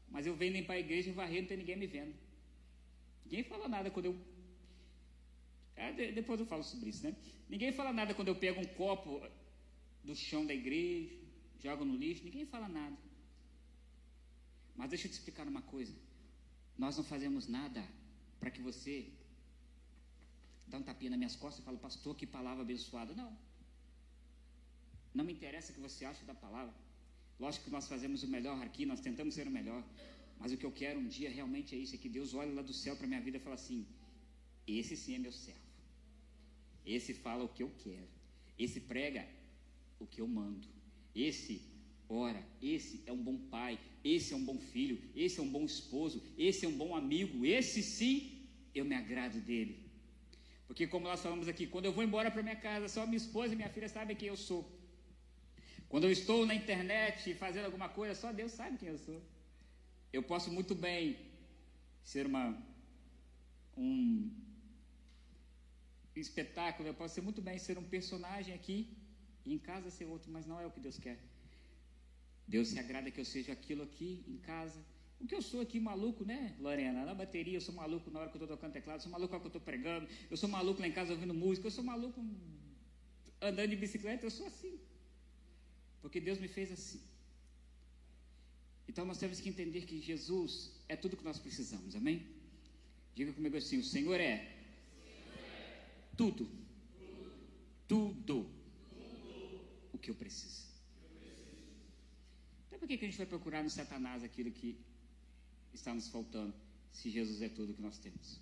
Mas 0.10 0.26
eu 0.26 0.36
venho 0.36 0.54
limpar 0.54 0.74
a 0.74 0.80
igreja 0.80 1.10
e 1.10 1.14
varrer, 1.14 1.42
não 1.42 1.48
tem 1.48 1.58
ninguém 1.58 1.76
me 1.76 1.88
vendo. 1.88 2.14
Ninguém 3.26 3.44
fala 3.44 3.68
nada 3.68 3.90
quando 3.92 4.06
eu 4.06 4.16
é, 5.78 6.12
depois 6.12 6.40
eu 6.40 6.46
falo 6.46 6.64
sobre 6.64 6.90
isso, 6.90 7.04
né? 7.06 7.16
Ninguém 7.48 7.72
fala 7.72 7.94
nada 7.94 8.14
quando 8.16 8.30
eu 8.30 8.36
pego 8.36 8.60
um 8.60 8.70
copo 8.82 9.22
do 10.04 10.16
chão 10.16 10.44
da 10.44 10.54
igreja, 10.54 11.16
jogo 11.60 11.86
no 11.86 11.96
lixo, 11.96 12.24
ninguém 12.24 12.48
fala 12.48 12.68
nada. 12.68 12.98
Mas 14.76 14.90
deixa 14.90 15.06
eu 15.06 15.12
te 15.12 15.14
explicar 15.14 15.48
uma 15.48 15.62
coisa. 15.62 15.96
Nós 16.78 16.98
não 16.98 17.04
fazemos 17.04 17.48
nada 17.48 17.84
para 18.40 18.50
que 18.50 18.62
você 18.62 18.94
dá 20.68 20.78
um 20.80 20.84
tapinha 20.84 21.12
nas 21.12 21.20
minhas 21.20 21.36
costas 21.36 21.62
e 21.62 21.66
fala, 21.66 21.78
pastor, 21.78 22.16
que 22.16 22.26
palavra 22.26 22.64
abençoada. 22.64 23.14
Não. 23.14 23.32
Não 25.14 25.24
me 25.24 25.34
interessa 25.34 25.72
o 25.72 25.76
que 25.76 25.82
você 25.82 26.06
acha 26.06 26.26
da 26.26 26.34
palavra. 26.34 26.74
Lógico 27.40 27.66
que 27.66 27.72
nós 27.72 27.88
fazemos 27.88 28.24
o 28.24 28.28
melhor 28.28 28.60
aqui, 28.64 28.86
nós 28.86 29.00
tentamos 29.00 29.34
ser 29.36 29.48
o 29.48 29.52
melhor. 29.52 29.84
Mas 30.40 30.52
o 30.52 30.58
que 30.58 30.66
eu 30.66 30.72
quero 30.72 31.00
um 31.00 31.08
dia 31.08 31.30
realmente 31.30 31.76
é 31.76 31.78
isso, 31.78 31.96
é 31.96 31.98
que 31.98 32.10
Deus 32.10 32.34
olhe 32.34 32.54
lá 32.54 32.62
do 32.62 32.74
céu 32.74 32.96
para 32.96 33.08
minha 33.08 33.22
vida 33.22 33.38
e 33.38 33.40
fala 33.40 33.56
assim, 33.56 33.86
esse 34.68 34.96
sim 34.96 35.16
é 35.16 35.20
meu 35.20 35.32
servo. 35.32 35.68
Esse 36.86 37.14
fala 37.14 37.44
o 37.44 37.50
que 37.50 37.64
eu 37.64 37.72
quero. 37.84 38.08
Esse 38.58 38.80
prega 38.80 39.28
o 40.00 40.06
que 40.06 40.22
eu 40.22 40.28
mando. 40.28 40.68
Esse 41.16 41.62
ora. 42.08 42.42
Esse 42.62 43.04
é 43.06 43.12
um 43.12 43.22
bom 43.22 43.38
pai. 43.50 43.80
Esse 44.04 44.34
é 44.34 44.38
um 44.38 44.44
bom 44.44 44.58
filho. 44.58 45.02
Esse 45.16 45.40
é 45.40 45.44
um 45.44 45.50
bom 45.50 45.66
esposo. 45.66 46.24
Esse 46.38 46.66
é 46.66 46.70
um 46.70 46.78
bom 46.78 46.96
amigo. 46.96 47.46
Esse 47.46 47.84
sim, 47.84 48.48
eu 48.74 48.86
me 48.86 48.96
agrado 48.96 49.40
dele. 49.42 49.88
Porque, 50.66 50.86
como 50.86 51.08
nós 51.08 51.22
falamos 51.22 51.48
aqui, 51.48 51.66
quando 51.66 51.86
eu 51.86 51.94
vou 51.94 52.04
embora 52.04 52.30
para 52.30 52.44
minha 52.44 52.56
casa, 52.56 52.88
só 52.88 53.06
minha 53.06 53.18
esposa 53.18 53.54
e 53.54 53.56
minha 53.56 53.70
filha 53.70 53.90
sabem 53.90 54.16
quem 54.16 54.28
eu 54.28 54.36
sou. 54.36 54.77
Quando 55.90 56.04
eu 56.04 56.12
estou 56.12 56.46
na 56.46 56.56
internet 56.56 57.34
fazendo 57.36 57.66
alguma 57.66 57.90
coisa, 57.90 58.14
só 58.14 58.32
Deus 58.32 58.52
sabe 58.52 58.78
quem 58.78 58.90
eu 58.90 58.98
sou. 58.98 59.22
Eu 60.12 60.24
posso 60.24 60.52
muito 60.52 60.76
bem 60.76 61.18
ser 62.04 62.26
uma, 62.26 62.58
um 63.78 64.30
espetáculo, 66.16 66.90
eu 66.90 66.94
posso 66.94 67.16
ser 67.16 67.22
muito 67.22 67.42
bem 67.42 67.58
ser 67.58 67.78
um 67.78 67.84
personagem 67.84 68.54
aqui 68.54 68.80
e 69.46 69.54
em 69.54 69.58
casa 69.58 69.90
ser 69.90 70.06
outro, 70.06 70.32
mas 70.32 70.46
não 70.46 70.60
é 70.60 70.66
o 70.66 70.72
que 70.72 70.80
Deus 70.80 70.98
quer. 70.98 71.18
Deus 72.48 72.70
se 72.70 72.80
agrada 72.80 73.12
que 73.12 73.20
eu 73.20 73.26
seja 73.26 73.52
aquilo 73.54 73.84
aqui 73.84 74.24
em 74.28 74.38
casa. 74.38 74.80
O 75.20 75.26
que 75.26 75.36
eu 75.36 75.42
sou 75.42 75.62
aqui 75.62 75.80
maluco, 75.80 76.24
né, 76.24 76.56
Lorena? 76.60 77.06
Na 77.06 77.14
bateria, 77.14 77.58
eu 77.58 77.62
sou 77.62 77.74
maluco 77.74 78.10
na 78.12 78.20
hora 78.20 78.30
que 78.30 78.38
eu 78.38 78.42
estou 78.42 78.56
tocando 78.56 78.74
teclado, 78.74 78.98
eu 78.98 79.02
sou 79.02 79.12
maluco 79.12 79.32
na 79.32 79.38
hora 79.38 79.42
que 79.42 79.48
eu 79.48 79.60
estou 79.60 79.62
pregando, 79.62 80.08
eu 80.30 80.38
sou 80.38 80.50
maluco 80.50 80.80
lá 80.82 80.88
em 80.88 80.92
casa 80.92 81.14
ouvindo 81.14 81.34
música, 81.34 81.68
eu 81.68 81.72
sou 81.72 81.84
maluco 81.84 82.24
andando 83.42 83.70
de 83.70 83.76
bicicleta, 83.76 84.26
eu 84.26 84.32
sou 84.32 84.46
assim. 84.48 84.80
Porque 86.08 86.22
Deus 86.22 86.40
me 86.40 86.48
fez 86.48 86.72
assim. 86.72 87.02
Então 88.88 89.04
nós 89.06 89.18
temos 89.18 89.42
que 89.42 89.50
entender 89.50 89.82
que 89.86 90.00
Jesus 90.00 90.72
é 90.88 90.96
tudo 90.96 91.18
que 91.18 91.24
nós 91.30 91.38
precisamos, 91.38 91.98
amém? 91.98 92.26
Diga 93.14 93.34
comigo 93.34 93.58
assim: 93.58 93.78
o 93.78 93.84
Senhor 93.84 94.18
é 94.18 94.56
tudo. 96.16 96.50
Tudo. 97.90 98.50
O 99.92 99.98
que 99.98 100.10
eu 100.10 100.16
preciso. 100.16 100.62
Então 102.68 102.80
por 102.80 102.88
que, 102.88 102.98
que 102.98 103.04
a 103.04 103.10
gente 103.10 103.18
vai 103.18 103.28
procurar 103.28 103.62
no 103.62 103.70
Satanás 103.70 104.24
aquilo 104.24 104.50
que 104.50 104.80
está 105.74 105.94
nos 105.94 106.08
faltando, 106.08 106.56
se 106.94 107.10
Jesus 107.10 107.42
é 107.42 107.50
tudo 107.50 107.74
que 107.74 107.82
nós 107.82 107.98
temos? 107.98 108.40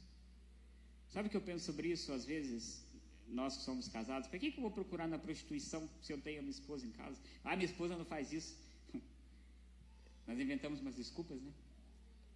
Sabe 1.10 1.30
o 1.30 1.32
que 1.32 1.38
eu 1.38 1.42
penso 1.42 1.66
sobre 1.66 1.88
isso? 1.88 2.14
Às 2.14 2.26
vezes, 2.26 2.85
nós 3.28 3.58
que 3.58 3.64
somos 3.64 3.88
casados, 3.88 4.28
por 4.28 4.40
que, 4.40 4.52
que 4.52 4.58
eu 4.58 4.62
vou 4.62 4.72
procurar 4.72 5.08
na 5.08 5.18
prostituição 5.18 5.90
se 6.02 6.14
eu 6.14 6.22
tenho 6.22 6.40
a 6.40 6.42
minha 6.42 6.52
esposa 6.52 6.86
em 6.86 6.92
casa? 6.92 7.20
Ah, 7.44 7.56
minha 7.56 7.66
esposa 7.66 7.98
não 7.98 8.06
faz 8.06 8.32
isso. 8.32 8.58
Nós 10.28 10.40
inventamos 10.40 10.80
umas 10.80 10.96
desculpas, 10.96 11.42
né? 11.42 11.52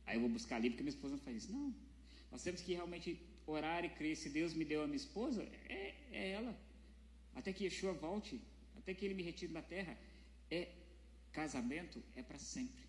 Aí 0.06 0.16
eu 0.16 0.22
vou 0.22 0.30
buscar 0.30 0.56
ali 0.56 0.70
porque 0.70 0.84
minha 0.84 0.96
esposa 0.96 1.16
não 1.16 1.22
faz 1.22 1.38
isso. 1.38 1.52
Não. 1.52 1.74
Nós 2.32 2.44
temos 2.44 2.62
que 2.62 2.74
realmente 2.74 3.20
orar 3.46 3.86
e 3.86 3.90
crer. 3.90 4.16
Se 4.16 4.30
Deus 4.30 4.54
me 4.54 4.66
deu 4.66 4.84
a 4.84 4.88
minha 4.88 4.98
esposa, 4.98 5.44
é, 5.68 5.96
é 6.12 6.32
ela. 6.32 6.58
Até 7.36 7.54
que 7.54 7.64
Yeshua 7.64 7.94
volte, 7.94 8.42
até 8.76 8.94
que 8.94 9.06
ele 9.06 9.14
me 9.14 9.24
retire 9.24 9.54
da 9.54 9.62
terra. 9.62 9.98
É 10.50 10.70
casamento 11.32 12.04
é 12.16 12.24
para 12.24 12.40
sempre. 12.40 12.84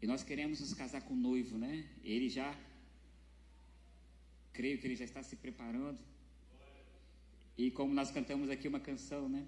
E 0.00 0.06
nós 0.06 0.22
queremos 0.22 0.60
nos 0.60 0.74
casar 0.74 1.02
com 1.02 1.14
o 1.14 1.16
noivo, 1.16 1.58
né? 1.58 1.88
Ele 2.02 2.28
já 2.28 2.56
creio 4.52 4.78
que 4.78 4.86
ele 4.86 4.96
já 4.96 5.04
está 5.04 5.22
se 5.22 5.36
preparando. 5.36 5.98
E 7.56 7.70
como 7.70 7.92
nós 7.92 8.10
cantamos 8.10 8.48
aqui 8.50 8.66
uma 8.66 8.80
canção, 8.80 9.28
né? 9.28 9.46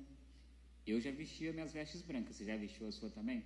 Eu 0.87 1.01
já 1.01 1.11
vestia 1.11 1.53
minhas 1.53 1.73
vestes 1.73 2.03
brancas. 2.03 2.37
Você 2.37 2.45
já 2.45 2.57
vestiu 2.57 2.87
a 2.87 2.93
sua 2.93 3.11
também? 3.11 3.43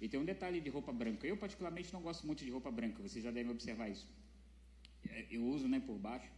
E 0.00 0.08
tem 0.08 0.18
um 0.18 0.24
detalhe 0.24 0.60
de 0.60 0.70
roupa 0.70 0.92
branca. 0.92 1.26
Eu 1.26 1.36
particularmente 1.36 1.92
não 1.92 2.00
gosto 2.00 2.26
muito 2.26 2.44
de 2.44 2.50
roupa 2.50 2.70
branca. 2.70 3.02
Você 3.02 3.20
já 3.20 3.30
deve 3.30 3.50
observar 3.50 3.88
isso. 3.88 4.06
É, 5.08 5.26
eu 5.30 5.44
uso 5.44 5.68
né, 5.68 5.80
por 5.80 5.98
baixo. 5.98 6.30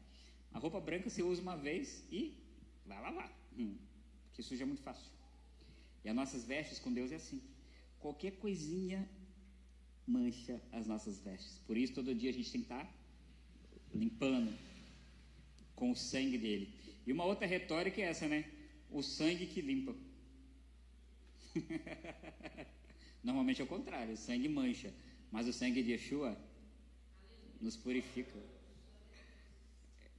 A 0.52 0.58
roupa 0.58 0.80
branca 0.80 1.08
você 1.08 1.22
usa 1.22 1.40
uma 1.40 1.56
vez 1.56 2.04
e 2.10 2.34
vai 2.86 3.00
lavar, 3.00 3.30
hum, 3.56 3.76
porque 4.26 4.42
suja 4.42 4.66
muito 4.66 4.82
fácil. 4.82 5.10
E 6.04 6.08
as 6.08 6.14
nossas 6.14 6.44
vestes 6.44 6.78
com 6.78 6.92
Deus 6.92 7.12
é 7.12 7.16
assim. 7.16 7.40
Qualquer 8.00 8.32
coisinha 8.32 9.08
mancha 10.06 10.60
as 10.72 10.86
nossas 10.86 11.18
vestes. 11.20 11.58
Por 11.66 11.76
isso 11.76 11.94
todo 11.94 12.14
dia 12.14 12.30
a 12.30 12.32
gente 12.32 12.50
tem 12.50 12.60
que 12.60 12.66
estar 12.66 12.92
limpando 13.94 14.52
com 15.76 15.90
o 15.92 15.96
sangue 15.96 16.36
dele. 16.36 16.68
E 17.06 17.12
uma 17.12 17.24
outra 17.24 17.46
retórica 17.46 18.00
é 18.00 18.04
essa, 18.04 18.28
né? 18.28 18.44
O 18.90 19.02
sangue 19.02 19.46
que 19.46 19.60
limpa. 19.60 19.94
Normalmente 23.22 23.60
é 23.60 23.64
o 23.64 23.68
contrário, 23.68 24.14
o 24.14 24.16
sangue 24.16 24.48
mancha, 24.48 24.92
mas 25.30 25.46
o 25.46 25.52
sangue 25.52 25.82
de 25.82 25.92
Yeshua 25.92 26.36
nos 27.60 27.76
purifica. 27.76 28.38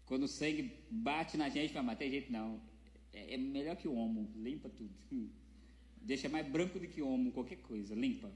Quando 0.05 0.23
o 0.23 0.27
sangue 0.27 0.71
bate 0.89 1.37
na 1.37 1.49
gente, 1.49 1.73
mas 1.73 1.97
tem 1.97 2.09
jeito 2.09 2.31
não. 2.31 2.61
É, 3.11 3.33
é 3.33 3.37
melhor 3.37 3.75
que 3.75 3.87
o 3.87 3.93
homo, 3.93 4.31
limpa 4.35 4.69
tudo. 4.69 4.93
Deixa 6.01 6.27
mais 6.27 6.47
branco 6.47 6.79
do 6.79 6.87
que 6.87 7.01
o 7.01 7.07
homo, 7.07 7.31
qualquer 7.31 7.57
coisa, 7.57 7.95
limpa. 7.95 8.31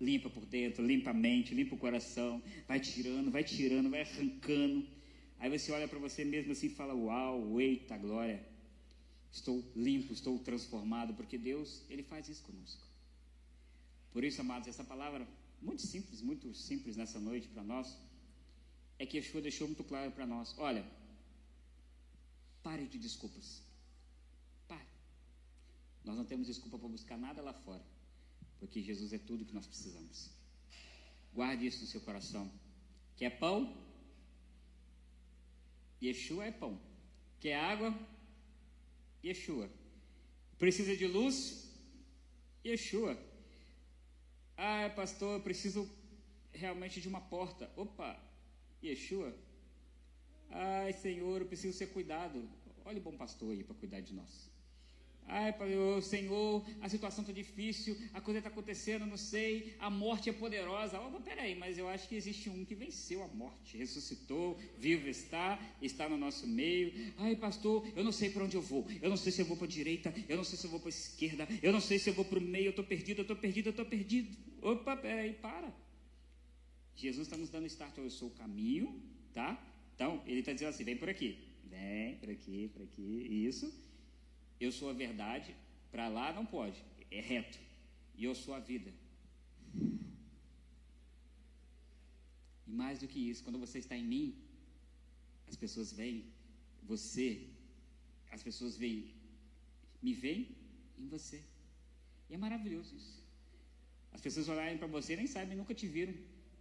Limpa 0.00 0.30
por 0.30 0.44
dentro, 0.46 0.84
limpa 0.84 1.10
a 1.10 1.14
mente, 1.14 1.54
limpa 1.54 1.74
o 1.74 1.78
coração, 1.78 2.42
vai 2.66 2.80
tirando, 2.80 3.30
vai 3.30 3.44
tirando, 3.44 3.90
vai 3.90 4.00
arrancando. 4.00 4.86
Aí 5.40 5.50
você 5.50 5.72
olha 5.72 5.88
para 5.88 5.98
você 5.98 6.24
mesmo 6.24 6.52
assim 6.52 6.68
e 6.68 6.74
fala: 6.80 6.94
Uau, 6.94 7.60
eita 7.60 7.96
glória, 7.98 8.38
estou 9.32 9.64
limpo, 9.74 10.12
estou 10.12 10.38
transformado, 10.38 11.14
porque 11.14 11.36
Deus, 11.36 11.82
Ele 11.90 12.04
faz 12.04 12.28
isso 12.28 12.44
conosco. 12.44 12.86
Por 14.12 14.22
isso, 14.22 14.40
amados, 14.40 14.68
essa 14.68 14.84
palavra 14.84 15.26
muito 15.60 15.82
simples, 15.82 16.22
muito 16.22 16.54
simples 16.54 16.96
nessa 16.96 17.18
noite 17.18 17.48
para 17.48 17.64
nós 17.64 17.96
é 18.98 19.04
que 19.06 19.16
Yeshua 19.16 19.40
deixou 19.40 19.66
muito 19.66 19.82
claro 19.82 20.12
para 20.12 20.26
nós: 20.26 20.54
olha, 20.58 20.84
pare 22.62 22.86
de 22.86 22.98
desculpas. 22.98 23.48
Nós 26.04 26.16
não 26.16 26.24
temos 26.24 26.46
desculpa 26.46 26.78
para 26.78 26.88
buscar 26.88 27.18
nada 27.18 27.42
lá 27.42 27.52
fora, 27.52 27.84
porque 28.58 28.82
Jesus 28.82 29.12
é 29.12 29.18
tudo 29.18 29.44
que 29.44 29.54
nós 29.54 29.66
precisamos. 29.66 30.30
Guarde 31.32 31.66
isso 31.66 31.82
no 31.82 31.86
seu 31.86 32.00
coração. 32.00 32.50
Quer 33.16 33.38
pão? 33.38 33.76
Yeshua 36.02 36.46
é 36.46 36.50
pão. 36.50 36.80
Quer 37.40 37.54
água? 37.54 37.94
Yeshua. 39.24 39.70
Precisa 40.58 40.96
de 40.96 41.06
luz? 41.06 41.70
Yeshua. 42.64 43.16
Ah, 44.56 44.90
pastor, 44.94 45.38
eu 45.38 45.42
preciso 45.42 45.88
realmente 46.52 47.00
de 47.00 47.08
uma 47.08 47.20
porta. 47.20 47.70
Opa, 47.76 48.18
Yeshua. 48.82 49.34
Ai, 50.50 50.92
Senhor, 50.92 51.40
eu 51.40 51.46
preciso 51.46 51.76
ser 51.76 51.88
cuidado. 51.88 52.48
Olha 52.84 52.98
o 52.98 53.02
bom 53.02 53.16
pastor 53.16 53.52
aí 53.52 53.62
para 53.62 53.74
cuidar 53.74 54.00
de 54.00 54.12
nós. 54.14 54.49
Ai, 55.32 55.54
Senhor, 56.02 56.64
a 56.80 56.88
situação 56.88 57.22
está 57.22 57.32
difícil, 57.32 57.96
a 58.12 58.20
coisa 58.20 58.38
está 58.38 58.50
acontecendo, 58.50 59.06
não 59.06 59.16
sei, 59.16 59.76
a 59.78 59.88
morte 59.88 60.28
é 60.28 60.32
poderosa. 60.32 61.00
Oh, 61.00 61.20
peraí, 61.20 61.54
mas 61.54 61.78
eu 61.78 61.88
acho 61.88 62.08
que 62.08 62.16
existe 62.16 62.50
um 62.50 62.64
que 62.64 62.74
venceu 62.74 63.22
a 63.22 63.28
morte, 63.28 63.76
ressuscitou, 63.76 64.58
vivo 64.76 65.08
está, 65.08 65.56
está 65.80 66.08
no 66.08 66.16
nosso 66.16 66.48
meio. 66.48 66.92
Ai, 67.16 67.36
pastor, 67.36 67.86
eu 67.94 68.02
não 68.02 68.10
sei 68.10 68.30
para 68.30 68.42
onde 68.42 68.56
eu 68.56 68.62
vou, 68.62 68.84
eu 69.00 69.08
não 69.08 69.16
sei 69.16 69.30
se 69.30 69.40
eu 69.40 69.46
vou 69.46 69.56
para 69.56 69.66
a 69.66 69.70
direita, 69.70 70.12
eu 70.28 70.36
não 70.36 70.42
sei 70.42 70.58
se 70.58 70.66
eu 70.66 70.70
vou 70.70 70.80
para 70.80 70.88
a 70.88 70.90
esquerda, 70.90 71.48
eu 71.62 71.72
não 71.72 71.80
sei 71.80 72.00
se 72.00 72.10
eu 72.10 72.14
vou 72.14 72.24
para 72.24 72.38
o 72.38 72.42
meio, 72.42 72.66
eu 72.66 72.70
estou 72.70 72.84
perdido, 72.84 73.20
eu 73.20 73.22
estou 73.22 73.36
perdido, 73.36 73.66
eu 73.68 73.70
estou 73.70 73.86
perdido. 73.86 74.36
Opa, 74.60 74.96
peraí, 74.96 75.32
para. 75.34 75.72
Jesus 76.96 77.28
está 77.28 77.36
nos 77.36 77.50
dando 77.50 77.66
start, 77.66 77.96
eu 77.98 78.10
sou 78.10 78.28
o 78.28 78.32
caminho, 78.32 79.00
tá? 79.32 79.64
Então, 79.94 80.20
ele 80.26 80.40
está 80.40 80.52
dizendo 80.52 80.70
assim: 80.70 80.82
vem 80.82 80.96
por 80.96 81.08
aqui, 81.08 81.38
vem 81.64 82.16
por 82.16 82.30
aqui, 82.30 82.68
por 82.74 82.82
aqui, 82.82 83.46
isso 83.46 83.72
eu 84.66 84.72
sou 84.78 84.90
a 84.90 84.92
verdade, 84.92 85.54
para 85.90 86.08
lá 86.08 86.32
não 86.32 86.44
pode, 86.44 86.78
é 87.10 87.20
reto. 87.20 87.58
E 88.14 88.24
eu 88.24 88.34
sou 88.34 88.54
a 88.54 88.60
vida. 88.60 88.92
E 92.66 92.72
mais 92.72 93.00
do 93.00 93.08
que 93.08 93.18
isso, 93.30 93.42
quando 93.44 93.58
você 93.58 93.78
está 93.78 93.96
em 93.96 94.04
mim, 94.04 94.26
as 95.48 95.56
pessoas 95.56 95.92
veem 95.92 96.24
você, 96.82 97.48
as 98.30 98.42
pessoas 98.42 98.76
veem, 98.76 99.14
me 100.02 100.12
veem 100.12 100.48
em 100.98 101.06
você. 101.08 101.42
E 102.28 102.34
é 102.34 102.38
maravilhoso 102.38 102.94
isso. 102.94 103.20
As 104.12 104.20
pessoas 104.20 104.48
olharem 104.48 104.78
para 104.78 104.86
você 104.86 105.16
nem 105.16 105.26
sabem, 105.26 105.56
nunca 105.56 105.74
te 105.74 105.86
viram. 105.86 106.14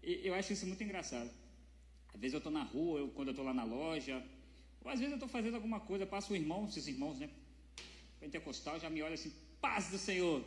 E, 0.04 0.28
eu 0.28 0.34
acho 0.34 0.54
isso 0.54 0.66
muito 0.66 0.84
engraçado. 0.84 1.30
Às 2.14 2.20
vezes 2.20 2.34
eu 2.34 2.40
estou 2.40 2.52
na 2.52 2.64
rua, 2.64 3.00
eu, 3.00 3.10
quando 3.10 3.30
eu 3.30 3.32
estou 3.32 3.46
lá 3.46 3.54
na 3.54 3.64
loja, 3.64 4.16
ou 4.82 4.90
às 4.90 5.00
vezes 5.00 5.12
eu 5.12 5.18
estou 5.18 5.30
fazendo 5.30 5.56
alguma 5.56 5.80
coisa, 5.80 6.06
passa 6.06 6.34
um 6.34 6.36
irmão, 6.36 6.66
esses 6.68 6.88
irmãos, 6.88 7.20
né? 7.20 7.30
Pentecostal 8.20 8.80
já 8.80 8.90
me 8.90 9.02
olha 9.02 9.14
assim, 9.14 9.34
paz 9.62 9.90
do 9.90 9.98
Senhor. 9.98 10.44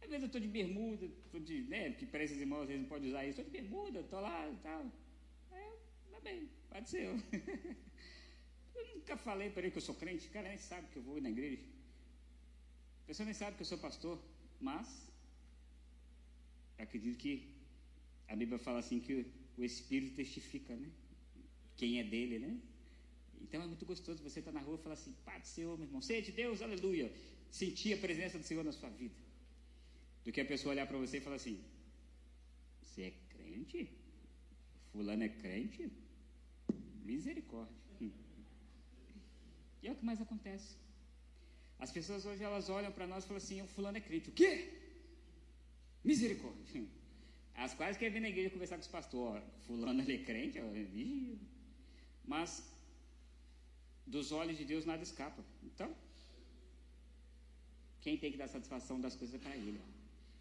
Às 0.00 0.08
vezes 0.08 0.22
eu 0.22 0.26
estou 0.26 0.40
de 0.40 0.48
bermuda, 0.48 1.06
estou 1.06 1.40
de, 1.40 1.62
né, 1.62 1.90
porque 1.90 2.06
para 2.06 2.24
esses 2.24 2.40
irmãos 2.40 2.62
às 2.62 2.68
vezes 2.68 2.82
não 2.82 2.88
pode 2.88 3.08
usar 3.08 3.24
isso, 3.24 3.40
estou 3.40 3.44
de 3.44 3.50
bermuda, 3.50 4.00
estou 4.00 4.20
lá 4.20 4.48
e 4.48 4.56
tal. 4.56 4.86
É, 5.52 5.76
tá 6.10 6.20
bem, 6.20 6.48
pode 6.68 6.88
ser 6.90 7.04
eu. 7.04 7.16
eu 8.74 8.96
nunca 8.96 9.16
falei 9.16 9.50
para 9.50 9.62
ele 9.62 9.70
que 9.70 9.78
eu 9.78 9.82
sou 9.82 9.94
crente, 9.94 10.26
o 10.26 10.30
cara 10.30 10.48
nem 10.48 10.58
sabe 10.58 10.88
que 10.88 10.96
eu 10.96 11.02
vou 11.02 11.20
na 11.20 11.30
igreja. 11.30 11.64
A 13.04 13.06
pessoa 13.06 13.24
nem 13.24 13.34
sabe 13.34 13.56
que 13.56 13.62
eu 13.62 13.66
sou 13.66 13.78
pastor, 13.78 14.18
mas 14.60 15.10
acredito 16.78 17.16
que 17.18 17.54
a 18.28 18.34
Bíblia 18.34 18.58
fala 18.58 18.78
assim 18.78 18.98
que 18.98 19.26
o 19.56 19.64
Espírito 19.64 20.16
testifica, 20.16 20.74
né? 20.74 20.90
Quem 21.76 22.00
é 22.00 22.04
dele, 22.04 22.38
né? 22.38 22.58
Então 23.42 23.62
é 23.62 23.66
muito 23.66 23.86
gostoso 23.92 24.22
você 24.22 24.38
estar 24.40 24.52
na 24.52 24.60
rua 24.60 24.76
e 24.78 24.82
falar 24.82 24.94
assim: 25.00 25.14
Pai 25.24 25.40
do 25.40 25.46
Senhor, 25.46 25.76
meu 25.78 25.86
irmão, 25.86 26.02
seja 26.02 26.22
de 26.22 26.32
Deus, 26.32 26.62
aleluia. 26.62 27.12
Sentir 27.50 27.92
a 27.94 27.98
presença 28.06 28.38
do 28.38 28.44
Senhor 28.44 28.64
na 28.64 28.72
sua 28.72 28.90
vida. 28.90 29.14
Do 30.24 30.32
que 30.32 30.40
a 30.40 30.44
pessoa 30.44 30.72
olhar 30.74 30.86
para 30.86 30.98
você 31.04 31.18
e 31.18 31.20
falar 31.20 31.36
assim: 31.36 31.56
Você 32.80 33.02
é 33.10 33.12
crente? 33.34 33.90
Fulano 34.92 35.24
é 35.24 35.28
crente? 35.28 35.90
Misericórdia. 37.04 37.82
E 39.82 39.88
é 39.88 39.92
o 39.92 39.96
que 39.96 40.04
mais 40.04 40.20
acontece. 40.20 40.76
As 41.84 41.90
pessoas 41.90 42.24
hoje 42.24 42.42
elas 42.44 42.68
olham 42.70 42.92
para 42.92 43.06
nós 43.12 43.24
e 43.24 43.26
falam 43.26 43.42
assim: 43.42 43.60
o 43.60 43.66
fulano 43.66 43.98
é 43.98 44.00
crente. 44.00 44.28
O 44.30 44.32
quê? 44.32 44.52
Misericórdia. 46.04 46.84
Elas 47.54 47.74
quase 47.74 47.98
querem 47.98 48.14
vir 48.14 48.20
na 48.20 48.28
igreja 48.28 48.50
conversar 48.50 48.76
com 48.76 48.82
os 48.82 48.88
pastores. 48.88 49.44
Fulano 49.66 50.00
ele 50.00 50.14
é 50.14 50.24
crente? 50.28 50.58
Mas 52.24 52.50
dos 54.14 54.30
olhos 54.40 54.56
de 54.60 54.64
Deus 54.70 54.84
nada 54.90 55.02
escapa. 55.08 55.42
Então, 55.68 55.90
quem 58.02 58.14
tem 58.20 58.30
que 58.32 58.40
dar 58.42 58.48
satisfação 58.56 58.96
das 59.04 59.14
coisas 59.18 59.34
é 59.38 59.42
para 59.44 59.56
Ele. 59.64 59.80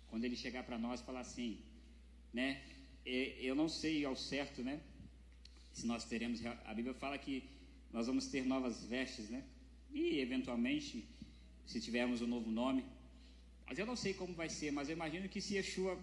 Quando 0.09 0.25
Ele 0.25 0.37
chegar 0.45 0.63
para 0.69 0.77
nós 0.85 0.99
e 0.99 1.05
falar 1.09 1.21
assim, 1.27 1.49
né? 2.39 2.47
Eu 3.49 3.55
não 3.61 3.69
sei 3.81 3.95
ao 4.09 4.15
certo, 4.31 4.61
né? 4.69 4.75
Se 5.77 5.85
nós 5.91 6.03
teremos. 6.11 6.39
A 6.71 6.73
Bíblia 6.73 6.93
fala 7.03 7.17
que 7.25 7.35
nós 7.95 8.07
vamos 8.07 8.25
ter 8.33 8.43
novas 8.45 8.83
vestes, 8.93 9.29
né? 9.35 9.41
E 9.99 10.19
eventualmente, 10.25 11.07
se 11.65 11.79
tivermos 11.85 12.21
um 12.21 12.27
novo 12.35 12.51
nome. 12.61 12.83
Mas 13.67 13.79
eu 13.79 13.85
não 13.91 13.95
sei 14.03 14.13
como 14.13 14.33
vai 14.41 14.49
ser, 14.49 14.69
mas 14.77 14.89
eu 14.89 14.95
imagino 14.99 15.29
que 15.29 15.39
se 15.39 15.55
Yeshua 15.55 15.97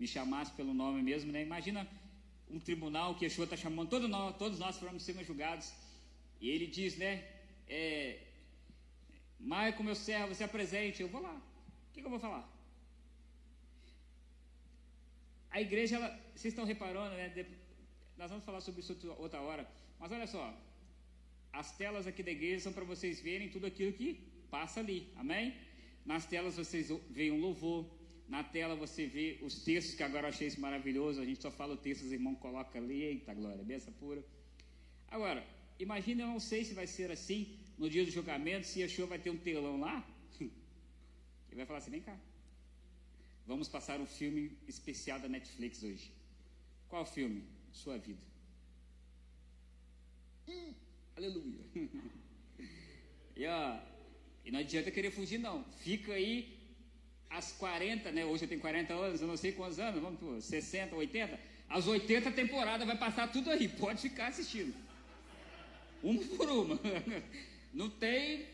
me 0.00 0.06
chamasse 0.14 0.52
pelo 0.58 0.74
nome 0.82 1.00
mesmo, 1.10 1.30
né? 1.30 1.42
Imagina 1.42 1.80
um 2.50 2.58
tribunal 2.58 3.14
que 3.16 3.24
Yeshua 3.24 3.44
está 3.44 3.56
chamando, 3.56 3.88
todos 3.88 4.10
nós, 4.10 4.36
todos 4.36 4.58
nós 4.58 4.76
vamos 4.78 5.04
ser 5.04 5.24
julgados. 5.30 5.68
E 6.40 6.48
ele 6.48 6.66
diz, 6.66 6.96
né? 6.96 7.12
É, 7.68 8.18
Michael, 9.38 9.82
meu 9.82 9.94
servo, 9.94 10.34
se 10.34 10.44
apresente. 10.44 11.02
Eu 11.02 11.08
vou 11.08 11.22
lá. 11.22 11.34
O 11.34 11.92
que, 11.92 12.00
que 12.00 12.06
eu 12.06 12.10
vou 12.10 12.20
falar? 12.20 12.44
A 15.50 15.60
igreja, 15.60 15.96
ela, 15.96 16.08
vocês 16.34 16.52
estão 16.52 16.64
reparando, 16.64 17.14
né? 17.16 17.28
De, 17.28 17.44
nós 18.16 18.30
vamos 18.30 18.44
falar 18.44 18.60
sobre 18.60 18.80
isso 18.80 18.96
outra 19.18 19.40
hora. 19.40 19.68
Mas 19.98 20.12
olha 20.12 20.26
só, 20.26 20.54
as 21.52 21.76
telas 21.76 22.06
aqui 22.06 22.22
da 22.22 22.30
igreja 22.30 22.60
são 22.60 22.72
para 22.72 22.84
vocês 22.84 23.20
verem 23.20 23.48
tudo 23.48 23.66
aquilo 23.66 23.92
que 23.92 24.14
passa 24.50 24.80
ali. 24.80 25.12
Amém? 25.16 25.54
Nas 26.04 26.26
telas 26.26 26.56
vocês 26.56 26.90
veem 27.10 27.32
um 27.32 27.40
louvor. 27.40 27.86
Na 28.28 28.44
tela 28.44 28.76
você 28.76 29.06
vê 29.06 29.38
os 29.42 29.64
textos, 29.64 29.96
que 29.96 30.04
agora 30.04 30.26
eu 30.26 30.28
achei 30.28 30.46
isso 30.46 30.60
maravilhoso. 30.60 31.20
A 31.20 31.24
gente 31.24 31.42
só 31.42 31.50
fala 31.50 31.74
o 31.74 31.76
texto, 31.76 32.02
os 32.04 32.12
irmãos 32.12 32.38
colocam 32.38 32.80
ali. 32.80 33.02
Eita 33.02 33.34
glória, 33.34 33.64
benção 33.64 33.92
pura. 33.94 34.22
Agora, 35.08 35.44
Imagina, 35.80 36.22
eu 36.24 36.28
não 36.28 36.38
sei 36.38 36.62
se 36.62 36.74
vai 36.74 36.86
ser 36.86 37.10
assim 37.10 37.58
no 37.78 37.88
dia 37.88 38.04
do 38.04 38.10
julgamento, 38.10 38.66
se 38.66 38.80
Yeshua 38.80 39.06
vai 39.06 39.18
ter 39.18 39.30
um 39.30 39.38
telão 39.38 39.80
lá. 39.80 40.06
Ele 40.38 41.56
vai 41.56 41.64
falar 41.64 41.78
assim: 41.78 41.90
vem 41.90 42.02
cá. 42.02 42.16
Vamos 43.46 43.66
passar 43.66 43.98
um 43.98 44.06
filme 44.06 44.42
especial 44.68 45.18
da 45.18 45.26
Netflix 45.26 45.82
hoje. 45.82 46.12
Qual 46.86 47.06
filme? 47.06 47.42
Sua 47.72 47.96
vida. 47.96 48.20
Hum, 50.46 50.74
aleluia. 51.16 51.64
e, 53.34 53.46
ó, 53.46 53.80
e 54.44 54.50
não 54.50 54.60
adianta 54.60 54.90
querer 54.90 55.10
fugir, 55.10 55.38
não. 55.38 55.64
Fica 55.78 56.12
aí 56.12 56.58
às 57.30 57.52
40, 57.52 58.12
né? 58.12 58.26
Hoje 58.26 58.44
eu 58.44 58.48
tenho 58.48 58.60
40 58.60 58.92
anos, 58.92 59.22
eu 59.22 59.28
não 59.28 59.36
sei 59.36 59.52
quantos 59.52 59.78
anos, 59.78 60.02
vamos 60.02 60.20
por 60.20 60.42
60, 60.42 60.94
80. 60.94 61.40
Às 61.70 61.86
80 61.86 62.32
temporadas 62.32 62.86
vai 62.86 62.98
passar 62.98 63.32
tudo 63.32 63.50
aí. 63.50 63.66
Pode 63.66 64.02
ficar 64.02 64.26
assistindo 64.26 64.89
uma 66.02 66.22
por 66.24 66.48
uma. 66.50 66.78
Não 67.72 67.88
tem. 67.88 68.46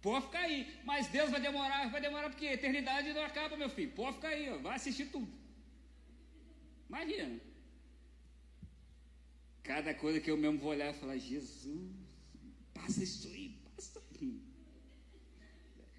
Pode 0.00 0.26
ficar 0.26 0.40
aí. 0.40 0.66
Mas 0.84 1.06
Deus 1.08 1.30
vai 1.30 1.40
demorar, 1.40 1.90
vai 1.90 2.00
demorar 2.00 2.28
porque 2.28 2.46
a 2.46 2.54
eternidade 2.54 3.12
não 3.12 3.22
acaba, 3.22 3.56
meu 3.56 3.70
filho. 3.70 3.92
Pode 3.92 4.16
ficar 4.16 4.28
aí, 4.28 4.50
ó. 4.50 4.58
vai 4.58 4.74
assistir 4.74 5.06
tudo. 5.06 5.32
Imagina. 6.88 7.40
Cada 9.62 9.94
coisa 9.94 10.20
que 10.20 10.30
eu 10.30 10.36
mesmo 10.36 10.58
vou 10.58 10.70
olhar 10.70 10.92
e 10.92 10.98
falar, 10.98 11.16
Jesus, 11.16 11.92
passa 12.74 13.04
isso 13.04 13.28
aí, 13.28 13.56
passa. 13.76 14.02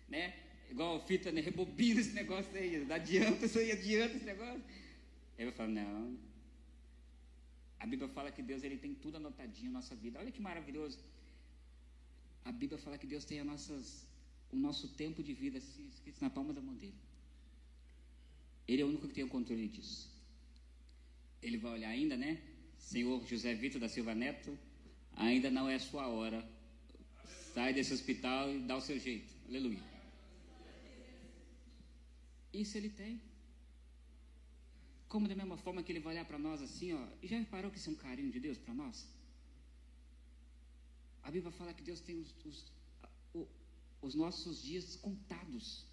Né? 0.09 0.33
Igual 0.69 1.05
fita, 1.07 1.31
né? 1.31 1.41
Rebobina 1.41 2.01
esse 2.01 2.11
negócio 2.11 2.55
aí. 2.55 2.85
Adianta 2.91 3.45
isso 3.45 3.57
aí, 3.57 3.71
adianta 3.71 4.17
esse 4.17 4.25
negócio. 4.25 4.63
Aí 5.37 5.45
eu 5.45 5.51
falo, 5.53 5.71
não, 5.71 6.17
a 7.83 7.85
Bíblia 7.85 8.07
fala 8.15 8.31
que 8.35 8.41
Deus 8.49 8.63
ele 8.63 8.77
tem 8.83 8.93
tudo 9.03 9.17
anotadinho 9.17 9.69
na 9.69 9.79
nossa 9.79 9.93
vida. 10.03 10.17
Olha 10.17 10.31
que 10.35 10.41
maravilhoso. 10.49 10.99
A 12.45 12.51
Bíblia 12.59 12.79
fala 12.83 12.97
que 12.97 13.05
Deus 13.13 13.25
tem 13.25 13.43
nossas, 13.43 14.07
o 14.53 14.55
nosso 14.55 14.87
tempo 15.01 15.21
de 15.21 15.33
vida 15.33 15.57
escrito 15.57 16.21
na 16.21 16.29
palma 16.29 16.53
da 16.53 16.61
mão 16.61 16.75
dele. 16.75 16.99
Ele 18.69 18.81
é 18.81 18.85
o 18.85 18.87
único 18.87 19.09
que 19.09 19.13
tem 19.13 19.25
o 19.25 19.33
controle 19.35 19.67
disso. 19.67 20.09
Ele 21.41 21.57
vai 21.57 21.73
olhar 21.73 21.89
ainda, 21.89 22.15
né? 22.15 22.31
Senhor 22.77 23.21
José 23.27 23.53
Vitor 23.53 23.81
da 23.81 23.89
Silva 23.89 24.15
Neto, 24.15 24.57
ainda 25.27 25.51
não 25.51 25.67
é 25.67 25.75
a 25.75 25.85
sua 25.89 26.07
hora. 26.07 26.39
Sai 27.53 27.73
desse 27.73 27.93
hospital 27.93 28.49
e 28.55 28.59
dá 28.59 28.77
o 28.77 28.81
seu 28.81 28.97
jeito. 28.97 29.33
Aleluia. 29.49 29.83
Isso 32.53 32.77
ele 32.77 32.91
tem. 32.91 33.21
Como 35.13 35.27
da 35.27 35.35
mesma 35.35 35.57
forma 35.57 35.83
que 35.83 35.91
ele 35.91 35.99
vai 35.99 36.13
olhar 36.13 36.25
para 36.25 36.39
nós 36.39 36.59
assim, 36.59 36.91
ó, 36.99 37.01
e 37.21 37.27
já 37.27 37.37
reparou 37.37 37.69
que 37.69 37.77
isso 37.77 37.89
é 37.91 37.93
um 37.93 38.01
carinho 38.07 38.31
de 38.35 38.39
Deus 38.45 38.57
para 38.57 38.73
nós? 38.73 39.07
A 41.21 41.29
Bíblia 41.29 41.51
fala 41.51 41.71
que 41.71 41.83
Deus 41.89 41.99
tem 42.07 42.15
os, 42.19 42.31
os, 42.43 43.47
os 44.01 44.15
nossos 44.15 44.63
dias 44.63 44.95
contados. 44.95 45.85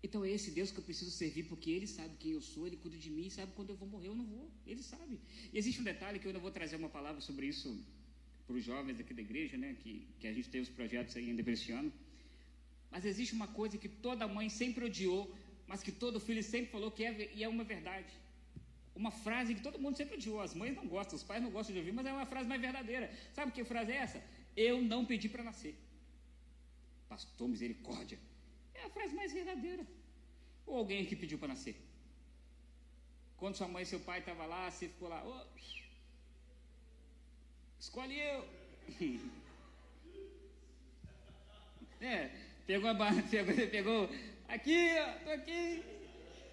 Então 0.00 0.24
é 0.24 0.30
esse 0.30 0.52
Deus 0.52 0.70
que 0.70 0.78
eu 0.78 0.84
preciso 0.84 1.10
servir, 1.10 1.42
porque 1.48 1.72
Ele 1.72 1.88
sabe 1.88 2.16
quem 2.18 2.30
eu 2.38 2.40
sou, 2.40 2.68
Ele 2.68 2.76
cuida 2.76 2.96
de 2.96 3.10
mim, 3.10 3.28
sabe 3.28 3.50
quando 3.56 3.70
eu 3.70 3.76
vou 3.76 3.88
morrer 3.88 4.10
ou 4.10 4.14
não 4.14 4.26
vou. 4.26 4.48
Ele 4.64 4.82
sabe. 4.92 5.18
E 5.52 5.58
existe 5.58 5.80
um 5.80 5.84
detalhe 5.92 6.20
que 6.20 6.26
eu 6.26 6.30
ainda 6.30 6.44
vou 6.46 6.52
trazer 6.52 6.76
uma 6.76 6.88
palavra 6.88 7.20
sobre 7.20 7.46
isso 7.46 7.68
para 8.46 8.54
os 8.54 8.64
jovens 8.64 9.00
aqui 9.00 9.12
da 9.12 9.22
igreja, 9.22 9.56
né? 9.56 9.74
Que, 9.82 10.06
que 10.20 10.28
a 10.28 10.32
gente 10.32 10.48
tem 10.48 10.60
os 10.60 10.68
projetos 10.68 11.16
ainda 11.16 11.42
para 11.42 11.52
este 11.52 11.72
ano. 11.72 11.92
Mas 12.92 13.04
existe 13.04 13.34
uma 13.34 13.48
coisa 13.48 13.76
que 13.76 13.88
toda 13.88 14.28
mãe 14.28 14.48
sempre 14.48 14.84
odiou, 14.84 15.34
mas 15.72 15.82
que 15.82 15.90
todo 15.90 16.20
filho 16.20 16.42
sempre 16.42 16.70
falou 16.70 16.90
que 16.90 17.02
é, 17.02 17.30
e 17.34 17.42
é 17.42 17.48
uma 17.48 17.64
verdade. 17.64 18.12
Uma 18.94 19.10
frase 19.10 19.54
que 19.54 19.62
todo 19.66 19.78
mundo 19.84 19.96
sempre 19.96 20.16
odiou. 20.16 20.38
As 20.46 20.54
mães 20.60 20.74
não 20.76 20.86
gostam, 20.86 21.16
os 21.16 21.22
pais 21.28 21.42
não 21.42 21.50
gostam 21.50 21.72
de 21.72 21.78
ouvir, 21.78 21.92
mas 21.98 22.04
é 22.04 22.12
uma 22.12 22.26
frase 22.26 22.46
mais 22.46 22.60
verdadeira. 22.60 23.10
Sabe 23.32 23.52
que 23.52 23.64
frase 23.64 23.90
é 23.90 23.96
essa? 23.96 24.22
Eu 24.54 24.82
não 24.82 25.06
pedi 25.06 25.30
para 25.30 25.42
nascer. 25.42 25.74
Pastor, 27.08 27.48
misericórdia. 27.48 28.18
É 28.74 28.84
a 28.84 28.90
frase 28.90 29.14
mais 29.14 29.32
verdadeira. 29.32 29.86
Ou 30.66 30.76
alguém 30.76 31.06
que 31.06 31.16
pediu 31.16 31.38
para 31.38 31.48
nascer? 31.54 31.74
Quando 33.38 33.56
sua 33.56 33.66
mãe 33.66 33.84
e 33.84 33.86
seu 33.86 34.00
pai 34.00 34.18
estavam 34.18 34.46
lá, 34.46 34.70
você 34.70 34.88
ficou 34.88 35.08
lá, 35.08 35.24
oh, 35.26 35.46
escolhe 37.80 38.18
eu. 38.18 38.46
é, 42.12 42.30
pegou 42.66 42.90
a 42.90 42.94
pegou, 43.30 43.54
pegou 43.68 44.10
aqui, 44.54 44.78
ó, 44.98 45.24
tô 45.24 45.30
aqui. 45.30 45.82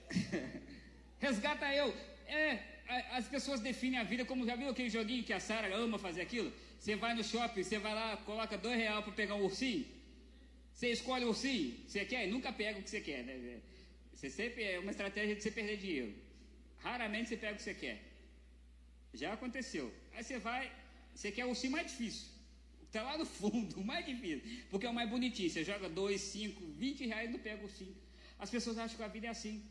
Resgata 1.20 1.74
eu. 1.74 1.94
É, 2.28 2.60
as 3.12 3.28
pessoas 3.28 3.60
definem 3.60 4.00
a 4.00 4.04
vida 4.04 4.26
como 4.26 4.46
já 4.46 4.56
viu 4.56 4.70
aquele 4.70 4.90
joguinho 4.90 5.24
que 5.24 5.34
a 5.34 5.40
Sara 5.40 5.76
ama 5.76 6.00
fazer 6.00 6.22
aquilo? 6.22 6.52
Você 6.80 6.96
vai 6.96 7.14
no 7.14 7.24
shopping, 7.24 7.64
você 7.64 7.78
vai 7.78 7.94
lá, 7.94 8.18
coloca 8.18 8.58
dois 8.58 8.78
reais 8.78 9.04
para 9.04 9.14
pegar 9.14 9.36
um 9.36 9.44
ursinho. 9.44 9.86
Você 10.74 10.90
escolhe 10.92 11.26
o 11.26 11.30
ursinho, 11.30 11.78
você 11.86 12.06
quer 12.06 12.28
nunca 12.28 12.52
pega 12.54 12.80
o 12.80 12.84
que 12.84 12.90
você 12.90 13.02
quer. 13.02 13.24
Né? 13.24 13.60
Você 14.14 14.30
sempre 14.30 14.64
é 14.64 14.80
uma 14.80 14.92
estratégia 14.92 15.36
de 15.36 15.44
você 15.44 15.52
perder 15.52 15.78
dinheiro. 15.78 16.14
Raramente 16.78 17.30
você 17.30 17.38
pega 17.38 17.54
o 17.54 17.58
que 17.58 17.64
você 17.64 17.74
quer. 17.74 18.00
Já 19.14 19.34
aconteceu. 19.34 19.92
Aí 20.14 20.24
você 20.24 20.38
vai, 20.40 20.72
você 21.14 21.32
quer 21.32 21.46
o 21.46 21.50
ursinho 21.50 21.74
mais 21.74 21.88
difícil. 21.92 22.28
Está 22.90 23.04
lá 23.04 23.16
no 23.20 23.26
fundo, 23.26 23.80
o 23.80 23.86
mais 23.86 24.04
difícil. 24.04 24.42
Porque 24.70 24.86
é 24.88 24.90
o 24.90 24.94
mais 24.94 25.10
bonitinho. 25.10 25.50
Você 25.50 25.64
joga 25.64 25.88
2, 25.88 26.20
5, 26.20 26.66
20 26.86 27.06
reais 27.06 27.30
e 27.30 27.34
não 27.34 27.40
pega 27.40 27.62
o 27.62 27.66
ursinho. 27.66 27.96
As 28.40 28.50
pessoas 28.50 28.80
acham 28.80 28.98
que 28.98 29.04
a 29.04 29.08
vida 29.08 29.28
é 29.28 29.30
assim. 29.30 29.64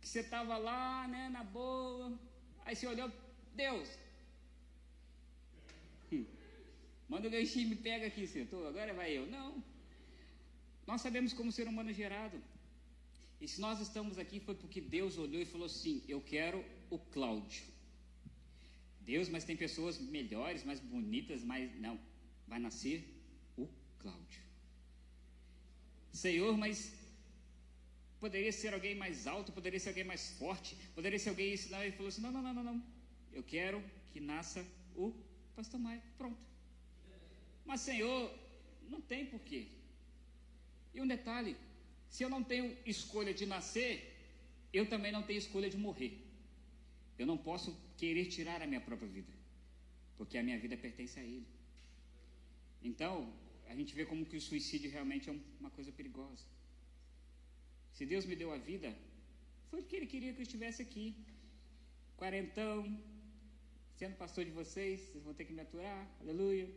Que 0.00 0.08
você 0.08 0.20
estava 0.20 0.56
lá, 0.58 1.06
né, 1.06 1.28
na 1.28 1.44
boa. 1.44 2.18
Aí 2.64 2.74
você 2.74 2.86
olhou, 2.88 3.10
Deus. 3.54 3.88
Hum. 6.12 6.26
Manda 7.08 7.28
o 7.28 7.30
ganchinho, 7.30 7.68
me 7.68 7.76
pega 7.76 8.06
aqui, 8.06 8.26
senhor. 8.26 8.66
Agora 8.66 8.92
vai 8.92 9.16
eu. 9.16 9.24
Não. 9.28 9.62
Nós 10.84 11.00
sabemos 11.00 11.32
como 11.32 11.50
o 11.50 11.52
ser 11.52 11.68
humano 11.68 11.90
é 11.90 11.94
gerado. 11.94 12.42
E 13.40 13.46
se 13.46 13.60
nós 13.60 13.80
estamos 13.80 14.18
aqui 14.18 14.40
foi 14.40 14.56
porque 14.56 14.80
Deus 14.80 15.16
olhou 15.16 15.40
e 15.40 15.44
falou 15.44 15.66
assim: 15.66 16.02
Eu 16.08 16.20
quero 16.20 16.64
o 16.90 16.98
Cláudio. 16.98 17.62
Deus, 19.12 19.28
mas 19.28 19.44
tem 19.44 19.56
pessoas 19.56 19.98
melhores, 20.00 20.64
mais 20.64 20.80
bonitas, 20.80 21.44
mais. 21.44 21.64
Não, 21.80 21.96
vai 22.48 22.58
nascer 22.58 22.98
o 23.56 23.68
Cláudio. 23.98 24.42
Senhor, 26.12 26.56
mas 26.56 26.92
poderia 28.18 28.52
ser 28.52 28.74
alguém 28.74 28.94
mais 28.94 29.26
alto, 29.26 29.52
poderia 29.52 29.78
ser 29.78 29.90
alguém 29.90 30.04
mais 30.04 30.30
forte, 30.38 30.76
poderia 30.94 31.18
ser 31.18 31.30
alguém. 31.30 31.54
Não, 31.70 31.82
ele 31.82 31.92
falou 31.92 32.08
assim: 32.08 32.22
Não, 32.22 32.32
não, 32.32 32.42
não, 32.42 32.54
não, 32.54 32.64
não. 32.70 32.82
Eu 33.32 33.42
quero 33.42 33.82
que 34.12 34.20
nasça 34.20 34.64
o 34.96 35.14
Pastor 35.54 35.80
Maio. 35.80 36.02
Pronto. 36.16 36.38
Mas, 37.64 37.80
Senhor, 37.82 38.20
não 38.88 39.00
tem 39.00 39.26
porquê. 39.26 39.66
E 40.94 41.00
um 41.00 41.06
detalhe: 41.06 41.56
se 42.08 42.22
eu 42.24 42.30
não 42.30 42.42
tenho 42.42 42.76
escolha 42.86 43.32
de 43.34 43.46
nascer, 43.46 43.92
eu 44.72 44.88
também 44.88 45.12
não 45.12 45.22
tenho 45.22 45.38
escolha 45.38 45.70
de 45.70 45.76
morrer. 45.76 46.12
Eu 47.18 47.26
não 47.26 47.36
posso 47.36 47.76
querer 47.96 48.26
tirar 48.26 48.62
a 48.62 48.66
minha 48.66 48.80
própria 48.80 49.08
vida, 49.08 49.32
porque 50.16 50.38
a 50.38 50.42
minha 50.42 50.58
vida 50.58 50.76
pertence 50.76 51.18
a 51.18 51.22
Ele. 51.22 51.46
Então, 52.82 53.32
a 53.68 53.74
gente 53.74 53.94
vê 53.94 54.04
como 54.06 54.24
que 54.24 54.36
o 54.36 54.40
suicídio 54.40 54.90
realmente 54.90 55.28
é 55.28 55.34
uma 55.60 55.70
coisa 55.70 55.92
perigosa. 55.92 56.44
Se 57.92 58.06
Deus 58.06 58.24
me 58.24 58.36
deu 58.36 58.52
a 58.52 58.58
vida, 58.58 58.94
foi 59.70 59.82
porque 59.82 59.96
Ele 59.96 60.06
queria 60.06 60.32
que 60.32 60.40
eu 60.40 60.48
estivesse 60.50 60.80
aqui, 60.82 61.14
quarentão, 62.16 62.76
sendo 63.96 64.16
pastor 64.16 64.44
de 64.44 64.50
vocês, 64.50 65.00
vocês 65.00 65.24
vão 65.24 65.34
ter 65.34 65.44
que 65.44 65.52
me 65.52 65.60
aturar, 65.60 66.00
aleluia. 66.20 66.68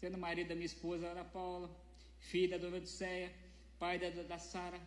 Sendo 0.00 0.18
marido 0.18 0.48
da 0.48 0.54
minha 0.54 0.66
esposa, 0.66 1.06
Ana 1.06 1.24
Paula, 1.24 1.68
filha 2.18 2.58
da 2.58 2.64
dona 2.64 2.78
Odisseia, 2.78 3.32
pai 3.78 3.98
da, 3.98 4.10
da 4.22 4.38
Sara. 4.38 4.80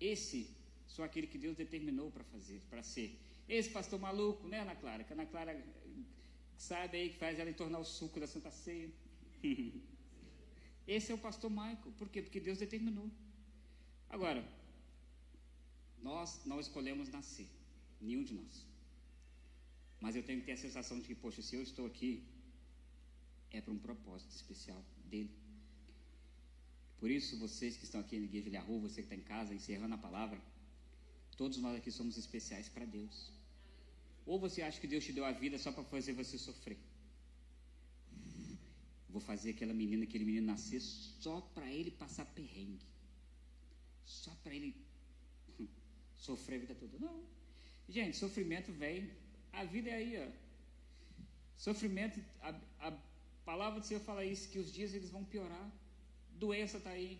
Esse 0.00 0.40
sou 0.86 1.04
aquele 1.04 1.26
que 1.26 1.38
Deus 1.38 1.56
determinou 1.56 2.10
para 2.10 2.24
fazer, 2.24 2.60
para 2.68 2.82
ser. 2.82 3.18
Esse 3.48 3.70
pastor 3.70 3.98
maluco, 4.00 4.46
né, 4.48 4.60
Ana 4.60 4.74
Clara? 4.74 5.04
Que 5.04 5.12
Ana 5.12 5.26
Clara 5.26 5.52
sabe 6.56 6.98
aí 6.98 7.08
que 7.10 7.16
faz 7.16 7.38
ela 7.38 7.50
entornar 7.50 7.80
o 7.80 7.84
suco 7.84 8.18
da 8.18 8.26
Santa 8.26 8.50
Ceia. 8.50 8.90
Esse 10.86 11.10
é 11.10 11.14
o 11.14 11.18
pastor 11.18 11.50
Michael. 11.50 11.92
Por 11.98 12.08
quê? 12.08 12.22
Porque 12.22 12.40
Deus 12.40 12.58
determinou. 12.58 13.10
Agora, 14.08 14.46
nós 16.02 16.44
não 16.44 16.60
escolhemos 16.60 17.08
nascer, 17.08 17.48
nenhum 18.00 18.22
de 18.22 18.34
nós. 18.34 18.64
Mas 20.00 20.14
eu 20.14 20.22
tenho 20.22 20.40
que 20.40 20.46
ter 20.46 20.52
a 20.52 20.56
sensação 20.56 21.00
de 21.00 21.06
que, 21.08 21.14
poxa, 21.14 21.42
se 21.42 21.56
eu 21.56 21.62
estou 21.62 21.86
aqui, 21.86 22.24
é 23.50 23.60
para 23.60 23.72
um 23.72 23.78
propósito 23.78 24.30
especial 24.30 24.84
dele. 25.06 25.34
Por 26.98 27.10
isso, 27.10 27.38
vocês 27.38 27.76
que 27.76 27.84
estão 27.84 28.00
aqui 28.00 28.18
na 28.18 28.24
igreja 28.24 28.50
de 28.50 28.58
você 28.80 29.02
que 29.02 29.08
está 29.08 29.16
em 29.16 29.20
casa, 29.20 29.54
encerrando 29.54 29.94
a 29.94 29.98
palavra, 29.98 30.40
todos 31.36 31.58
nós 31.58 31.76
aqui 31.76 31.90
somos 31.90 32.16
especiais 32.16 32.68
para 32.68 32.84
Deus. 32.84 33.32
Ou 34.24 34.38
você 34.38 34.62
acha 34.62 34.80
que 34.80 34.86
Deus 34.86 35.04
te 35.04 35.12
deu 35.12 35.24
a 35.24 35.32
vida 35.32 35.58
só 35.58 35.70
para 35.72 35.84
fazer 35.84 36.12
você 36.12 36.38
sofrer? 36.38 36.78
Vou 39.16 39.24
fazer 39.24 39.50
aquela 39.52 39.72
menina, 39.72 40.04
aquele 40.04 40.26
menino 40.26 40.46
nascer 40.46 40.78
só 40.78 41.40
para 41.54 41.66
ele 41.72 41.90
passar 41.90 42.26
perrengue. 42.38 42.86
Só 44.04 44.32
para 44.42 44.54
ele 44.54 44.76
sofrer 46.26 46.56
a 46.56 46.58
vida 46.64 46.74
toda. 46.74 46.98
Não. 46.98 47.24
Gente, 47.88 48.14
sofrimento 48.18 48.70
vem. 48.72 49.10
A 49.54 49.64
vida 49.64 49.88
é 49.88 49.94
aí, 49.94 50.12
ó. 50.22 50.28
Sofrimento, 51.56 52.22
a, 52.42 52.50
a 52.88 52.90
palavra 53.46 53.80
do 53.80 53.86
Senhor 53.86 54.00
fala 54.00 54.22
isso, 54.22 54.50
que 54.50 54.58
os 54.58 54.70
dias 54.70 54.92
eles 54.92 55.08
vão 55.08 55.24
piorar. 55.24 55.66
Doença 56.32 56.76
está 56.76 56.90
aí. 56.90 57.18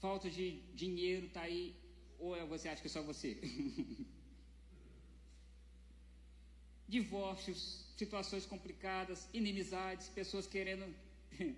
Falta 0.00 0.28
de 0.28 0.60
dinheiro 0.74 1.26
está 1.26 1.42
aí. 1.42 1.76
Ou 2.18 2.34
é, 2.34 2.44
você 2.44 2.68
acha 2.68 2.82
que 2.82 2.88
é 2.88 2.90
só 2.90 3.00
você? 3.00 3.40
Divórcios, 6.96 7.60
situações 7.96 8.44
complicadas, 8.52 9.28
inimizades, 9.40 10.08
pessoas 10.20 10.46
querendo. 10.54 10.86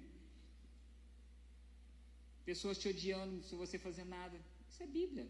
pessoas 2.51 2.79
te 2.79 2.89
odiando 2.93 3.43
se 3.49 3.55
você 3.63 3.79
fazer 3.87 4.05
nada. 4.05 4.37
Isso 4.71 4.83
é 4.83 4.87
Bíblia. 4.87 5.27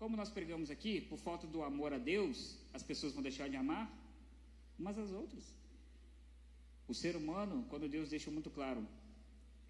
Como 0.00 0.16
nós 0.16 0.30
pregamos 0.30 0.70
aqui, 0.70 1.00
por 1.10 1.18
falta 1.18 1.46
do 1.46 1.62
amor 1.62 1.92
a 1.92 1.98
Deus, 1.98 2.56
as 2.72 2.82
pessoas 2.82 3.12
vão 3.12 3.22
deixar 3.22 3.48
de 3.48 3.56
amar 3.56 3.84
umas 4.78 4.98
às 4.98 5.10
outras. 5.10 5.44
O 6.88 6.94
ser 6.94 7.14
humano, 7.14 7.66
quando 7.70 7.88
Deus 7.96 8.08
deixa 8.08 8.30
muito 8.30 8.50
claro, 8.50 8.82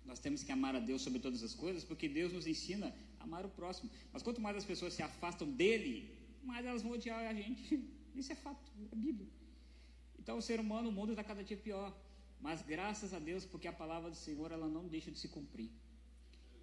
nós 0.07 0.21
temos 0.21 0.43
que 0.43 0.53
amar 0.53 0.75
a 0.77 0.81
Deus 0.81 1.03
sobre 1.03 1.19
todas 1.19 1.43
as 1.43 1.55
coisas, 1.55 1.85
porque 1.85 2.09
Deus 2.09 2.33
nos 2.33 2.47
ensina 2.47 2.95
a 3.19 3.25
amar 3.25 3.45
o 3.45 3.49
próximo. 3.51 3.91
Mas 4.13 4.23
quanto 4.23 4.41
mais 4.41 4.57
as 4.57 4.65
pessoas 4.65 4.95
se 4.95 5.03
afastam 5.03 5.51
dele, 5.51 6.17
mais 6.43 6.65
elas 6.65 6.83
vão 6.83 6.93
odiar 6.93 7.27
a 7.27 7.35
gente. 7.35 7.85
Isso 8.15 8.33
é 8.33 8.37
fato, 8.37 8.71
é 8.93 8.97
Bíblia. 8.97 9.29
Então 10.19 10.39
o 10.39 10.43
ser 10.43 10.61
humano, 10.61 10.89
o 10.89 10.93
mundo 10.93 11.13
está 11.13 11.25
cada 11.25 11.43
dia 11.43 11.57
pior. 11.57 11.95
Mas 12.41 12.63
graças 12.63 13.13
a 13.13 13.19
Deus, 13.19 13.45
porque 13.45 13.69
a 13.69 13.73
palavra 13.73 14.11
do 14.11 14.17
Senhor 14.17 14.51
ela 14.51 14.67
não 14.67 14.87
deixa 14.89 15.11
de 15.11 15.19
se 15.19 15.29
cumprir. 15.29 15.71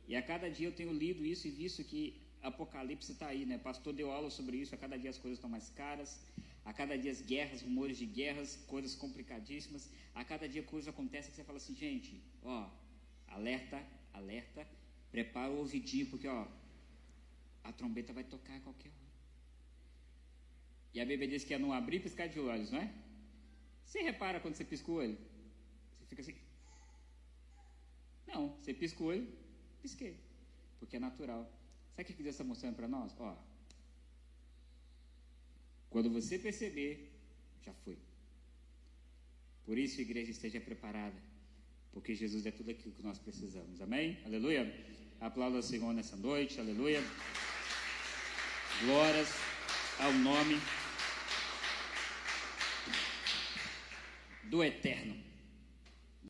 E 0.08 0.16
a 0.16 0.22
cada 0.22 0.50
dia 0.50 0.68
eu 0.68 0.76
tenho 0.76 0.92
lido 0.92 1.26
isso 1.26 1.48
e 1.48 1.52
visto 1.52 1.84
que 1.84 2.20
Apocalipse 2.42 3.12
está 3.12 3.28
aí, 3.28 3.46
né? 3.46 3.58
Pastor 3.58 3.94
deu 3.94 4.12
aula 4.12 4.30
sobre 4.30 4.58
isso. 4.58 4.74
A 4.74 4.78
cada 4.78 4.98
dia 4.98 5.10
as 5.10 5.18
coisas 5.18 5.38
estão 5.38 5.50
mais 5.50 5.70
caras. 5.70 6.20
A 6.66 6.74
cada 6.74 6.98
dia 6.98 7.12
as 7.12 7.22
guerras, 7.22 7.62
rumores 7.62 7.98
de 7.98 8.06
guerras, 8.06 8.56
coisas 8.68 8.96
complicadíssimas. 8.96 9.90
A 10.16 10.24
cada 10.24 10.48
dia 10.48 10.64
coisas 10.64 10.88
acontecem 10.88 11.30
que 11.32 11.36
você 11.36 11.44
fala 11.44 11.58
assim, 11.58 11.76
gente, 11.76 12.22
ó, 12.44 12.70
alerta, 13.28 13.82
alerta, 14.14 14.68
prepara 15.12 15.52
o 15.52 15.60
ouvidinho, 15.60 16.08
porque 16.08 16.28
ó, 16.28 16.48
a 17.64 17.72
trombeta 17.72 18.14
vai 18.14 18.24
tocar 18.24 18.56
a 18.56 18.60
qualquer 18.62 18.90
hora. 18.90 19.07
E 20.94 21.02
a 21.02 21.06
Bíblia 21.06 21.28
diz 21.28 21.44
que 21.44 21.54
é 21.54 21.60
não 21.60 21.74
abrir 21.74 21.98
e 21.98 22.00
piscar 22.02 22.28
de 22.28 22.40
olhos, 22.40 22.72
não 22.72 22.80
é? 22.80 22.92
Você 23.86 24.02
repara 24.02 24.40
quando 24.40 24.56
você 24.56 24.66
pisca 24.66 24.92
o 24.92 24.96
olho? 24.96 25.18
Você 26.00 26.06
fica 26.08 26.22
assim. 26.22 26.36
Não, 28.28 28.56
você 28.58 28.74
pisca 28.74 29.02
o 29.04 29.08
olho, 29.08 29.28
pisquei. 29.82 30.20
Porque 30.80 30.98
é 30.98 31.00
natural. 31.00 31.50
Sabe 31.96 32.04
o 32.04 32.16
que 32.16 32.24
Deus 32.24 32.36
está 32.36 32.44
mostrando 32.44 32.76
para 32.76 32.88
nós? 32.88 33.14
Ó, 33.20 33.36
quando 35.90 36.10
você 36.10 36.38
perceber, 36.38 37.12
já 37.66 37.74
foi. 37.74 37.98
Por 39.66 39.78
isso, 39.78 40.00
igreja 40.02 40.32
esteja 40.32 40.60
preparada, 40.62 41.20
porque 41.92 42.14
Jesus 42.14 42.46
é 42.46 42.52
tudo 42.52 42.72
aquilo 42.72 42.94
que 42.94 43.02
nós 43.02 43.18
precisamos. 43.18 43.82
Amém? 43.82 44.18
Aleluia. 44.26 44.64
Aplauda 45.20 45.58
o 45.58 45.64
Senhor 45.64 45.94
nessa 45.94 46.16
noite. 46.16 46.60
Aleluia. 46.60 47.02
Glórias 48.86 49.30
ao 50.00 50.12
nome 50.14 50.62
do 54.44 54.64
Eterno. 54.64 55.27